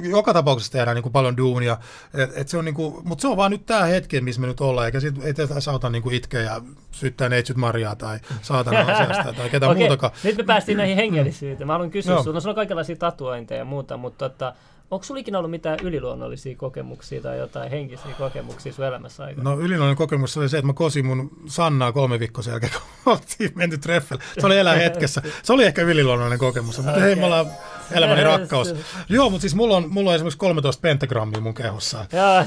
[0.10, 1.78] joka tapauksessa tehdään niin kuin paljon duunia.
[2.14, 4.48] Et, et se on niin kuin, mutta se on vaan nyt tämä hetki, missä me
[4.48, 6.62] nyt ollaan, eikä sit, ei tätä sauta niin kuin itkeä ja
[6.92, 10.14] syyttää neitsyt Mariaa tai saatana asiasta tai ketään Okei, muutakaan.
[10.24, 11.68] Nyt me päästiin näihin hengellisyyteen.
[11.68, 12.22] Mä haluan kysyä Joo.
[12.22, 14.54] sinulta, no sulla on kaikenlaisia tatuointeja ja muuta, mutta tota,
[14.92, 19.50] onko sulla ikinä ollut mitään yliluonnollisia kokemuksia tai jotain henkisiä kokemuksia sun elämässä aikana?
[19.50, 22.72] No yliluonnollinen kokemus oli se, että mä kosin mun Sannaa kolme viikkoa sen jälkeen,
[23.04, 24.24] kun oltiin menty treffelle.
[24.40, 25.22] Se oli elää hetkessä.
[25.44, 27.48] Se oli ehkä yliluonnollinen kokemus, mutta hei, me ollaan
[27.92, 28.74] elämäni rakkaus.
[29.10, 32.06] Joo, mutta siis mulla on, mulla on esimerkiksi 13 pentagrammia mun kehossa.
[32.14, 32.44] Joo,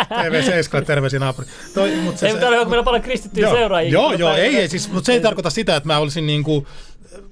[0.00, 1.48] TV7, terveisiä naapuri.
[1.74, 3.92] Toi, mut ei, mutta meillä paljon kristittyjä seuraajia?
[3.92, 6.66] Joo, joo, ei, ei siis, mutta se ei tarkoita sitä, että mä olisin niinku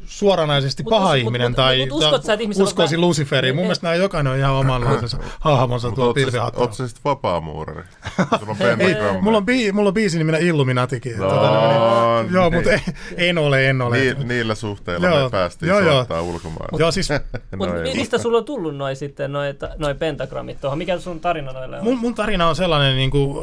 [0.06, 3.00] suoranaisesti Mut paha mut- ihminen mut- tai, mut uskot sä, että ihmisellä on uskoisin vä-
[3.00, 3.54] Luciferiin.
[3.54, 7.82] Mun mielestä nämä jokainen on ihan omanlaisensa hahmonsa Mutta tuolla oot sä, sitten vapaamuurari?
[8.78, 11.18] Ei, mulla on, bii, mulla on biisi niminen Illuminatikin.
[11.18, 12.54] No, niin, joo, niin.
[12.54, 12.80] mutta ei,
[13.28, 13.98] en ole, en ole.
[13.98, 16.06] Ni, niillä suhteilla Joo, me päästiin joo, joo.
[16.22, 16.78] ulkomaille.
[16.78, 17.08] Joo, siis
[17.56, 17.94] No ei.
[17.94, 20.78] mistä sulla on tullut noin sitten, noin, noi pentagrammit tuohon?
[20.78, 21.84] Mikä sun tarina noille on?
[21.84, 23.36] mun, mun tarina on sellainen, niin kuin,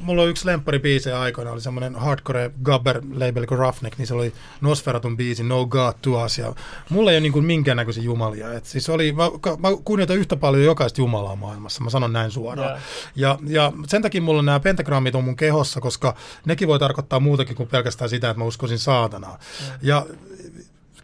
[0.00, 4.32] mulla on yksi lempparibiisejä aikoina, oli semmoinen hardcore gabber label kuin Roughneck, niin se oli
[4.60, 6.54] Nosferatun biisi No God Us, ja
[6.90, 8.52] mulla ei ole niin kuin minkäännäköisiä jumalia.
[8.52, 9.24] Et siis oli, mä,
[9.58, 12.70] mä kunnioitan yhtä paljon jokaista jumalaa maailmassa, mä sanon näin suoraan.
[12.70, 12.78] Joo.
[13.16, 16.14] Ja, ja sen takia mulla nämä pentagrammit on mun kehossa, koska
[16.44, 19.38] nekin voi tarkoittaa muutakin kuin pelkästään sitä, että mä uskoisin saatanaa.
[19.82, 20.06] Ja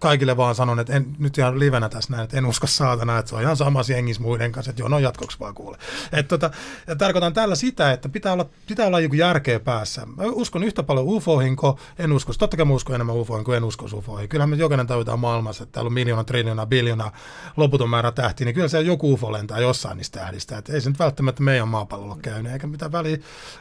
[0.01, 3.28] kaikille vaan sanon, että en, nyt ihan livenä tässä näin, että en usko saatana, että
[3.28, 5.78] se on ihan samassa jengissä muiden kanssa, että joo, no jatkoksi vaan kuule.
[6.12, 6.51] Et tota,
[6.86, 10.07] ja tarkoitan tällä sitä, että pitää olla, pitää olla joku järkeä päässä.
[10.16, 12.32] Mä uskon yhtä paljon ufoihin kuin en usko.
[12.38, 14.28] Totta kai mä uskon enemmän ufoihin kuin en usko ufoihin.
[14.28, 17.11] Kyllähän me jokainen tajutaan maailmassa, että täällä on miljoona, triljoona, biljoona,
[17.57, 20.59] loputon määrä tähtiä, niin kyllä se joku ufo lentää jossain niistä tähdistä.
[20.59, 23.18] Et ei se nyt välttämättä meidän maapallolla käynyt, eikä mitään väliä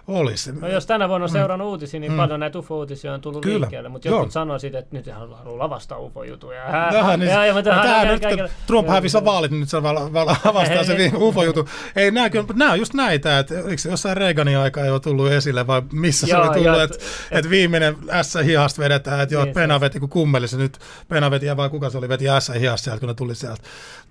[0.07, 0.51] olisi.
[0.51, 3.51] No jos tänä vuonna on seurannut uutisia, niin paljon näitä UFO-uutisia on tullut Mm.
[3.51, 3.59] Kyllä.
[3.59, 6.61] liikkeelle, mutta jotkut sanoo siitä, että nyt ihan haluaa lavastaa UFO-jutuja.
[6.91, 9.77] Tähän, niin, ja, ja, mutta no, hän- nyt, kaikilla- Trump hävisi vaalit, niin nyt se
[9.77, 11.69] avastaa se UFO-jutu.
[11.95, 15.31] Ei, nämä, kyllä, nämä on just näitä, että oliko se jossain Reaganin aikaa jo tullut
[15.31, 16.97] esille, vai missä se Joo, oli tullut, että
[17.31, 21.45] et, viimeinen S hihasta vedetään, että joo, Niin, Pena veti kun kummelisi, nyt Pena veti,
[21.45, 23.63] ja vai kuka se oli, veti S hihasta sieltä, kun ne tuli sieltä,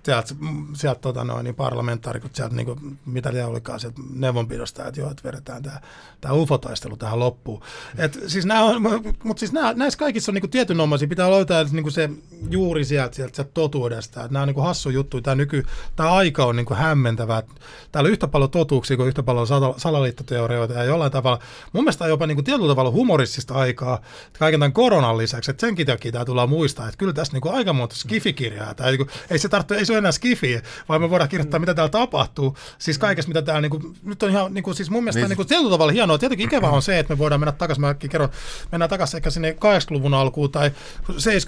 [0.05, 0.35] sieltä,
[0.73, 5.11] sieltä tota noin, niin parlamentaarikot sieltä, niin kuin, mitä ne olikaan sieltä neuvonpidosta, että joo,
[5.11, 5.81] että vedetään tämä,
[6.21, 7.61] tämä UFO-taistelu tähän loppuun.
[7.97, 8.81] Et, siis nämä on,
[9.23, 12.09] mutta siis nämä, näissä kaikissa on niin tietynomaisia, pitää löytää niin kuin se
[12.49, 14.19] juuri sieltä, sieltä, sieltä totuudesta.
[14.19, 17.43] Että nämä on niin kuin hassu juttu, tämä, nyky, tämä aika on niin kuin hämmentävää.
[17.91, 21.39] Täällä on yhtä paljon totuuksia kuin yhtä paljon sal- salaliittoteorioita ja jollain tavalla,
[21.73, 24.01] mun mielestä on jopa niin kuin tietyllä tavalla humoristista aikaa
[24.39, 27.55] kaiken tämän koronan lisäksi, että senkin takia tämä tullaan muistaa, että kyllä tässä niin kuin
[27.55, 31.01] aika monta skifikirjaa, tai niin kuin, ei se tarvitse, ei se ole enää skifi, vaan
[31.01, 34.53] me voidaan kirjoittaa, mitä täällä tapahtuu, siis kaikessa, mitä täällä, niin kuin, nyt on ihan,
[34.53, 35.29] niin kuin, siis mun mielestä Niin.
[35.29, 37.93] niin kuin, tietyllä tavalla hienoa, tietenkin ikävä on se, että me voidaan mennä takaisin, mä
[37.93, 38.29] kerron,
[38.71, 40.73] mennään takaisin ehkä sinne 80-luvun alkuun tai 70-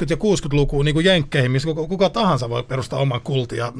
[0.09, 3.73] ja 60-lukuun niin kuin jenkkeihin, missä kuka, kuka tahansa voi perustaa oman kultin ja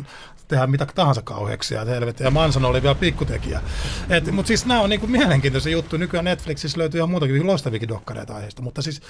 [0.47, 3.61] tehdä mitä tahansa kauheuksia, että helvetti, ja Manson oli vielä pikkutekijä.
[4.31, 8.35] Mutta siis nämä on niin kuin mielenkiintoisia juttu, nykyään Netflixissä löytyy ihan muutakin loistavikin dokkareita
[8.35, 9.01] aiheesta, mutta siis,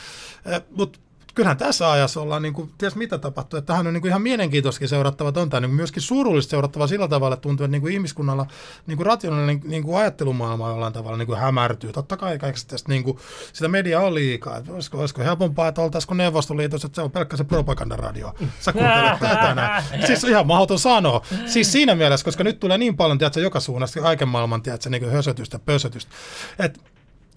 [0.46, 1.00] eh, mut
[1.38, 4.22] kyllähän tässä ajassa ollaan, niin kuin, ties mitä tapahtuu, että tähän on niin kuin ihan
[4.22, 7.94] mielenkiintoisesti seurattava, on tämä niin myöskin surullisesti seurattava sillä tavalla, että tuntuu, että niin kuin
[7.94, 8.46] ihmiskunnalla
[8.88, 11.94] niin kuin rationaalinen niin kuin ajattelumaailma jollain tavalla niin kuin hämärtyy.
[11.94, 13.18] Totta kai kaikesta tästä niin kuin,
[13.54, 14.58] sitä media on liikaa.
[14.58, 18.34] Että olisiko, olisiko helpompaa, että oltaisiko Neuvostoliitossa, että se on pelkkä se propagandaradio.
[18.60, 19.84] Sä kuuntelet tätä näin.
[20.08, 21.22] Siis ihan mahdoton sanoa.
[21.46, 25.02] Siis siinä mielessä, koska nyt tulee niin paljon, tiedätkö, joka suunnasta kaiken maailman, tiedätkö, niin
[25.02, 26.12] kuin hösötystä, pösötystä.
[26.60, 26.80] Et,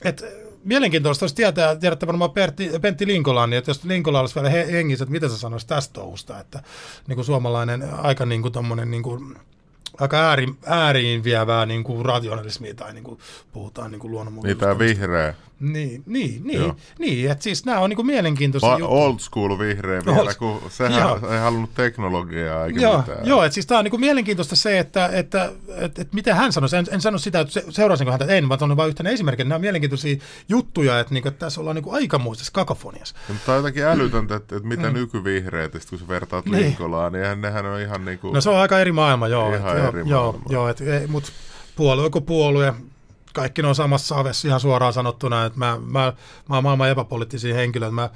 [0.04, 0.24] et,
[0.64, 5.02] mielenkiintoista olisi tietää, tiedätte varmaan Pertti, Pentti Linkolan, niin että jos Linkola olisi vielä hengissä,
[5.02, 6.62] että mitä sä sanoisi tästä touhusta, että
[7.06, 9.36] niin kuin suomalainen aika niin kuin tommonen, niin kuin,
[10.00, 13.18] aika ääri, ääriin vievää niin kuin rationalismia tai niin kuin
[13.52, 15.34] puhutaan niin kuin Niin tämä vihreä.
[15.60, 20.02] Niin, niin, niin, niin että siis nämä on niin kuin mielenkiintoisia Va- Old school vihreä
[20.06, 20.34] vielä, old...
[20.38, 21.32] kun sehän joo.
[21.32, 23.26] ei halunnut teknologiaa eikä joo, mitään.
[23.26, 26.36] Joo, että siis tämä on niin kuin mielenkiintoista se, että, että, että, että, että miten
[26.36, 26.68] hän sanoi.
[26.78, 29.48] En, en sano sitä, että seurasinko häntä, en, vaan sanon vain yhtenä esimerkkinä.
[29.48, 30.16] Nämä on mielenkiintoisia
[30.48, 33.14] juttuja, että, niin kuin, että tässä ollaan niin kuin aikamuisessa kakofoniassa.
[33.28, 34.94] Ja, mutta tämä on jotenkin älytöntä, että, että mitä mm.
[34.94, 36.62] nykyvihreät, kun sä vertaat niin.
[36.62, 38.34] Linkolaan, niin nehän on ihan niin kuin...
[38.34, 39.54] No se on aika eri maailma, joo.
[39.54, 40.44] Ihan et, eri joo, maailma.
[40.50, 41.32] Joo, et, mutta
[41.76, 42.74] puolue kuin puolue,
[43.32, 46.12] kaikki ne on samassa savessa ihan suoraan sanottuna, että mä, mä,
[46.48, 47.94] mä oon maailman epäpoliittisia henkilöitä.
[47.94, 48.10] Mä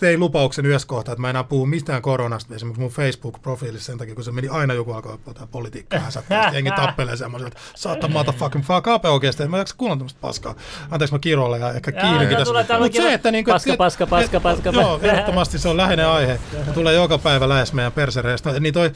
[0.00, 4.14] tein lupauksen yhdessä kohtaa, että mä enää puhu mistään koronasta, esimerkiksi mun Facebook-profiilissa sen takia,
[4.14, 8.64] kun se meni aina joku alkoi ottaa politiikkaa häsättää, jengi tappelee semmoisen, että saattaa motherfucking
[8.64, 10.54] fuck up oikeasti, mä jaksa kuulla tämmöistä paskaa.
[10.90, 12.54] Anteeksi mä kiroilla ja ehkä kiinnikin tässä.
[12.78, 16.40] Mutta se, että niin kuin, paska, paska, paska, paska, Joo, ehdottomasti se on läheinen aihe.
[16.66, 18.60] Ja tulee joka päivä lähes meidän persereistä.
[18.60, 18.92] Niin, toi,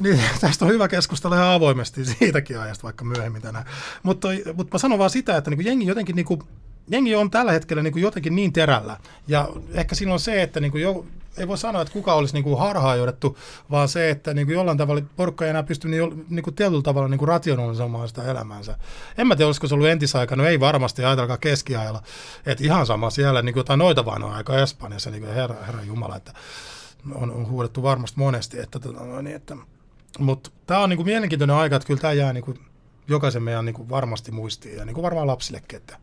[0.00, 3.64] niin tästä on hyvä keskustella ihan avoimesti siitäkin ajasta, vaikka myöhemmin tänään.
[4.02, 6.40] Mutta, mutta mä sanon vaan sitä, että niin jengi jotenkin niin kuin,
[6.90, 8.96] jengi on tällä hetkellä niin kuin jotenkin niin terällä.
[9.28, 11.06] Ja ehkä siinä on se, että niin kuin jo,
[11.38, 13.38] ei voi sanoa, että kuka olisi niin kuin harhaa johdettu,
[13.70, 16.82] vaan se, että niin kuin jollain tavalla porukka ei enää pysty niin, niin kuin tietyllä
[16.82, 18.78] tavalla niin kuin rationalisoimaan sitä elämäänsä.
[19.18, 22.02] En mä tiedä, olisiko se ollut entisaika, no ei varmasti, ajatelkaa keskiajalla.
[22.46, 25.56] Että ihan sama siellä, niin kuin jotain noita vain on aika Espanjassa, niin kuin herra,
[25.66, 26.32] herra Jumala, että
[27.14, 28.60] on, on huudettu varmasti monesti.
[28.60, 29.56] Että, tota, niin, että,
[30.18, 32.58] mutta tämä on niin kuin mielenkiintoinen aika, että kyllä tämä jää niin kuin
[33.08, 35.96] jokaisen meidän niin kuin varmasti muistiin ja niin kuin varmaan lapsillekin, että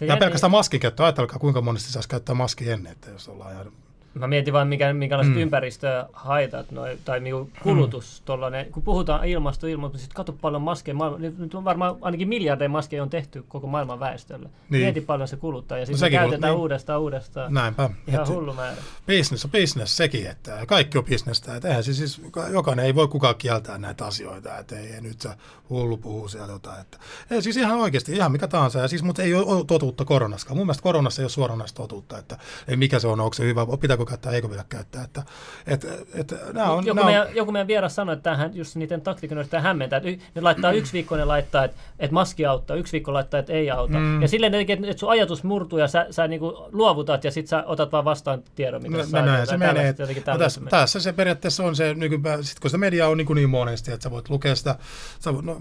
[0.00, 1.04] se ja pelkästään maskin käyttö.
[1.04, 3.72] Ajatelkaa, kuinka monesti saisi käyttää maski ennen, että jos ollaan ihan
[4.14, 5.40] Mä mietin vaan, mikä, minkälaiset mm.
[5.40, 8.20] ympäristöhaitat noi, tai niinku kulutus.
[8.20, 8.24] Mm.
[8.24, 10.94] Tollanen, kun puhutaan ilmasto, ilmasto, mutta sitten katso paljon maskeja.
[10.94, 14.48] Maailma, nyt on varmaan ainakin miljardeja maskeja on tehty koko maailman väestölle.
[14.70, 14.82] Niin.
[14.82, 16.60] Mieti paljon se kuluttaa ja sitten no käytetään niin.
[16.60, 17.54] uudestaan uudestaan.
[17.54, 17.90] Näinpä.
[18.08, 18.76] Ihan et, hullu määrä.
[19.06, 21.60] Business on business sekin, että kaikki on bisnestä.
[21.64, 22.20] Eihän siis,
[22.52, 25.28] jokainen ei voi kukaan kieltää näitä asioita, että ei, ei nyt se
[25.70, 26.80] hullu puhuu siellä jotain.
[26.80, 26.98] Että,
[27.30, 28.78] ei siis ihan oikeasti, ihan mikä tahansa.
[28.78, 30.54] Ja siis, mutta ei ole totuutta koronassa.
[30.54, 32.38] Mun mielestä koronassa ei ole suoranaista totuutta, että
[32.68, 33.66] ei mikä se on, onko se hyvä,
[34.04, 35.04] pitääkö käyttää, eikö pidä käyttää.
[35.04, 35.22] Että,
[35.66, 37.36] et, et, nämä on, joku, nämä meidän, on...
[37.36, 40.92] joku meidän vieras sanoi, että tämähän just niiden taktiikan yrittää hämmentää, että ne laittaa yksi
[40.92, 43.98] viikko, ne laittaa, että, että maski auttaa, yksi viikko laittaa, että ei auta.
[43.98, 44.22] Mm.
[44.22, 46.40] Ja silleen, että, että sun ajatus murtuu ja sä, sä niin
[46.72, 49.94] luovutat ja sitten sä otat vaan vastaan tiedon, mitä no, sä näin, se menee.
[50.26, 53.34] No, tässä, tässä, se periaatteessa on se, nykypä, sit kun sitä media on niin, kuin
[53.34, 54.76] niin monesti, että sä voit lukea sitä,
[55.20, 55.60] sä, no,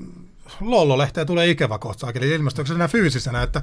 [0.62, 2.08] Lollo-lehteä tulee ikävä kohta,
[2.68, 3.62] se enää fyysisenä, että,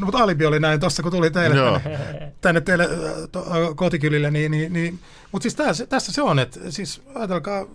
[0.00, 2.88] no, mutta alibi oli näin tuossa, kun tuli teille tänne, tänne teille
[3.32, 3.46] to,
[3.76, 4.98] kotikylille, niin, niin, niin
[5.32, 7.66] mutta siis tässä, tässä se on, että siis ajatelkaa,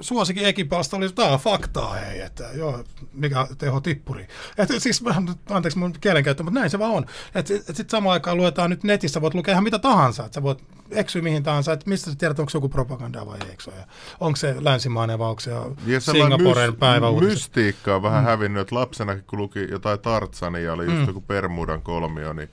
[0.00, 4.26] suosikin ekipalsta oli, tämä on faktaa hei, että joo, mikä teho tippuri.
[4.58, 5.04] Että siis,
[5.50, 7.06] anteeksi mun kielenkäyttö, mutta näin se vaan on.
[7.34, 10.34] Että et, et sitten samaan aikaan luetaan nyt netissä, voit lukea ihan mitä tahansa, että
[10.34, 13.62] sä voit eksyä mihin tahansa, että mistä sä tiedät, onko se joku propaganda vai eikö
[13.62, 13.72] se
[14.20, 15.50] Onko se länsimainen vai onko se
[15.98, 18.26] Singaporen päivä Mystiikka on vähän mm.
[18.26, 21.06] hävinnyt, että lapsenakin kun luki jotain Tartsania, oli just mm.
[21.06, 22.50] joku Permudan kolmio, niin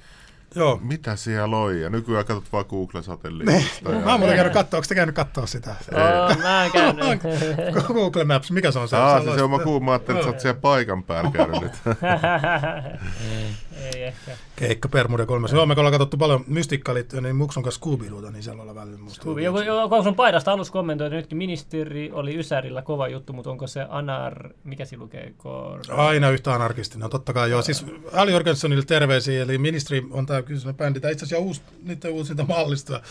[0.58, 0.80] Joo.
[0.84, 1.80] Mitä siellä on?
[1.80, 3.92] Ja nykyään katsot vaan Google-satelliitista.
[3.92, 4.00] ja...
[4.00, 5.76] Mä oon käynyt katsoa, onko te käynyt katsoa sitä?
[5.92, 7.22] Oh, mä käynyt.
[7.88, 8.98] Google Maps, mikä se on se?
[8.98, 9.50] Aa, se, se on,
[9.84, 11.72] mä ajattelin, että sä oot siellä paikan päällä käynyt nyt.
[13.82, 14.32] Ei ehkä.
[14.56, 15.52] Keikka Permuda kolmas.
[15.52, 18.98] Joo, me ollaan katsottu paljon mystikkaa liittyen, niin Muksun kanssa scooby niin siellä ollaan välillä
[18.98, 19.22] musta.
[19.22, 19.42] Scooby.
[19.42, 23.68] Joku, joku sun paidasta alus kommentoi, että nytkin ministeri oli Ysärillä kova juttu, mutta onko
[23.68, 25.34] se anar, mikä siinä lukee?
[25.38, 25.80] Kor...
[25.90, 27.62] Aina yhtä anarkistinen, no, totta kai joo.
[27.62, 32.12] Siis Ali Jorgensonille terveisiä, eli ministeri on tämä kyseinen bändi, tai itse asiassa uusi, niiden
[32.12, 33.02] uusinta mallista.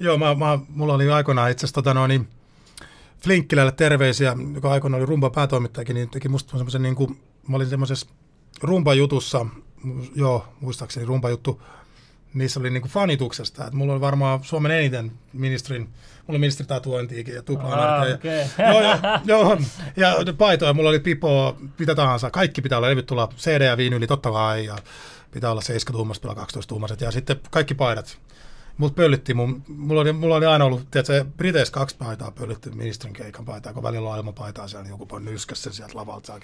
[0.00, 2.28] Joo, mä, mä, mulla oli aikoinaan itse asiassa tota noin, niin
[3.20, 7.68] Flinkkilälle terveisiä, joka aikoinaan oli rumba päätoimittajakin, niin teki musta semmoisen, niin kuin, mä olin
[7.68, 8.06] semmoisessa
[8.62, 9.46] rumba-jutussa,
[10.14, 11.62] joo, muistaakseni rumpa-juttu,
[12.34, 13.66] niissä oli niinku fanituksesta.
[13.66, 15.94] Et mulla oli varmaan Suomen eniten ministerin, mulla
[16.28, 18.18] oli ministeritatuointiikin ja tupla ah, okay.
[18.72, 19.58] joo, joo, joo,
[19.96, 24.06] ja paitoja, mulla oli pipo, mitä tahansa, kaikki pitää olla levyt tulla, CD ja viinyli
[24.06, 24.78] totta kai, ja
[25.30, 28.18] pitää olla 7-tuumaiset, 12-tuumaiset, ja sitten kaikki paidat.
[28.76, 33.14] Mut pöllyttiin, mun, mulla, oli, mulla oli aina ollut, tiedätkö, Briteissä kaksi paitaa pöllytty ministerin
[33.14, 36.40] keikan paitaa, kun välillä on ilmapaitaa siellä, niin joku voi nyskässä sieltä lavalta.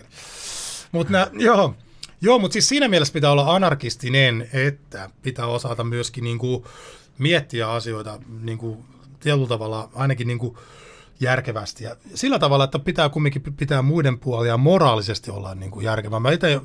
[0.93, 1.75] Mutta joo,
[2.21, 6.65] Joo, mutta siis siinä mielessä pitää olla anarkistinen, että pitää osata myöskin niin kuin
[7.19, 8.85] miettiä asioita niin kuin
[9.21, 10.57] tietyllä tavalla ainakin niin kuin
[11.21, 11.85] järkevästi.
[11.85, 16.21] Ja sillä tavalla, että pitää kumminkin pitää muiden puolia moraalisesti olla niin kuin järkevää.
[16.21, 16.61] Mä itse,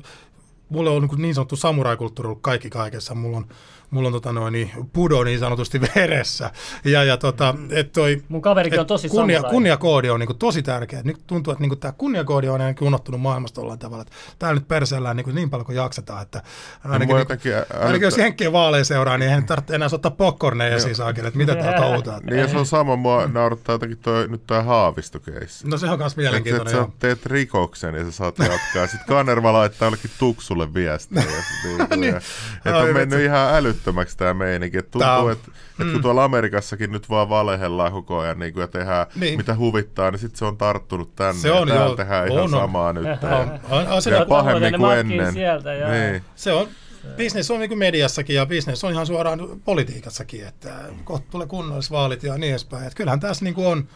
[0.68, 3.14] mulle on niin, niin sanottu samuraikulttuuri ollut kaikki kaikessa.
[3.14, 3.46] Mulla on
[3.90, 6.50] mulla on tota noin, niin, pudo niin sanotusti veressä.
[6.84, 9.50] Ja, ja tota, et toi, Mun kaverikin et on tosi kunnia, samurai.
[9.52, 11.00] kunniakoodi on niin kuin, tosi tärkeä.
[11.04, 14.02] Nyt tuntuu, että niin kuin, tämä kunniakoodi on ainakin unohtunut maailmasta jollain tavalla.
[14.02, 16.42] Että täällä nyt perseellään niin, kuin, niin paljon kuin jaksetaan, että
[16.84, 20.10] ainakin, mua niin, jotenkin ä- ainakin jos Jenkkien vaaleja seuraa, niin eihän tarvitse enää ottaa
[20.10, 22.20] popcorneja siis saakeli, että mitä tää touhutaan.
[22.22, 25.68] Niin ja se on sama, mua naurattaa jotenkin toi, nyt toi haavistokeissi.
[25.68, 26.72] No se on myös Että et mielenkiintoinen.
[26.72, 26.92] sä joo.
[26.98, 28.86] teet rikoksen ja sä saat jatkaa.
[28.86, 31.22] Sitten Kanerva laittaa jollekin tuksulle viestiä.
[31.30, 32.14] Ja sit niinku, Niin.
[32.14, 32.20] ja,
[32.64, 33.48] että on mennyt ihan
[33.80, 34.78] älyttömäksi tämä meininki.
[34.78, 35.50] Et tuntuu, on- että
[35.80, 39.36] et kun tuolla Amerikassakin nyt vaan valehellaan koko ajan niin kuin, ja tehdään Niin.
[39.36, 41.40] mitä huvittaa, niin sitten se on tarttunut tänne.
[41.40, 41.96] Se on, ja täällä joo.
[41.96, 42.60] tehdään ihan On, on.
[42.60, 43.04] samaa nyt.
[43.22, 45.32] On, on, on se, Ja pahemmin kuin ennen.
[45.32, 45.90] sieltä, joo.
[45.90, 46.22] niin.
[46.36, 46.68] se on,
[47.16, 50.74] business on niin kuin mediassakin ja business on ihan suoraan politiikassakin, että
[51.04, 52.82] kohta tulee kunnallisvaalit ja niin edespäin.
[52.84, 53.88] Että kyllähän tässä niin kuin on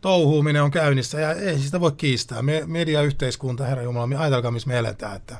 [0.00, 2.42] touhuuminen on käynnissä ja ei sitä voi kiistää.
[2.42, 5.16] Me, mediayhteiskunta, herra Jumala, me ajatelkaa missä me eletään.
[5.16, 5.36] Että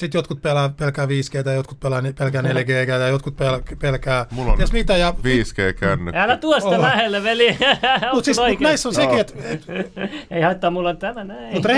[0.00, 4.52] sitten jotkut pelää, pelkää 5G, ja jotkut pelää, pelkää 4G, ja jotkut pelkää, pelkää Mulla
[4.52, 4.96] on ties mitä.
[4.96, 6.22] Ja, 5G-kännykkä.
[6.22, 6.82] Älä tuo sitä Oho.
[6.82, 7.58] lähelle, veli.
[8.14, 9.66] mutta siis, mut näissä on sekin, että et,
[10.30, 11.54] Ei haittaa, mulla on tämä näin.
[11.54, 11.68] Mutta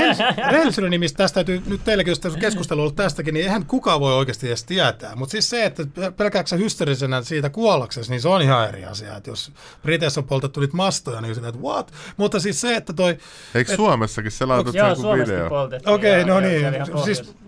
[0.50, 4.00] rehellisyyden nimissä tästä täytyy nyt teillekin, jos tässä on keskustelu ollut tästäkin, niin eihän kukaan
[4.00, 5.16] voi oikeasti edes tietää.
[5.16, 5.82] Mutta siis se, että
[6.16, 9.16] pelkääkö sä hysteerisenä siitä kuollaksesi, niin se on ihan eri asia.
[9.16, 11.92] Että jos Briteissä on poltettu niitä mastoja, niin sillä, että what?
[12.16, 13.18] Mutta siis se, että toi...
[13.54, 15.48] Eikö Suomessakin se laitettu joku video?
[15.86, 16.74] Okei, joo, no niin.
[16.74, 17.42] ihan Siis pohjois-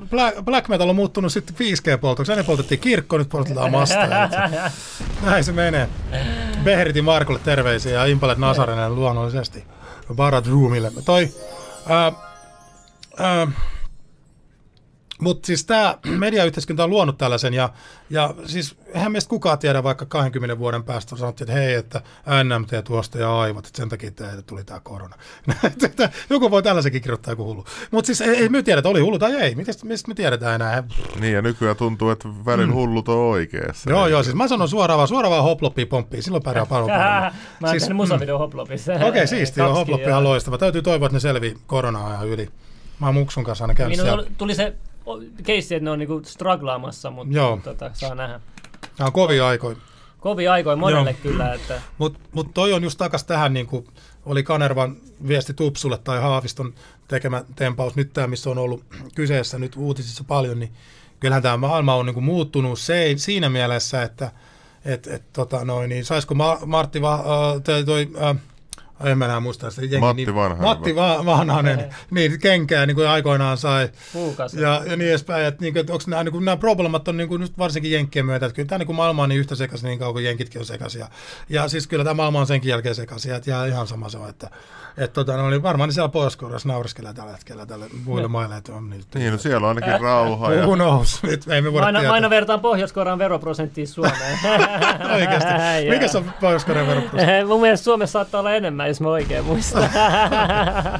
[0.44, 2.32] black, black metal on muuttunut sitten 5G-poltoksi.
[2.32, 4.28] Ennen poltettiin kirkko, nyt poltetaan mastoja.
[5.22, 5.88] Näin se menee.
[6.64, 9.64] Beheritin Markulle terveisiä ja Impalet Nasarenen luonnollisesti.
[10.14, 10.92] Barat Roomille.
[11.04, 11.28] Toi,
[11.88, 12.12] ää,
[13.18, 13.46] ää,
[15.24, 17.68] mutta siis tämä mediayhteiskunta on luonut tällaisen ja,
[18.10, 22.00] ja siis eihän meistä kukaan tiedä vaikka 20 vuoden päästä sanottiin, että hei, että
[22.44, 25.16] NMT tuosta ja aivot, että sen takia teille tuli tämä korona.
[25.84, 27.64] Että joku voi tällaisenkin kirjoittaa joku hullu.
[27.90, 29.54] Mutta siis ei, ei me tiedetä, oli hullu tai ei.
[29.54, 30.84] Mistä, mistä me tiedetään enää?
[31.20, 33.90] Niin, ja nykyään tuntuu, että välillä hullut on oikeassa.
[33.90, 37.32] Joo, joo, siis mä sanon suoraan vaan, suoraan vaan hoploppi pomppii, silloin pärjää paljon paremmin.
[37.60, 38.92] Mä oon Siis- tehnyt musavideo hoplopissa.
[38.92, 40.58] Okei, okay, siisti, joo, Kaksikin, hoploppi ihan loistava.
[40.58, 42.48] Täytyy toivoa, että ne selvii koronaa ajan yli.
[43.00, 44.36] Mä oon Muksun kanssa aina käynyt Minulla siellä.
[44.38, 44.74] tuli se
[45.42, 47.60] keissi, että ne on niinku struglaamassa, mutta Joo.
[47.64, 48.40] tota, saa nähdä.
[48.98, 49.76] Nämä on kovia aikoja.
[50.20, 51.18] Kovin aikoin monelle Joo.
[51.22, 53.86] kyllä, että Mutta mut toi on just takas tähän, niin kuin
[54.26, 54.96] oli Kanervan
[55.28, 56.74] viesti Tupsulle tai Haaviston
[57.08, 60.72] tekemä tempaus nyt tämä, missä on ollut kyseessä nyt uutisissa paljon, niin
[61.20, 64.30] kyllähän tämä maailma on niin kuin muuttunut se, siinä mielessä, että
[64.84, 68.36] et, et, tota noin, niin saisiko Ma, Martti Va, äh, toi, toi äh,
[69.00, 70.62] en mä enää muista sitä jengi, Matti niin, Vanhanen.
[70.64, 73.88] Matti Va, Vanhanen, niin kenkää niin kuin aikoinaan sai.
[74.12, 74.54] puukas.
[74.54, 77.28] Ja, ja niin edespäin, että, niin, että onko nämä, niin kuin, nämä problemat on niin
[77.28, 79.86] kuin, nyt varsinkin Jenkkien myötä, että kyllä tämä niin kuin maailma on niin yhtä sekaisin
[79.86, 81.00] niin kauan kuin Jenkitkin on sekaisin.
[81.00, 81.08] Ja,
[81.48, 84.28] ja siis kyllä tämä maailma on senkin jälkeen sekaisin, että jää ihan sama se on,
[84.28, 84.50] että,
[84.98, 88.72] että tota, no, niin varmaan niin siellä Pohjois-Koreassa naureskelee tällä hetkellä tälle muille maille, että
[88.72, 89.06] on nyt.
[89.14, 90.52] Niin, no siellä on ainakin rauha.
[90.52, 90.66] Ja...
[90.66, 91.22] Who knows?
[91.22, 92.14] Nyt ei me voida Aina, tietää.
[92.14, 94.38] aina vertaan Pohjois-Korean veroprosenttiin Suomeen.
[95.14, 95.50] Oikeasti.
[95.90, 97.44] Mikä se on Pohjois-Korean veroprosentti?
[97.48, 99.90] Mun mielestä Suomessa saattaa olla enemmän, jos mä oikein muistan.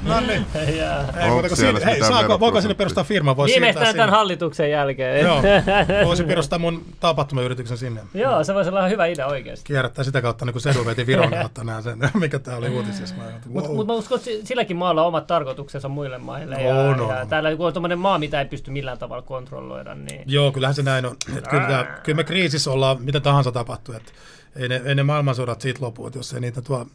[0.03, 0.47] No niin.
[0.55, 0.81] Ei,
[1.23, 3.37] Onko muuta kuin siinä, hei, saako, voiko sinne perustaa firma?
[3.37, 4.17] Voisi Viimeistään tämän sinne.
[4.17, 5.25] hallituksen jälkeen.
[5.25, 5.43] Joo,
[6.07, 8.01] voisin perustaa mun tapahtumayrityksen sinne.
[8.15, 9.65] Joo, se voisi olla hyvä idea oikeasti.
[9.67, 13.15] Kierrättää sitä kautta, niin kuin Sedu veti Viron kautta näen sen, mikä tää oli uutisissa.
[13.15, 13.77] Mä ajattelin, Mutta wow.
[13.77, 16.63] mut mä uskon, että si- silläkin maalla on omat tarkoituksensa muille maille.
[16.63, 19.95] Ja, On, on, ja täällä kun on tommonen maa, mitä ei pysty millään tavalla kontrolloida,
[19.95, 21.17] niin Joo, kyllähän se näin on.
[21.37, 23.95] Että kyllä, tää, kyllä me kriisissä ollaan, mitä tahansa tapahtuu.
[23.95, 24.13] Että
[24.57, 26.87] ei, ne, ei ne maailmansodat siitä lopu, että jos ei niitä tuo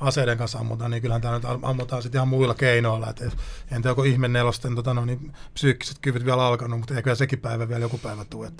[0.00, 3.10] aseiden kanssa ammuta, niin kyllähän tämä nyt ammutaan sitten ihan muilla keinoilla.
[3.10, 3.24] Että
[3.70, 7.68] entä joku ihme nelosten tota, no, niin psyykkiset kyvyt vielä alkanut, mutta eikö sekin päivä
[7.68, 8.52] vielä joku päivä tule.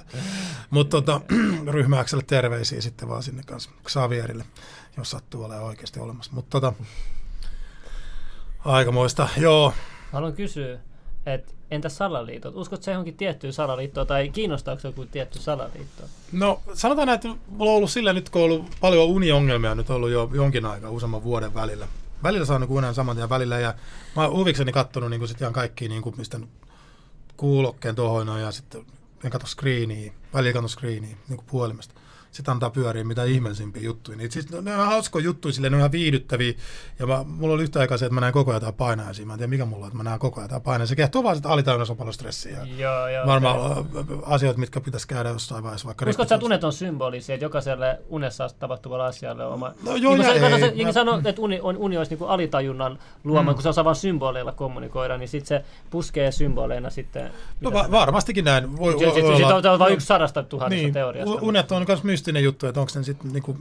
[0.70, 1.20] Mutta tota,
[1.72, 4.44] ryhmäkselle terveisiä sitten vaan sinne kanssa Xavierille,
[4.96, 6.32] jos sattuu olemaan oikeasti olemassa.
[6.34, 6.72] Mutta tota,
[8.64, 9.72] aikamoista, joo.
[10.12, 10.78] haluan kysyä,
[11.26, 12.56] että entä salaliitot?
[12.56, 16.02] Uskotko se johonkin tiettyyn salaliittoon tai kiinnostaako se joku tietty salaliitto?
[16.32, 19.90] No sanotaan näin, että mulla on ollut sillä nyt, kun on ollut paljon uniongelmia nyt
[19.90, 21.86] ollut jo jonkin aikaa, useamman vuoden välillä.
[22.22, 23.74] Välillä saanut unen saman tien välillä ja
[24.16, 26.40] mä oon huvikseni kattonut niin sit ihan kaikki, niin kuin, mistä
[27.36, 28.86] kuulokkeen tuohon ja sitten
[29.24, 31.94] en katso screeniä, välillä katso screeniä niin puhelimesta.
[32.34, 34.18] Sitten antaa pyöriä mitä ihmeellisimpiä juttuja.
[34.18, 36.52] Niin, siis, ne on hauskoja juttuja, silleen, ne on ihan viihdyttäviä.
[36.98, 39.26] Ja mä, mulla oli yhtä aikaa se, että mä näen koko ajan jotain painajaisia.
[39.26, 40.88] Mä en tiedä mikä mulla on, että mä näen koko ajan jotain painajaisia.
[40.92, 42.66] Se kehtoo vaan, että alitajunnassa on paljon stressiä.
[42.78, 43.26] Joo, joo.
[43.26, 43.94] Varmaan okay.
[44.22, 45.86] asioita, mitkä pitäisi käydä jossain vaiheessa.
[45.86, 49.72] Vaikka Uskotko että unet on symbolisia, että jokaiselle unessa tapahtuvalle asialle on oma...
[49.84, 52.10] No joo, niin ja kuin sä, ei, se, mä- sanoo, että uni, on, uni olisi
[52.10, 53.54] niin kuin alitajunnan luoma, Mm.
[53.54, 57.30] kun se osaa vain symboleilla kommunikoida, niin sitten se puskee symboleina sitten...
[57.60, 58.76] No va- varmastikin näin.
[58.76, 61.32] Voi, se, voi, se, voi se, olla- se on vain yksi sadasta tuhannesta niin, teoriasta.
[61.34, 63.56] u- unet on myös mystinen juttu, että onko ne sitten niinku,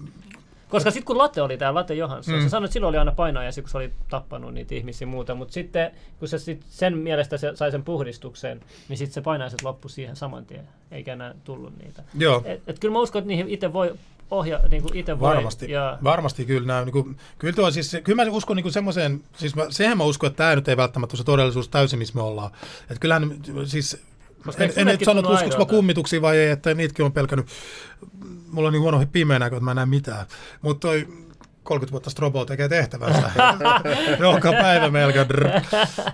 [0.69, 2.39] Koska sitten kun Latte oli täällä, Latte Johansson, Mm.
[2.39, 2.43] mm.
[2.43, 5.53] se sanoi, että silloin oli aina painajaisia, kun se oli tappanut niitä ihmisiä muuta, mutta
[5.53, 9.89] sitten kun se sit sen mielestä se sai sen puhdistukseen, niin sitten se painajaiset loppu
[9.89, 12.03] siihen saman tien, eikä enää tullut niitä.
[12.17, 12.41] joo.
[12.45, 13.93] Et, et kyllä mä uskon, että niihin itse voi
[14.31, 15.35] ohja, niin kuin itse voi.
[15.35, 16.67] Varmasti, Ja, varmasti kyllä.
[16.67, 20.03] Nämä, niin kuin, kyllä, tuo, siis, kyllä mä uskon niin semmoiseen, siis mä, sehän mä
[20.03, 22.51] uskon, että tämä nyt ei välttämättä ole se todellisuus täysin, missä me ollaan.
[22.81, 23.35] Että kyllähän
[23.65, 23.97] siis,
[24.45, 27.13] Koska en, en nyt sano, että tunnu uskoks mä kummituksia vai ei, että niitäkin on
[27.13, 27.47] pelkännyt.
[28.53, 30.25] Mulla on niin huono pimeä näkö, että mä en näe mitään.
[30.61, 31.07] Mutta toi
[31.63, 33.31] 30 vuotta Strobo tekee tehtävänsä.
[34.19, 35.27] Joka päivä melkein.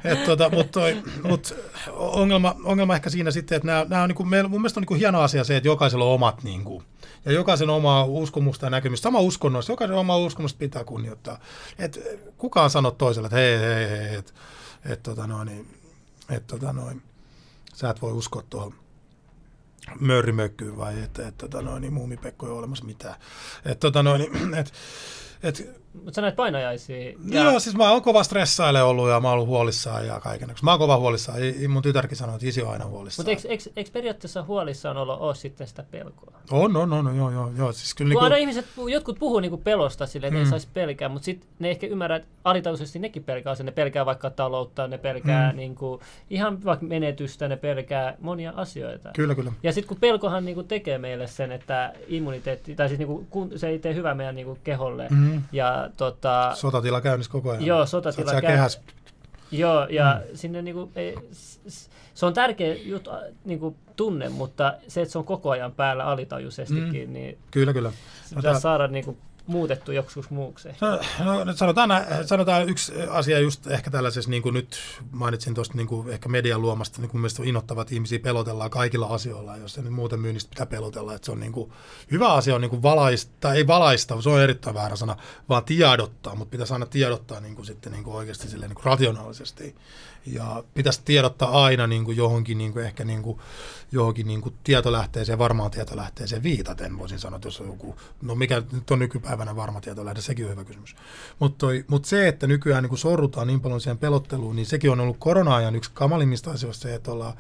[0.03, 0.79] Et tota, Mutta
[1.23, 1.55] mut
[1.89, 4.93] ongelma, ongelma ehkä siinä sitten, että nämä, nämä on niinku, meillä, mun mielestä on niinku
[4.93, 6.83] hieno asia se, että jokaisella on omat niinku,
[7.25, 11.39] ja jokaisen oma uskomusta ja näkemystä, sama uskonnossa, jokaisen oma uskomusta pitää kunnioittaa.
[11.79, 11.99] Et
[12.37, 14.33] kukaan sano toiselle, että hei, hei, hei, että
[14.85, 15.67] et, tota noin,
[16.29, 17.01] et, tota noin,
[17.73, 18.73] sä et voi uskoa tuohon
[19.99, 23.15] mörrimökkyyn vai että et, tota noin, niin muumipekko ei ole olemassa mitään.
[23.65, 24.21] Et, tota noin,
[24.59, 24.73] et,
[25.43, 27.09] et, mutta sä näet painajaisia.
[27.29, 27.43] ja.
[27.43, 30.49] Joo, siis mä oon kova stressaile ollut ja mä oon ollut huolissaan ja kaiken.
[30.63, 31.43] Mä oon kova huolissaan.
[31.43, 33.23] I- Mun tytärkin sanoo, että isi on aina huolissaan.
[33.29, 36.33] Mutta eikö, eikö, eikö periaatteessa huolissaan olo ole sitten sitä pelkoa?
[36.51, 37.71] On, on, on, joo, joo, joo.
[37.71, 40.45] Siis kyllä niinku, aina ihmiset, jotkut puhuu niinku pelosta silleen, että Mm.
[40.45, 43.65] ei saisi pelkää, mutta sitten ne ehkä ymmärrä, että alitajuisesti nekin pelkää sen.
[43.65, 45.57] Ne pelkää vaikka taloutta, ne pelkää Mm.
[45.57, 49.09] niinku, ihan vaikka menetystä, ne pelkää monia asioita.
[49.15, 49.51] kyllä, kyllä.
[49.63, 53.67] Ja sitten kun pelkohan niinku tekee meille sen, että immuniteetti, tai siis niinku, kun, se
[53.67, 55.07] ei tee hyvää meidän niinku keholle.
[55.09, 55.41] Mm.
[55.51, 57.65] Ja tota, Sotatila käynnissä koko ajan.
[57.65, 58.81] Joo, sotatila oot siellä käy- kehässä.
[59.51, 60.37] Joo, ja mm.
[60.37, 61.15] sinne niinku, ei,
[62.13, 63.07] se on tärkeä jut,
[63.45, 67.13] niinku, tunne, mutta se, että se on koko ajan päällä alitajuisestikin, mm.
[67.13, 67.89] niin Kyllä, kyllä.
[67.89, 67.95] No,
[68.29, 69.17] pitäisi tää- saada niinku,
[69.49, 70.69] muutettu joksikin muuksi.
[70.81, 71.89] No, no, sanotaan,
[72.25, 74.79] sanotaan yksi asia just ehkä tällaisessa, niin kuin nyt
[75.11, 79.57] mainitsin tuosta niin kuin ehkä median luomasta, niin kuin mielestäni innoittavat ihmisiä pelotellaan kaikilla asioilla,
[79.57, 81.71] jos se nyt muuten myynnistä pitää pelotella, että se on niin kuin,
[82.11, 85.15] hyvä asia on niin kuin valaista, ei valaista, se on erittäin väärä sana,
[85.49, 88.85] vaan tiedottaa, mutta pitäisi aina tiedottaa niin kuin sitten niin kuin oikeasti silleen, niin kuin
[88.85, 89.75] rationaalisesti.
[90.25, 93.39] Ja pitäisi tiedottaa aina niin kuin johonkin niin kuin ehkä niin kuin,
[93.91, 98.63] johonkin niin kuin tietolähteeseen, varmaan tietolähteeseen viitaten, voisin sanoa, että jos on joku, no mikä
[98.71, 100.95] nyt on nykypäivänä varma tietolähde, sekin on hyvä kysymys.
[101.39, 104.99] Mutta mut se, että nykyään niin kuin sorrutaan niin paljon siihen pelotteluun, niin sekin on
[104.99, 107.33] ollut korona-ajan yksi kamalimmista asioista se, että ollaan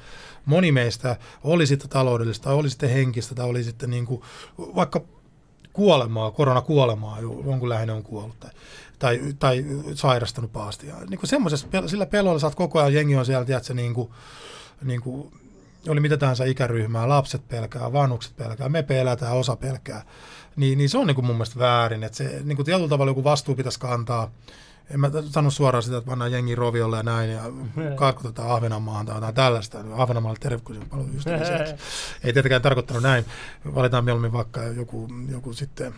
[0.45, 4.21] moni meistä, oli sitten taloudellista, oli sitten henkistä, tai oli sitten niin kuin,
[4.57, 5.01] vaikka
[5.73, 8.51] kuolemaa, koronakuolemaa, jo- jonkun läheinen on kuollut tai,
[8.99, 10.87] tai, tai sairastanut pahasti.
[10.87, 14.09] Ja niin kuin sillä pelolla saat koko ajan, jengi on siellä, tiedätkö, niin kuin,
[14.83, 15.31] niin kuin,
[15.87, 20.03] oli mitä tahansa ikäryhmää, lapset pelkää, vanhukset pelkää, me pelätään, osa pelkää.
[20.55, 23.09] Niin, niin se on niin kuin mun mielestä väärin, että se niin kuin tietyllä tavalla
[23.09, 24.31] joku vastuu pitäisi kantaa.
[24.89, 27.41] En mä sano suoraan sitä, että pannaan jengi roviolle ja näin ja
[27.95, 29.79] karkotetaan Ahvenanmaahan tai jotain tällaista.
[29.95, 31.77] Ahvenanmaalle terve, kun se on paljon ystäviä.
[32.23, 33.25] Ei tietenkään tarkoittanut näin.
[33.75, 35.93] Valitaan mieluummin vaikka joku, joku sitten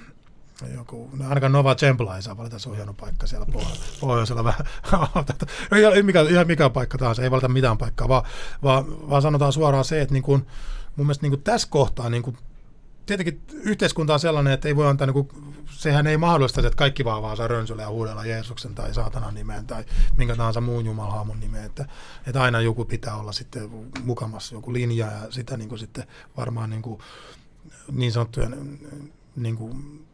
[0.67, 2.69] joku, no ainakaan Nova Templa ei saa valita, se
[2.99, 4.65] paikka siellä pohjo- pohjoisella vähän.
[6.03, 8.23] Mikä, ihan mikä paikka tahansa, ei valita mitään paikkaa, vaan,
[8.63, 10.47] vaan, vaan sanotaan suoraan se, että niin kuin,
[10.95, 12.37] mun mielestä niin kuin tässä kohtaa niin kuin,
[13.05, 15.29] tietenkin yhteiskunta on sellainen, että ei voi antaa, niin kuin,
[15.71, 19.67] sehän ei mahdollista, että kaikki vaan vaan saa rönsyllä ja huudella Jeesuksen tai saatanan nimeen
[19.67, 19.85] tai
[20.17, 21.85] minkä tahansa muun jumalhaamon nimeen, että,
[22.27, 23.69] että aina joku pitää olla sitten
[24.03, 26.07] mukamassa joku linja ja sitä niin kuin sitten
[26.37, 26.99] varmaan niin, kuin,
[27.91, 28.79] niin sanottujen
[29.35, 30.05] niin kuin,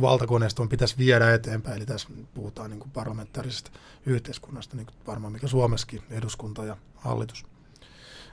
[0.00, 3.70] valtakoneiston pitäisi viedä eteenpäin, eli tässä puhutaan niin kuin parlamentaarisesta
[4.06, 7.44] yhteiskunnasta, niin kuin varmaan mikä Suomessakin, eduskunta ja hallitus.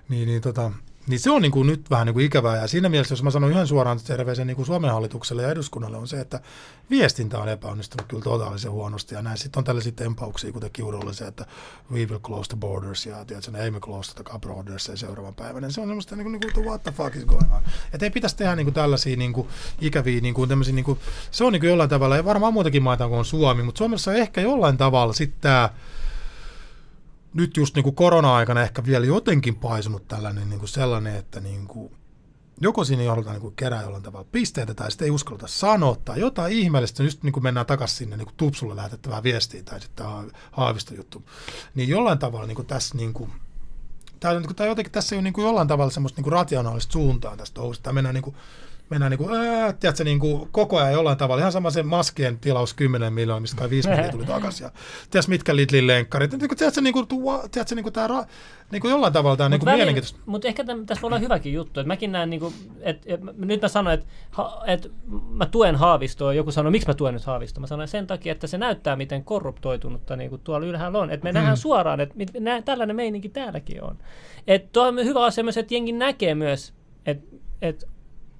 [0.10, 0.72] Niin, niin, tota,
[1.08, 3.32] niin se on niin kuin nyt vähän niin kuin ikävää, ja siinä mielessä, jos mä
[3.32, 6.40] sanon yhden suoraan terveisen niin kuin Suomen hallitukselle ja eduskunnalle, on se, että
[6.90, 11.28] viestintä on epäonnistunut kyllä totaalisen huonosti, ja näin sitten on tällaisia tempauksia, kuten Kiurulla se,
[11.28, 11.46] että
[11.92, 15.36] we will close the borders, ja tiedätkö, ne ei me close the borders ja seuraavan
[15.36, 17.62] päivän, niin se on semmoista niin kuin, niin kuin what the fuck is going on.
[17.94, 19.48] Että ei pitäisi tehdä niin kuin tällaisia niin kuin,
[19.82, 21.00] ikäviä, niin kuin, tämmöisiä, niin kuin,
[21.32, 24.18] se on niin kuin jollain tavalla, ja varmaan muitakin maita kuin Suomi, mutta Suomessa on
[24.18, 25.70] ehkä jollain tavalla sitten tämä,
[27.36, 31.68] nyt just niin kuin korona-aikana ehkä vielä jotenkin paisunut tällainen niin kuin sellainen, että niin
[31.68, 31.94] kuin,
[32.62, 36.20] joko siinä haluta niin kuin kerää jollain tavalla pisteitä tai sitten ei uskalleta sanoa tai
[36.20, 40.06] jotain ihmeellistä, just niin kuin mennään takaisin sinne niin kuin tupsulle lähetettävään viestiin tai sitten
[40.06, 41.24] ha- haavistojuttu.
[41.76, 43.32] Niin jollain tavalla niin kuin tässä niin kuin,
[44.20, 46.24] Tämä, on niin kuin, tämä jotenkin tässä ei ole niin kuin jollain tavalla semmoista niin
[46.24, 47.84] kuin rationaalista suuntaa tästä touhusta.
[47.84, 48.36] Tämä mennään niin kuin
[48.90, 51.40] mennään niin kuin, ää, tiedätkö, niin kuin koko ajan jollain tavalla.
[51.40, 54.66] Ihan sama se maskien tilaus 10 miljoonaa, mistä kai 5 miljoonaa tuli takaisin.
[54.66, 54.72] Ja
[55.12, 56.32] tiedätkö, mitkä Lidlin lenkkarit.
[56.32, 58.26] Niin kuin, tiedätkö, niin kuin, tuo, tiedätkö, niin kuin tämä,
[58.72, 60.20] niin kuin jollain tavalla tämä niin kuin mielenkiintoista.
[60.26, 61.80] Mutta ehkä täm, tässä voi olla hyväkin juttu.
[61.80, 64.08] Että mäkin näen, niin kuin, että, että, nyt mä sanoin, että,
[64.68, 64.90] että
[65.30, 66.34] mä tuen Haavistoa.
[66.34, 67.62] Joku sanoi, miksi mä tuen nyt Haavistoa?
[67.62, 71.12] Mä sanoin sen takia, että se näyttää, miten korruptoitunutta niin kuin tuolla ylhäällä on.
[71.12, 71.36] Että me hmm.
[71.36, 73.98] nähdään suoraan, että nä, tällainen meininki täälläkin on.
[74.48, 76.74] Että tuo on hyvä asia myös, että jengi näkee myös,
[77.06, 77.88] että, että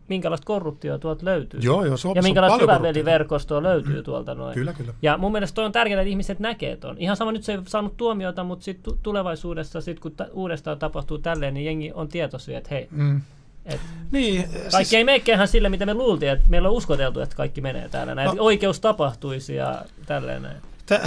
[0.08, 1.60] minkälaista korruptioa tuolta löytyy.
[1.64, 4.04] Joo, joo, ja minkälaista syväveliverkostoa löytyy mm.
[4.04, 4.54] tuolta noin.
[4.54, 4.94] Kyllä, kyllä.
[5.02, 6.98] Ja mun mielestä toi on tärkeää, että ihmiset näkee ton.
[6.98, 11.18] Ihan sama nyt se ei saanut tuomiota, mutta sit tulevaisuudessa, sit kun ta- uudestaan tapahtuu
[11.18, 13.22] tälleen, niin jengi on tietoisia, että hei, mm.
[13.66, 14.94] Et niin, kaikki siis...
[14.94, 18.28] ei meekään sille, mitä me luultiin, että meillä on uskoteltu, että kaikki menee täällä näin.
[18.28, 18.44] No.
[18.44, 20.58] Oikeus tapahtuisi ja tälleen näin.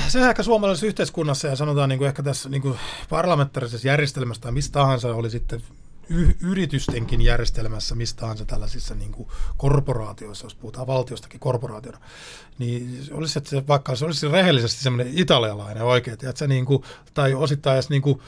[0.09, 2.75] Se ehkä suomalaisessa yhteiskunnassa ja sanotaan niin kuin ehkä tässä niin kuin
[3.09, 5.61] parlamentaarisessa järjestelmässä tai mistä tahansa oli sitten
[6.43, 11.99] yritystenkin järjestelmässä, mistä tahansa tällaisissa niin kuin korporaatioissa, jos puhutaan valtiostakin korporaationa,
[12.59, 16.83] niin olisi, että se, vaikka se olisi rehellisesti semmoinen italialainen oikein, että se niin kuin,
[17.15, 18.21] tai osittain edes niin kuin,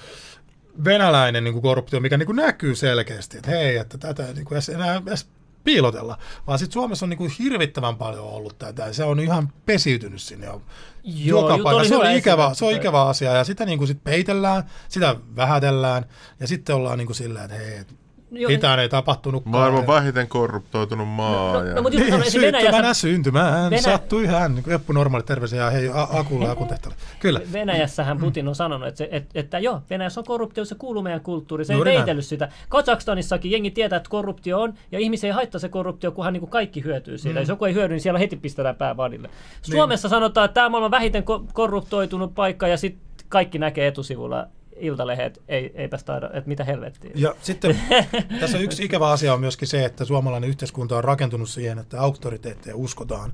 [0.85, 4.63] venäläinen niin kuin korruptio, mikä niin kuin näkyy selkeästi, että hei, että tätä niin kuin
[4.75, 5.27] enää edes
[5.65, 10.23] piilotella, vaan sitten Suomessa on niin kuin hirvittävän paljon ollut tätä, se on ihan pesiytynyt
[10.23, 10.63] sinne jo
[11.05, 11.89] Joo, joka paikka.
[11.89, 16.05] Se on, ikävä, se on ikävä asia, ja sitä niin kuin sit peitellään, sitä vähätellään,
[16.41, 17.85] ja sitten ollaan niin kuin sillä, että hei,
[18.31, 19.45] Joo, Mitään ei tapahtunut.
[19.45, 21.53] Maailman vähiten korruptoitunut maa.
[21.53, 21.75] No, ja...
[21.75, 23.71] no, mutta just niin, syntymänä syntymään.
[23.71, 23.83] Venä...
[23.83, 24.55] Sattui hän.
[24.55, 27.03] Niin Eppu normaali terveisiä ja hei Akulle ja Akun tehtävälle.
[27.21, 27.41] Kyllä.
[27.53, 28.21] Venäjässähän mm.
[28.21, 31.67] Putin on sanonut, että, se, että, että joo, Venäjässä on korruptio, se kuuluu meidän kulttuuriin.
[31.67, 32.49] Se Juuri ei peitellyt sitä.
[32.69, 36.51] Kazakstanissakin jengi tietää, että korruptio on, ja ihmisiä ei haittaa se korruptio, kunhan niin kuin
[36.51, 37.39] kaikki hyötyy siitä.
[37.39, 37.43] Mm.
[37.43, 39.29] Jos joku ei hyödy, niin siellä heti pistetään pää vadille.
[39.29, 39.73] Niin.
[39.73, 40.11] Suomessa niin.
[40.11, 44.47] sanotaan, että tämä on maailman vähiten korruptoitunut paikka, ja sitten kaikki näkee etusivulla
[44.81, 47.11] iltalehet, ei, eipä taida, että mitä helvettiä.
[47.15, 47.81] Ja sitten
[48.41, 52.01] tässä on yksi ikävä asia on myöskin se, että suomalainen yhteiskunta on rakentunut siihen, että
[52.01, 53.33] auktoriteetteja uskotaan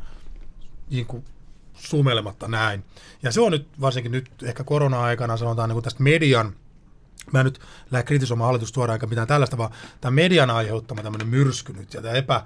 [0.90, 1.24] niin kuin
[1.74, 2.85] sumelematta näin.
[3.23, 6.52] Ja se on nyt, varsinkin nyt ehkä korona-aikana, sanotaan niin kuin tästä median
[7.32, 7.60] Mä nyt
[7.90, 9.70] lähde kritisoimaan hallitusta eikä mitään tällaista, vaan
[10.01, 12.43] tämä median aiheuttama tämmöinen myrsky nyt ja tämä epä,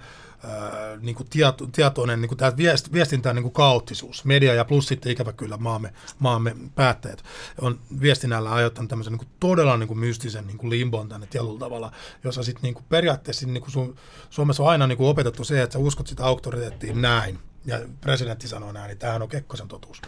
[1.01, 4.89] niin kuin tieto, tietoinen niin kuin tämä viest, viestintään niin kuin kaoottisuus, media ja plus
[4.89, 7.25] sitten ikävä kyllä maamme, maamme päättäjät
[7.61, 11.59] on viestinnällä aiheuttanut tämmöisen niin kuin todella niin kuin mystisen niin kuin limbon tänne tietyllä
[11.59, 11.93] tavalla,
[12.25, 13.97] jossa sitten niin kuin periaatteessa niin kuin Su-
[14.31, 18.49] Suomessa on aina niin kuin opetettu se, että sä uskot sitä auktoriteettiin näin, ja presidentti
[18.49, 20.03] sanoo näin, niin tämähän on Kekkosen totuus.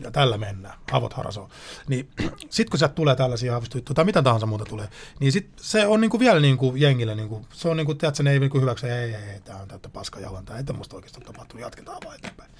[0.00, 1.48] Ja tällä mennään, avot harasoo.
[1.88, 2.08] Niin
[2.50, 4.88] sitten kun sieltä tulee tällaisia haavistojuttuja tai mitä tahansa muuta tulee,
[5.20, 8.38] niin sit se on niinku vielä niinku jengille, niinku, se on niinku, tiedätkö, ne ei
[8.38, 12.16] niinku hyväksy, ei, ei, ei, tämä on täyttä paskajalantaa, ei tämmöistä oikeastaan tapahtunut, jatketaan vaan
[12.16, 12.50] eteenpäin.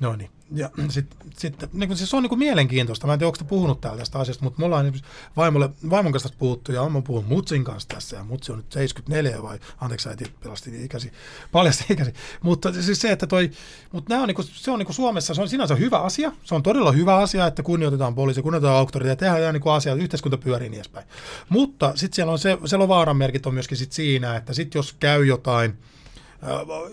[0.00, 0.30] No niin.
[0.54, 3.06] Ja sitten sit, niin siis se on niin kuin mielenkiintoista.
[3.06, 4.92] Mä en tiedä, onko puhunut täällä tästä asiasta, mutta me ollaan
[5.36, 8.16] vaimolle, vaimon kanssa puhuttu ja olen puhunut Mutsin kanssa tässä.
[8.16, 11.12] Ja Mutsi on nyt 74 vai, anteeksi äiti pelasti ikäsi,
[11.52, 12.12] paljasti ikäsi.
[12.42, 13.50] Mutta siis se, että toi,
[13.92, 16.32] mutta nämä on niin kuin, se on niin kuin Suomessa, se on sinänsä hyvä asia.
[16.44, 20.38] Se on todella hyvä asia, että kunnioitetaan poliisia, kunnioitetaan auktoriteettia, tehdään niin kuin asia, yhteiskunta
[20.38, 21.06] pyörii niin edespäin.
[21.48, 24.92] Mutta sitten siellä on se, se vaaran merkit on myöskin sit siinä, että sitten jos
[24.92, 25.78] käy jotain,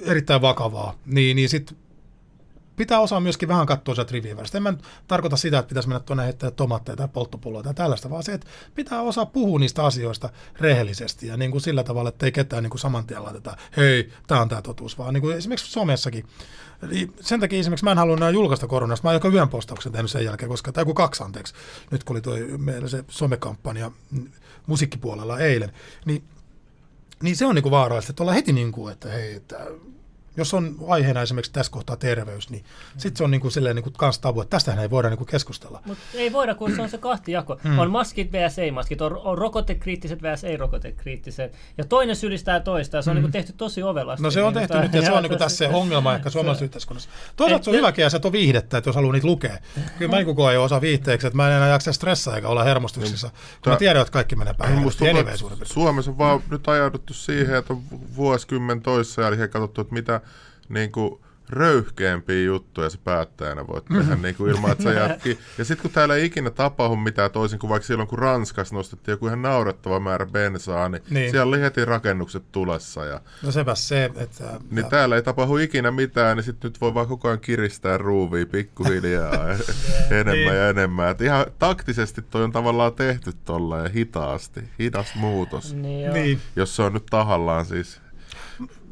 [0.06, 1.78] erittäin vakavaa, niin, niin sitten
[2.80, 4.58] pitää osaa myöskin vähän katsoa sieltä rivien välistä.
[4.58, 4.74] En mä
[5.08, 8.48] tarkoita sitä, että pitäisi mennä tuonne heittää tomatteja tai polttopulloja tai tällaista, vaan se, että
[8.76, 10.30] pitää osaa puhua niistä asioista
[10.60, 14.10] rehellisesti ja niin kuin sillä tavalla, että ei ketään niin kuin saman tien laiteta, hei,
[14.28, 16.26] tämä on tämä totuus, vaan niin kuin esimerkiksi somessakin.
[16.84, 19.08] Eli sen takia esimerkiksi mä en halua julkaista koronasta.
[19.08, 21.54] Mä oon joka yhden postauksen tehnyt sen jälkeen, koska, tai joku kaksi anteeksi,
[21.92, 23.92] nyt kun oli toi meillä se somekampanja
[24.68, 25.72] musiikkipuolella eilen,
[26.06, 26.24] niin,
[27.24, 29.58] niin se on niin kuin vaarallista, että ollaan heti niin kuin, että hei, että
[30.40, 33.00] jos on aiheena esimerkiksi tässä kohtaa terveys, niin mm.
[33.00, 35.18] sitten se on niin kuin silleen niin kuin kans tabu, että tästähän ei voida niin
[35.18, 35.82] kuin keskustella.
[35.86, 37.60] Mutta ei voida, kun se on se kahtijako.
[37.64, 37.80] Mm.
[37.80, 38.60] On maskit vs.
[38.60, 40.44] ei-maskit, on, on rokotekriittiset vs.
[40.44, 41.54] ei-rokotekriittiset.
[41.78, 43.18] Ja toinen sylistää toista, ja se on mm.
[43.18, 44.24] niin kuin tehty tosi ovelasti.
[44.24, 46.66] No se on tehty nyt, ja se on niin kuin tässä se ongelma ehkä suomalaisessa
[46.66, 47.10] yhteiskunnassa.
[47.36, 49.58] Toisaalta se on hyväkin, ja se on viihdettä, että jos haluaa niitä lukea.
[49.98, 52.64] Kyllä mä niin koen jo osa viihteeksi, että mä en enää jaksa stressaa eikä olla
[52.64, 53.30] hermostuksissa,
[53.64, 54.92] kun mä tiedän, että kaikki menee päin.
[55.64, 57.82] Suomessa on vaan nyt ajauduttu siihen, että on
[58.16, 60.22] vuosikymmen toissa jälkeen katsottu, että mitä
[60.70, 61.20] niin kuin,
[61.50, 64.22] röyhkeämpiä juttuja se päättäjänä voit tehdä mm-hmm.
[64.22, 65.40] niin kuin ilman, että se jatkii.
[65.58, 69.14] Ja sitten kun täällä ei ikinä tapahdu mitään toisin kuin vaikka silloin, kun Ranskassa nostettiin
[69.14, 71.32] joku ihan naurettava määrä bensaa, niin, niin.
[71.32, 73.06] siellä oli heti rakennukset tulessa.
[73.06, 74.60] Ja, no sepä se, että...
[74.72, 74.90] Niin ja...
[74.90, 79.46] täällä ei tapahdu ikinä mitään, niin sitten nyt voi vaan koko ajan kiristää ruuvia pikkuhiljaa
[80.12, 80.56] enemmän niin.
[80.56, 81.10] ja enemmän.
[81.10, 84.64] Et ihan taktisesti toi on tavallaan tehty tuolla ja hitaasti.
[84.80, 85.74] Hidas muutos.
[85.74, 86.42] Niin, niin.
[86.56, 88.02] Jos se on nyt tahallaan siis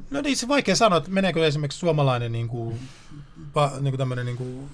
[0.10, 2.80] No niin, se vaikea sanoa, että meneekö esimerkiksi suomalainen niin kuin,
[3.54, 4.70] pa, niin kuin tämmöinen niin kuin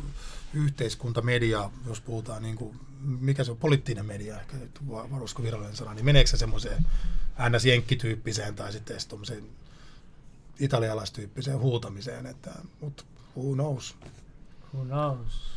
[0.53, 4.57] yhteiskuntamedia, jos puhutaan, niin kuin, mikä se on, poliittinen media, ehkä
[4.89, 6.85] varusko virallinen sana, niin meneekö se semmoiseen
[7.49, 7.65] ns.
[7.65, 9.43] jenkkityyppiseen tai sitten tuommoiseen
[10.59, 12.51] italialaistyyppiseen huutamiseen, että,
[12.81, 13.03] mutta
[13.37, 13.95] who knows.
[14.73, 15.53] Who knows?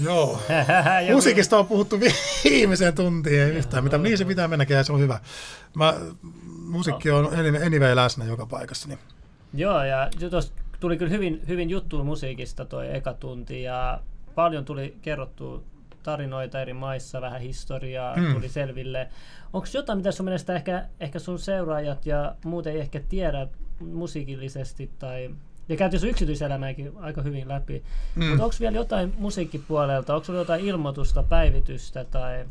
[0.00, 0.42] Joo.
[1.14, 2.00] Musiikista on puhuttu
[2.44, 4.02] viimeiseen tuntiin, ei yhtään mitään.
[4.02, 5.20] Niin se pitää mennäkin ja se on hyvä.
[5.74, 5.94] Mä,
[6.72, 8.88] musiikki on anyway- läsnä joka paikassa.
[8.88, 8.98] Niin.
[9.54, 10.10] Joo, ja
[10.80, 14.00] tuli kyllä hyvin, hyvin juttu musiikista toi eka tunti, ja
[14.34, 15.64] paljon tuli kerrottu
[16.02, 18.22] tarinoita eri maissa, vähän historiaa Mm.
[18.22, 18.34] mm.
[18.34, 19.08] tuli selville.
[19.52, 23.48] Onko jotain, mitä sun mielestä ehkä, ehkä sun seuraajat ja muut ei ehkä tiedä
[23.80, 25.30] musiikillisesti, tai
[25.68, 27.82] ja käytiin sun yksityiselämääkin aika hyvin läpi.
[28.14, 28.24] Mm.
[28.24, 32.44] Mutta onko vielä jotain musiikkipuolelta, onko sulla jotain ilmoitusta, päivitystä tai...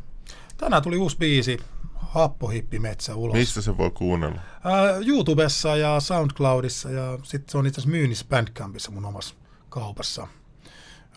[0.62, 1.58] Tänään tuli uusi biisi,
[1.96, 3.34] Happohippimetsä ulos.
[3.34, 4.42] Mistä se voi kuunnella?
[4.64, 9.36] Ää, YouTubessa ja SoundCloudissa ja sitten se on itse asiassa myynnissä Bandcampissa mun omassa
[9.70, 10.28] kaupassa.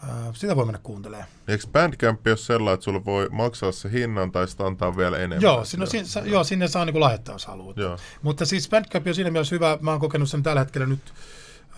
[0.09, 1.29] Ää, sitä voi mennä kuuntelemaan.
[1.49, 5.41] Eikö Bandcamp ole sellainen, että sulla voi maksaa se hinnan tai sitä antaa vielä enemmän?
[5.43, 7.77] Joo, sinne, sinne, sa- joo, sinne saa niinku lahjoittaa, jos haluat.
[7.77, 7.99] Joo.
[8.23, 9.79] Mutta siis Bandcamp on siinä mielessä hyvä.
[9.81, 11.15] Mä oon kokenut sen tällä hetkellä nyt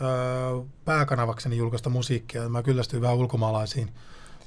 [0.01, 0.09] öö,
[0.85, 2.49] pääkanavakseni julkaista musiikkia.
[2.49, 3.91] Mä kyllästyin vähän ulkomaalaisiin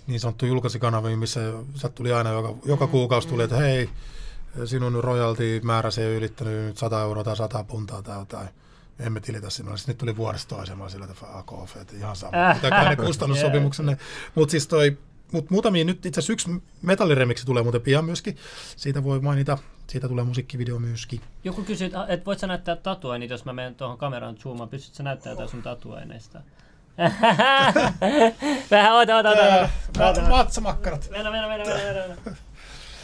[0.07, 1.39] niin sanottu julkaisikanaviin, missä
[1.75, 3.89] sä tuli aina joka, joka kuukausi tuli, että hei,
[4.65, 8.49] sinun royalty määrä se ei ylittänyt nyt 100 euroa tai 100 puntaa tai jotain.
[8.99, 9.77] Emme tilitä sinulle.
[9.77, 10.15] Sitten nyt tuli
[10.79, 12.31] olin sillä, että fuck off, että ihan sama.
[12.61, 13.97] Pitää ne kustannussopimuksenne.
[14.35, 14.97] Mutta siis toi,
[15.31, 18.37] mut muutamia nyt itse asiassa yksi metalliremiksi tulee muuten pian myöskin.
[18.75, 19.57] Siitä voi mainita.
[19.87, 21.21] Siitä tulee musiikkivideo myöskin.
[21.43, 25.03] Joku kysyi, että voit sä näyttää tatuoinnit, jos mä menen tuohon kameraan zoomaan, pystyt sä
[25.03, 26.41] näyttää jotain sun tatuoinneista?
[28.71, 29.41] Vähän, oota, oota, oota.
[29.41, 29.69] oota.
[29.99, 31.09] Oota, Ma- Matsamakkarat.
[31.11, 32.15] Mennä, mennä, mennä, mennä, mennä.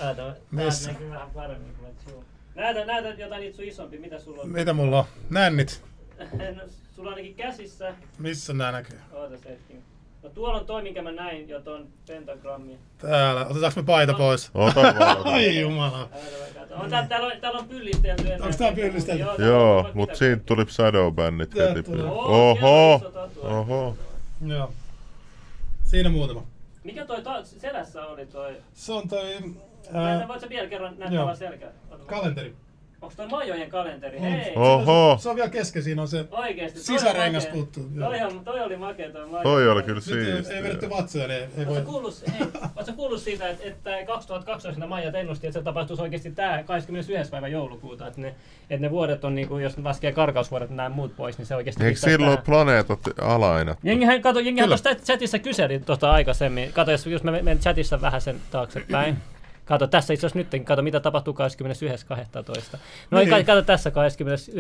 [0.07, 0.91] Oota, Missä?
[0.91, 1.76] näkyy vähän paremmin.
[2.55, 4.49] Näytä, näytä jotain sun isompi, mitä sulla on.
[4.49, 5.05] Mitä mulla on?
[5.30, 5.84] Nännit.
[6.55, 6.61] No,
[6.95, 7.93] sulla on ainakin käsissä.
[8.19, 8.99] Missä nää näkyy?
[9.11, 9.73] Oota se hetki.
[10.26, 12.77] No tuolla on toi, minkä mä näin jo ton pentagrammi.
[12.97, 13.41] Täällä.
[13.45, 14.52] Otetaanko me paita pois?
[14.53, 15.18] Ota vaan.
[15.34, 16.10] Ai jumala.
[16.72, 18.23] On, täällä, täällä, on, täällä on pyllistelty.
[18.23, 19.22] näe tää pyllistelty?
[19.23, 21.91] Joo, Joo, mitä- siitä tuli Shadowbandit Tää heti.
[21.91, 22.99] on Oho,
[23.43, 23.97] oho.
[24.45, 24.72] Joo.
[25.84, 26.43] Siinä muutama.
[26.84, 28.56] Mikä toi ta- selässä oli toi?
[28.73, 29.35] Se on toi
[29.93, 31.68] ää, voit sä vielä kerran näyttää vaan selkä?
[31.91, 32.56] Ota- kalenteri.
[33.06, 34.18] Onks toi Majojen kalenteri?
[34.18, 34.23] On.
[34.23, 34.53] Hei!
[34.56, 35.18] Oho.
[35.22, 36.26] Se on vielä kesken, siinä on se.
[36.32, 36.80] Oikeesti.
[36.80, 38.10] toi Sisärengas puuttuu, joo.
[38.10, 40.64] Toi, on, toi oli makea toi Majojen Toi oli kyllä Nyt ei, ei siistiä.
[40.64, 41.82] vedetty vatsoja, niin ei, ei Oletko voi.
[42.95, 47.32] kuullut, siitä, että, että 2012 Maijat ennusti, että se tapahtuisi oikeasti tämä 21.
[47.32, 48.36] päivä joulukuuta, että ne,
[48.69, 51.56] että ne vuodet on, niin kuin, jos laskee karkausvuodet ja nämä muut pois, niin se
[51.56, 52.45] oikeasti Eikö pitää silloin tää.
[52.45, 53.76] planeetat alaina?
[53.84, 56.73] Jengihän, kato, jengihän tuossa chatissa kyseli tuosta aikaisemmin.
[56.73, 59.18] Kato, jos, jos mä menen chatissa vähän sen taaksepäin.
[59.66, 62.78] Kato, tässä itse asiassa nyt, kato mitä tapahtuu 21.12.
[63.12, 63.30] No Niin.
[63.30, 63.46] niin.
[63.46, 64.52] kato tässä 21.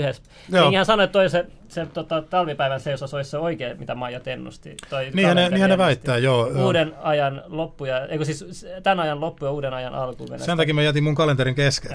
[0.51, 0.61] Joo.
[0.63, 4.75] Jengihän sanoi, että toi se, se tota, talvipäivän seisas olisi se oikein, mitä Maijat ennusti.
[4.89, 6.49] Toi Niinhän ne, niinhän ne väittää, joo.
[6.51, 6.65] joo.
[6.65, 10.25] uuden ajan loppu ja, eikö siis tämän ajan loppu ja uuden ajan alku.
[10.37, 11.91] Sen takia mä jätin mun kalenterin kesken.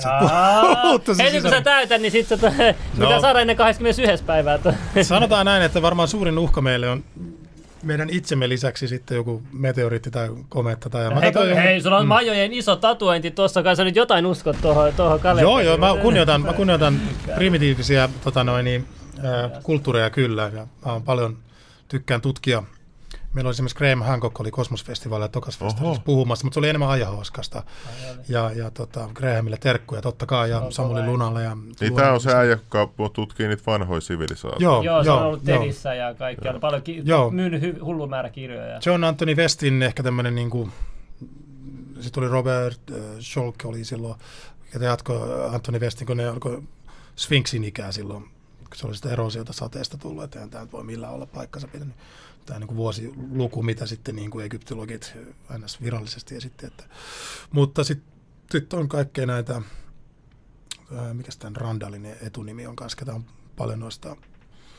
[1.19, 2.51] Heti kun sä täytät, niin sit se to,
[3.01, 4.25] pitää saada ennen 21.
[4.25, 4.59] päivää.
[5.03, 7.05] Sanotaan näin, että varmaan suurin uhka meille on
[7.83, 10.91] meidän itsemme lisäksi sitten joku meteoriitti tai kometta.
[10.91, 14.27] Tai mä Hei, katsoin hei, sulla on Majojen iso tatuointi tuossa, kai sä nyt jotain
[14.27, 15.51] uskot tuohon tuohon kalenteriin.
[15.51, 17.01] Joo, joo, mä kunnioitan, mä kunnioitan
[17.35, 18.67] primitiivisiä tota noin,
[19.25, 20.51] äh, kulttuureja kyllä.
[20.55, 21.39] Ja mä oon paljon
[21.89, 22.63] tykkään tutkia.
[23.35, 27.63] Meillä oli esimerkiksi Graham Hancock oli Kosmosfestivaalilla ja Tokasfestivaalissa puhumassa, mutta se oli enemmän ajahoskasta.
[28.29, 31.07] Ja, ja tota, Grahamille terkkuja totta kai ja No, Samuli.
[31.07, 31.43] Lunalle.
[31.43, 34.63] Ja Niin tää on se äijä, joka tutkii niitä vanhoja sivilisaatioita.
[34.65, 35.59] Joo, Joo, se on ollut joo.
[35.61, 36.61] Tedissä ja kaikkialla.
[36.61, 37.31] Paljon ki- Joo.
[37.31, 38.81] myynyt hy- hullu määrä kirjoja.
[38.87, 40.73] John Anthony Westin ehkä tämmöinen niin kuin,
[42.01, 44.15] sitten oli Robert äh, Scholke oli silloin,
[44.75, 46.63] joka jatkoi Anthony Westin, kun ne alkoi
[47.17, 48.25] Sphinxin ikää silloin,
[48.81, 51.95] se oli sitä erosiota sateesta tullut, että tämä voi millään olla paikkansa pitänyt.
[52.47, 55.15] Tämä niin kuin vuosiluku, mitä sitten niin kuin egyptologit
[55.59, 55.83] ns.
[55.83, 56.67] virallisesti esitti.
[56.67, 56.85] Että.
[57.53, 58.13] Mutta sitten
[58.51, 59.63] sit on kaikkea näitä,
[60.97, 63.25] ää, mikä tämän Randallin etunimi on kanssa, ketä on
[63.57, 64.17] paljon noista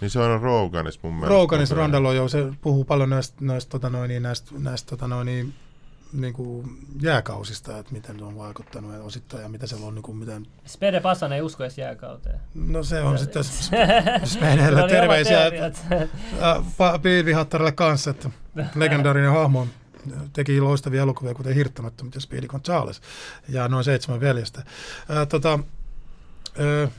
[0.02, 1.34] Niin se on Roganis mun mielestä.
[1.34, 5.08] Roganis Randall on jo, se puhuu paljon näistä, näistä, tota noin, niin näistä, näistä tota
[5.08, 5.54] noin,
[6.14, 9.96] niin, niin kuin jääkausista, että miten se on vaikuttanut ja osittain ja mitä se on,
[9.96, 12.40] niin kuin, miten, Spede Passan ei usko edes jääkauteen.
[12.54, 18.30] no se on sitten Sillä Spenelle oli terveisiä äh, Piivihattarille kanssa, että
[18.76, 19.68] legendaarinen hahmo
[20.34, 23.02] teki loistavia elokuvia, kuten Hirttämättömät ja Speedy Gonzales
[23.50, 24.60] ja noin seitsemän veljestä.
[24.60, 25.60] Äh, tota,
[26.84, 26.92] äh,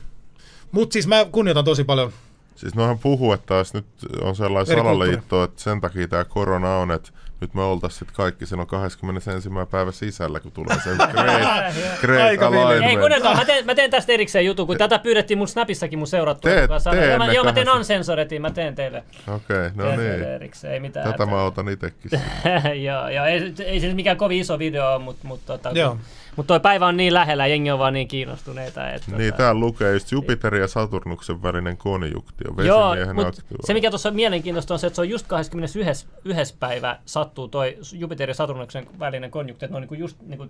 [0.71, 2.13] Mutta siis mä kunnioitan tosi paljon
[2.55, 3.85] Siis nohan puhuu, että taas nyt
[4.21, 7.09] on sellainen salaliitto, että sen takia tämä korona on, että
[7.43, 9.49] nyt me oltaisiin sitten kaikki silloin 21.
[9.71, 12.29] päivä sisällä, kun tulee se great, great.
[12.29, 12.99] Ei alignment.
[12.99, 16.55] kuunnelkaa, mä teen, mä teen tästä erikseen jutun, kun tätä pyydettiin mun Snapissakin mun seurattuja.
[16.55, 16.69] Teet-
[17.09, 17.73] Joo, mä, joo, mä teen kahdesta.
[17.73, 19.03] uncensoretin, mä teen teille.
[19.27, 20.23] Okei, no teen niin.
[20.23, 21.11] erikseen, ei mitään.
[21.11, 22.11] Tätä mä otan itekin.
[22.85, 25.97] joo, joo ei, ei se mikään kovin iso video ole, mutta mut, tota, Joo.
[26.35, 28.89] Mut toi päivä on niin lähellä, jengi on vaan niin kiinnostuneita.
[28.89, 33.57] Että, Niin, tota, täällä lukee just Jupiterin ja Saturnuksen välinen konjunktio, Joo, vesimiehen mutta aktio.
[33.63, 36.07] se mikä tuossa on mielenkiintoista on se, että se on just 21.
[36.25, 40.47] yhdessä päivä sattuu toi Jupiterin ja Saturnuksen välinen konjunkti, että ne on niinku just niinku,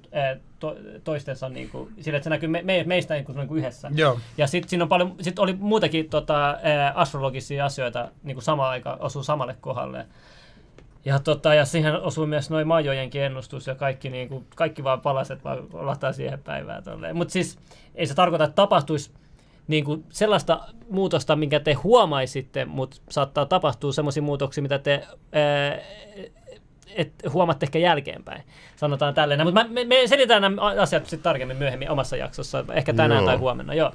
[0.59, 3.91] to, toistensa niinku, sillä, että se näkyy me, me, meistä niinku, niinku yhdessä.
[3.95, 4.19] Joo.
[4.37, 6.57] Ja sitten siinä on paljon, sit oli muutakin tota,
[6.95, 10.05] astrologisia asioita niinku samaan aikaan osuu samalle kohdalle.
[11.05, 15.43] Ja, tota, ja siihen osuu myös noin maajojenkin ennustus ja kaikki, niinku, kaikki vaan palaset
[15.43, 16.83] vaan lahtaa siihen päivään.
[17.13, 17.59] Mutta siis
[17.95, 19.11] ei se tarkoita, että tapahtuisi
[19.67, 20.59] niin kuin sellaista
[20.89, 25.79] muutosta, minkä te huomaisitte, mutta saattaa tapahtua sellaisia muutoksia, mitä te ää,
[26.95, 28.43] et huomaatte ehkä jälkeenpäin.
[28.75, 29.43] Sanotaan tälleen.
[29.43, 33.25] Mutta me, me selitään nämä asiat sitten tarkemmin myöhemmin omassa jaksossa, ehkä tänään Joo.
[33.25, 33.73] tai huomenna.
[33.73, 33.91] Joo.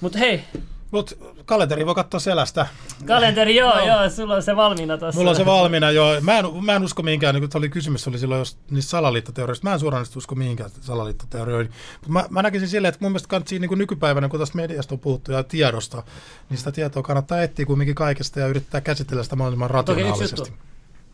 [0.00, 0.40] Mutta hei,
[0.90, 2.66] Mutta kalenteri voi katsoa selästä.
[3.06, 5.18] kalenteri, joo, joo, sulla on se valmiina tuossa.
[5.18, 6.04] Mulla on se valmiina jo.
[6.20, 9.68] Mä en, mä en usko mihinkään, niin kuin oli kysymys oli silloin jos, niistä salaliittoteorioista.
[9.68, 11.72] Mä en suoraan usko mihinkään salaliittoteorioihin.
[11.92, 14.94] Mutta mä, mä, näkisin silleen, että mun mielestä kannattaa niin kuin nykypäivänä, kun tästä mediasta
[14.94, 16.02] on puhuttu ja tiedosta,
[16.50, 20.52] niin sitä tietoa kannattaa etsiä kumminkin kaikesta ja yrittää käsitellä sitä mahdollisimman rationaalisesti.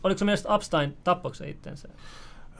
[0.03, 1.87] Oliko se mielestä Upstein tappoiko se itsensä?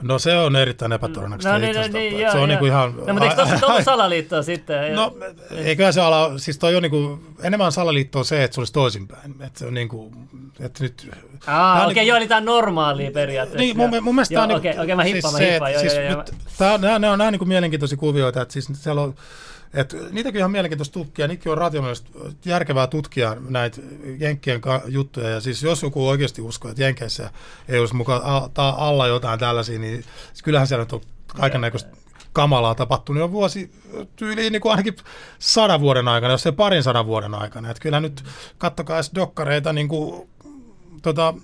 [0.02, 1.52] No se on erittäin epätodennäköistä.
[1.52, 2.46] No niin, no niin, joo, se on joo.
[2.46, 2.96] niinku ihan...
[3.06, 4.94] No, mutta eikö tuossa ollut salaliittoa sitten?
[4.94, 5.16] No,
[5.50, 9.34] eiköhän se ala, siis toi on niinku, enemmän salaliittoa se, että se olisi toisinpäin.
[9.40, 10.12] Että se on niinku,
[10.60, 11.10] että nyt...
[11.46, 13.62] Aa, okei, okay, niinku- joo, eli tää on normaalia periaatteessa.
[13.62, 15.80] Niin, mun, mun mielestä tämä on okei, niinku, okei, mä hippaan, mä se, hippaan, joo,
[15.80, 19.00] siis joo, joo, nyt, tää, nää, nää on, on niinku mielenkiintoisia kuvioita, että siis siellä
[19.00, 19.14] on,
[19.76, 22.10] et niitäkin on ihan mielenkiintoista tutkia, niitäkin on rationaalista
[22.44, 23.80] järkevää tutkia näitä
[24.18, 27.30] Jenkkien ka- juttuja, ja siis jos joku oikeasti uskoo, että Jenkeissä
[27.68, 30.04] ei olisi mukaan a- alla jotain tällaisia, niin
[30.44, 31.90] kyllähän siellä on kaiken näköistä
[32.32, 33.70] kamalaa tapahtunut jo vuosi
[34.16, 34.96] tyyliin niin kuin ainakin
[35.38, 37.70] sadan vuoden aikana, jos ei parin sadan vuoden aikana.
[37.70, 38.24] Että kyllä nyt
[38.58, 40.28] kattokaa edes dokkareita niin kuin,
[41.02, 41.34] tota,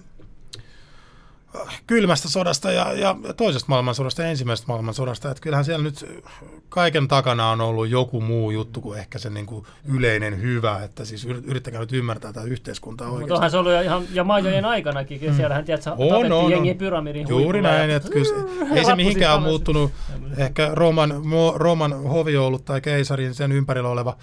[1.86, 5.30] kylmästä sodasta ja, ja toisesta maailmansodasta ja ensimmäisestä maailmansodasta.
[5.30, 6.22] Että kyllähän siellä nyt
[6.68, 10.82] kaiken takana on ollut joku muu juttu kuin ehkä se niin kuin yleinen hyvä.
[10.84, 13.34] Että siis yrit- yrittäkää nyt ymmärtää tätä yhteiskuntaa Mutta oikeasti.
[13.34, 16.74] onhan se ollut jo ihan jo maajojen aikanakin, kyllä siellähän tiedät, sä On, on, jengiä
[16.74, 19.90] pyramidin Juuri näin, ja- että kyllä se, ei se mihinkään ole muuttunut.
[20.36, 21.14] Ehkä Rooman,
[21.54, 24.16] Rooman hoviolut tai keisarin sen ympärillä oleva,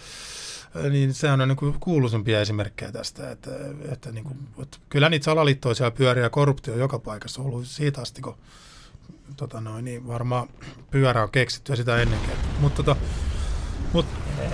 [0.89, 3.51] niin sehän on niin kuin kuuluisimpia esimerkkejä tästä, että,
[3.91, 7.67] että, niin kuin, että kyllä niitä salaliittoja siellä pyörii ja korruptio on joka paikassa ollut
[7.67, 8.35] siitä asti, kun
[9.37, 10.47] tota noin, niin varmaan
[10.91, 12.35] pyörä on keksitty ja sitä ennenkin.
[12.59, 13.01] Mutta tota,
[13.93, 14.05] mut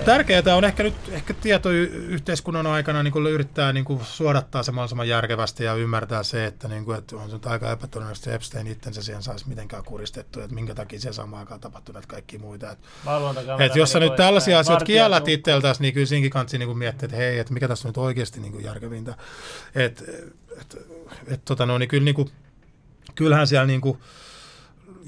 [0.04, 5.64] tärkeää on ehkä nyt ehkä tietoyhteiskunnan aikana niin yrittää niin kuin suodattaa se mahdollisimman järkevästi
[5.64, 9.22] ja ymmärtää se, että, niin kuin, että on se aika epätodennäköistä, että Epstein itsensä siihen
[9.22, 12.70] saisi mitenkään kuristettua, että minkä takia siellä samaan aikaan tapahtuu näitä kaikkia muita.
[12.70, 16.78] Että, Valvontakamera että jos sä nyt tällaisia asioita kiellät itseltäsi, niin kyllä siinkin kanssa niin
[16.78, 19.14] miettiä, että hei, että mikä tässä on nyt oikeasti niin kuin järkevintä.
[19.74, 20.04] Että
[20.60, 20.76] et,
[21.28, 22.30] et, tota, no, niin kyllä, niin kuin,
[23.14, 23.98] kyllähän siellä niin kuin,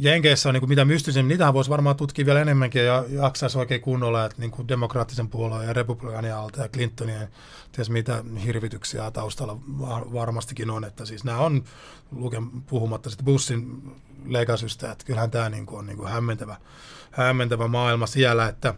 [0.01, 3.81] Jenkeissä on niin kuin mitä mystisemmin, niitähän voisi varmaan tutkia vielä enemmänkin ja jaksaisi oikein
[3.81, 7.29] kunnolla, että niin kuin demokraattisen puolueen ja republikaanien alta ja Clintonien,
[7.73, 11.65] ties mitä hirvityksiä taustalla var- varmastikin on, että siis nämä on,
[12.13, 13.93] luken puhumatta sitten Bussin
[14.27, 16.57] legasystä, että kyllähän tämä niin kuin on niin kuin hämmentävä,
[17.11, 18.75] hämmentävä maailma siellä, että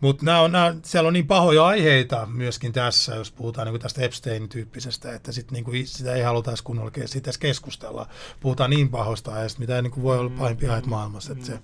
[0.00, 3.82] mutta nämä on, nämä, siellä on niin pahoja aiheita myöskin tässä, jos puhutaan niin kuin
[3.82, 8.08] tästä Epstein-tyyppisestä, että sit niin kuin sitä ei haluta edes kunnolla siitä edes keskustella.
[8.40, 11.32] Puhutaan niin pahoista aiheista, mitä ei niin kuin voi olla pahimpia aiheita maailmassa.
[11.32, 11.58] Että se,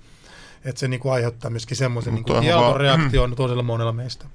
[0.65, 4.27] että se niin kuin aiheuttaa myöskin semmoisen niin kieltoreaktion toisella monella meistä.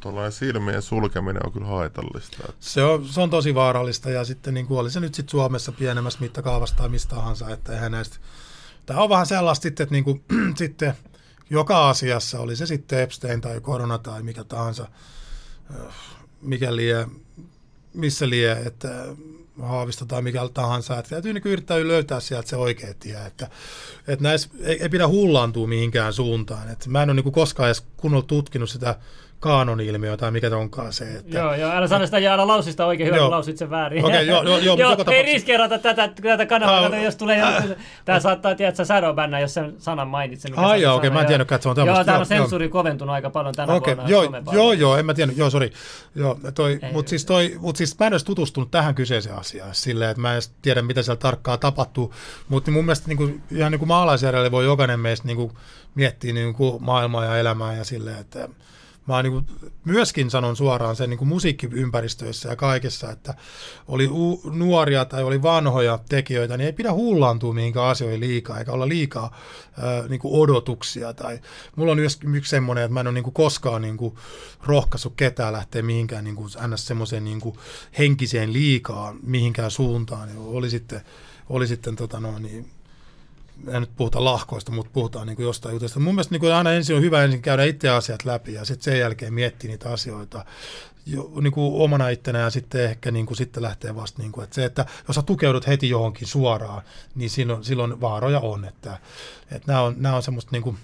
[0.00, 2.36] Tuollainen silmien sulkeminen on kyllä haitallista.
[2.48, 5.30] että Se on, se on tosi vaarallista ja sitten niin kuin oli se nyt sitten
[5.30, 8.16] Suomessa pienemmässä mittakaavassa tai mistä tahansa, että eihän näistä,
[8.86, 10.24] tämä on vähän sellaista sitten, että niin kuin,
[10.56, 10.94] sitten
[11.50, 14.88] joka asiassa, oli se sitten Epstein tai korona tai mikä tahansa,
[15.80, 15.94] äh,
[16.42, 17.06] mikä lie,
[17.94, 18.88] missä lie, että
[19.62, 23.50] Haavisto tai mikä tahansa, että täytyy niin yrittää löytää sieltä se oikea tie, että,
[24.08, 27.84] että näissä ei, ei pidä hullaantua mihinkään suuntaan, että mä en ole niin koskaan edes
[27.96, 28.98] kunnolla tutkinut sitä
[29.40, 33.06] kaanon-ilmiötä tai mikä onkaan se, että Joo, joo, älä sano sitä ja älä lausista oikein
[33.06, 33.26] hyvä, Joo.
[33.26, 34.04] kun lausit sen väärin.
[34.04, 37.38] Okei, joo, joo, joo, mutta joo joka ei riskeerata tätä, tätä kanavaa, Ah, jos tulee
[37.38, 40.58] joku, tää saattaa, tiedätkö, shadowbännä, jos sen sanan mainitsen.
[40.58, 41.28] Ai joo, okei, mä en joo.
[41.28, 42.04] tiennytkään, että se on Joo, tämmöistä.
[42.04, 44.10] täällä Joo, on sensuuri koventunut aika paljon tänä Okei, vuonna.
[44.10, 45.72] joo, joo, joo, en mä tiennyt, joo, sori.
[46.14, 50.10] Joo, toi, mutta siis, toi, mut siis mä en edes tutustunut tähän kyseiseen asiaan silleen,
[50.10, 52.14] että mä en edes tiedä, mitä siellä tarkkaan tapahtuu,
[52.48, 55.52] mutta mun mielestä niin kuin, ihan niin kuin maalaisjärjelle voi jokainen meistä niin kuin,
[55.94, 58.48] miettiä niin kuin maailmaa ja elämää ja silleen, että
[59.06, 59.46] mä niin kuin,
[59.84, 63.34] myöskin sanon suoraan sen niin kuin musiikkiympäristöissä ja kaikessa, että
[63.88, 68.72] oli u- nuoria tai oli vanhoja tekijöitä, niin ei pidä hullaantua mihinkään asioihin liikaa, eikä
[68.72, 69.36] olla liikaa
[69.78, 71.14] ää, niin kuin odotuksia.
[71.14, 71.38] Tai,
[71.76, 74.14] mulla on yksi, yksi semmoinen, että mä en ole niin kuin koskaan niin kuin
[74.62, 76.86] rohkaissut ketään lähteä mihinkään niin kuin, ns.
[76.86, 77.56] semmoiseen niin kuin
[77.98, 80.28] henkiseen liikaa mihinkään suuntaan.
[80.28, 81.00] Niin oli sitten,
[81.48, 82.70] oli sitten tota no, niin,
[83.68, 86.00] en nyt puhuta lahkoista, mutta puhutaan niin kuin jostain jutusta.
[86.00, 88.84] Mun mielestä niin kuin aina ensin on hyvä ensin käydä itse asiat läpi ja sitten
[88.84, 90.44] sen jälkeen miettiä niitä asioita
[91.06, 94.44] jo, niin kuin omana ittenä ja sitten ehkä niin kuin sitten lähtee vasta, niin kuin,
[94.44, 96.82] että se, että jos sä tukeudut heti johonkin suoraan,
[97.14, 98.98] niin silloin, silloin vaaroja on, että,
[99.50, 100.78] että nämä on, nämä on semmoista niin kuin,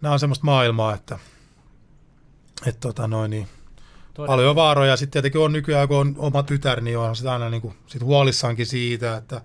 [0.00, 1.18] nämä on semmoista maailmaa, että,
[2.66, 3.48] että tota noin, niin,
[4.14, 4.32] Todella.
[4.32, 4.96] paljon vaaroja.
[4.96, 8.02] Sitten tietenkin on nykyään, kun on oma tytär, niin on sitä aina niin kuin, sit
[8.02, 9.40] huolissaankin siitä, että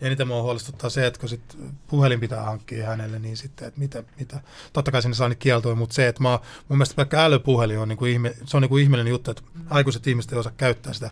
[0.00, 4.04] eniten mua huolestuttaa se, että kun sit puhelin pitää hankkia hänelle, niin sitten, että mitä,
[4.18, 4.40] mitä.
[4.72, 6.38] totta kai sinne saa niitä kieltoja, mutta se, että mä,
[6.68, 9.42] mun mielestä pelkkä älypuhelin on, niin kuin ihme, se on niin kuin ihmeellinen juttu, että
[9.70, 11.10] aikuiset ihmiset ei osaa käyttää sitä.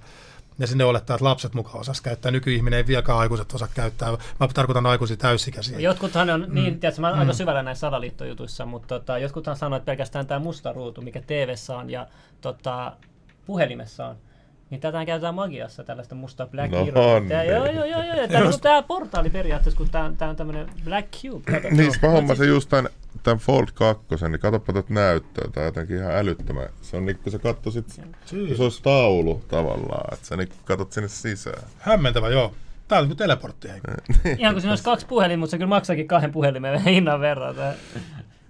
[0.59, 2.33] Ja sinne olettaa, että lapset mukaan osaisi käyttää.
[2.33, 4.11] Nykyihminen ei vieläkään aikuiset osaa käyttää.
[4.11, 5.79] Mä tarkoitan aikuisia täysikäisiä.
[5.79, 6.81] Jotkuthan on, niin, mm.
[6.81, 10.73] tiedätkö, mä oon aika syvällä näissä salaliittojutuissa, mutta tota, jotkuthan sanoo, että pelkästään tämä musta
[10.73, 12.07] ruutu, mikä tv on ja
[12.41, 12.93] tota,
[13.47, 14.17] puhelimessa on,
[14.71, 17.15] niin tätä käytetään magiassa, tällaista musta Black No Hero.
[17.15, 17.53] on Tää, niin.
[17.53, 18.29] joo, joo, joo, joo.
[18.29, 21.53] Tämä on tämä portaali periaatteessa, kun tämä, tämä on tämmöinen Black Cube.
[21.53, 22.93] Kato, Niin, mä Mut hommasin just tämän,
[23.23, 26.69] tämän Fold 2, niin katsoppa tätä näyttöä, tää on jotenkin ihan älyttömän.
[26.83, 27.89] Se on niin, kun sä katsoisit,
[28.57, 31.63] se olisi taulu tavallaan, että sä niin katsot sinne sisään.
[31.79, 32.55] Hämmentävä, joo.
[32.89, 33.69] Tää on niin kuin teleportti.
[34.39, 37.55] Ihan kuin siinä olisi kaksi puhelinta, mutta se kyllä maksaakin kahden puhelimen hinnan verran.
[37.55, 37.73] Tämä,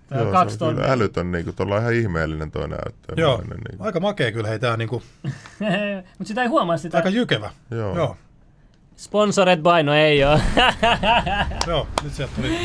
[0.09, 0.93] tämä on Joo, kaksi se on kyllä tonnia.
[1.05, 3.15] älytön, niin kuin, tuolla on ihan ihmeellinen toi näyttö.
[3.17, 3.87] Joo, Niin kuin.
[3.87, 5.03] aika makea kyllä, hei, tää on niin kuin,
[6.19, 6.97] mutta sitä ei huomaa sitä.
[6.97, 7.51] aika jykevä.
[7.71, 7.97] Joo.
[7.97, 8.17] Joo.
[8.97, 10.41] Sponsored by, no ei ole.
[11.67, 12.59] Joo, nyt sieltä tuli.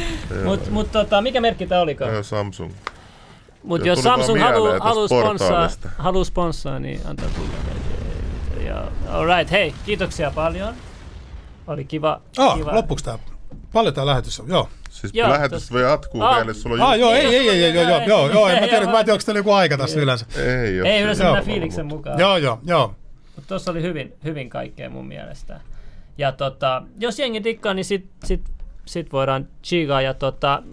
[0.44, 2.14] Mutta mut, tota, mikä merkki tämä olikaan?
[2.14, 2.72] Joo, Samsung.
[3.64, 7.54] Mutta jos Samsung haluaa halu sponssaa, halu sponssaa, niin antaa tulla.
[8.66, 10.74] Ja, alright, hei, kiitoksia paljon.
[11.68, 12.22] Oli kiva.
[12.38, 12.76] Ah, kiva.
[12.76, 13.20] loppuks tää?
[13.74, 14.70] Paljon tää lähetys on, joo.
[14.94, 16.36] Siis Joo, lähetys tos- voi jatkuu Ah.
[16.36, 17.02] vielä, jos sulla on Ah, juttu.
[17.02, 18.92] joo, ei, ei, ei, ei, joo, joo, joo, joo, en mä tiedä, Joo.
[18.92, 20.26] mä en tiedä, onko teillä joku aika tässä yleensä.
[20.38, 21.34] Ei, jos Ei yleensä Joo.
[21.34, 22.20] mennä fiiliksen mukaan.
[22.20, 22.96] Joo, joo, joo.
[23.36, 25.60] Mutta tuossa oli hyvin, hyvin kaikkea mun mielestä.
[26.18, 28.42] Ja tota, jos jengi dikkaa, niin sit, sit,
[28.86, 30.02] sit voidaan chigaa.
[30.02, 30.64] Ja tota,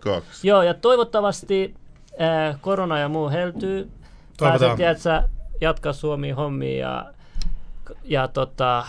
[0.00, 0.48] kaksi.
[0.48, 1.74] joo, ja toivottavasti
[2.18, 3.90] ää, korona ja muu heltyy.
[4.36, 4.76] Toivotaan.
[4.78, 5.28] Pääset, tiedätkö,
[5.60, 7.06] jatkaa Suomi hommia ja,
[8.04, 8.84] ja tota,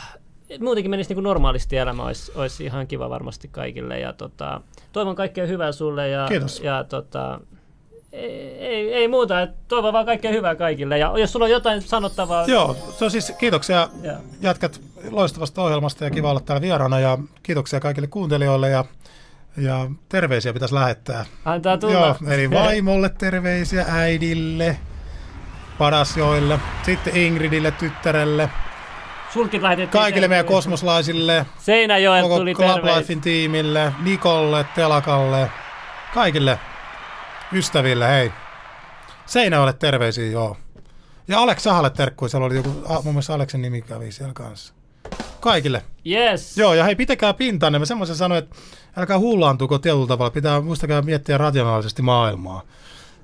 [0.59, 3.99] muutenkin menisi niin kuin normaalisti elämä, olisi, olisi ihan kiva varmasti kaikille.
[3.99, 4.61] Ja tota,
[4.91, 6.59] toivon kaikkea hyvää sulle ja, Kiitos.
[6.59, 7.39] ja tota,
[8.11, 10.97] ei, ei, ei muuta, toivon vaan kaikkea hyvää kaikille.
[10.97, 14.15] Ja jos sulla on jotain sanottavaa, Joo, se on siis kiitoksia Joo.
[14.41, 18.85] jatkat loistavasta ohjelmasta ja kiva olla täällä vieraana ja kiitoksia kaikille kuuntelijoille ja,
[19.57, 21.25] ja terveisiä pitäisi lähettää.
[21.45, 21.93] antaa tulla.
[21.93, 24.77] Joo, eli vaimolle terveisiä, äidille,
[25.77, 28.49] Padasjoille, sitten Ingridille, tyttärelle,
[29.33, 32.83] Sulkit laitettiin kaikille meidän kosmoslaisille, Seinäjoelta koko tuli Club.
[32.83, 35.51] Lifein tiimille, Nikolle, Telakalle,
[36.13, 36.59] kaikille
[37.53, 38.31] ystäville, hei.
[39.25, 40.57] Seinäjoelle terveisiä, joo.
[41.27, 42.69] Ja Alex Sahalle terkkuja, siellä oli joku,
[43.03, 44.73] mun mielestä Aleksen nimi kävi siellä kanssa.
[45.39, 45.83] Kaikille.
[46.07, 46.57] Yes.
[46.57, 47.79] Joo, ja hei, pitäkää pintanne.
[47.79, 48.55] Mä semmoisen sanoin, että
[48.97, 50.31] älkää hullaantuko tietyllä tavalla.
[50.31, 52.61] Pitää muistakaa miettiä rationaalisesti maailmaa.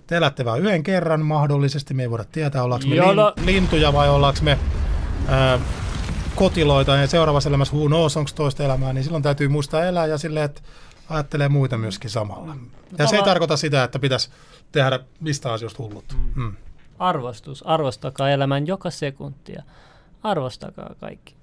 [0.08, 1.94] Te elätte vain yhden kerran mahdollisesti.
[1.94, 4.58] Me ei voida tietää, ollaanko me lin, lintuja vai ollaanko me
[5.28, 5.60] ää,
[6.36, 6.96] kotiloita.
[6.96, 10.46] Ja seuraavassa elämässä who knows, onko toista elämää, niin silloin täytyy muistaa elää ja silleen,
[10.46, 10.62] että
[11.10, 12.56] ajattelee muita myöskin samalla.
[12.98, 14.30] Ja se ei tarkoita sitä, että pitäisi
[14.72, 16.18] tehdä mistä asioista hullut.
[16.36, 16.56] Mm.
[17.00, 17.64] Arvostus.
[17.64, 19.64] Arvostakaa elämän joka sekuntia.
[20.24, 21.36] Arvostakaa kaikki.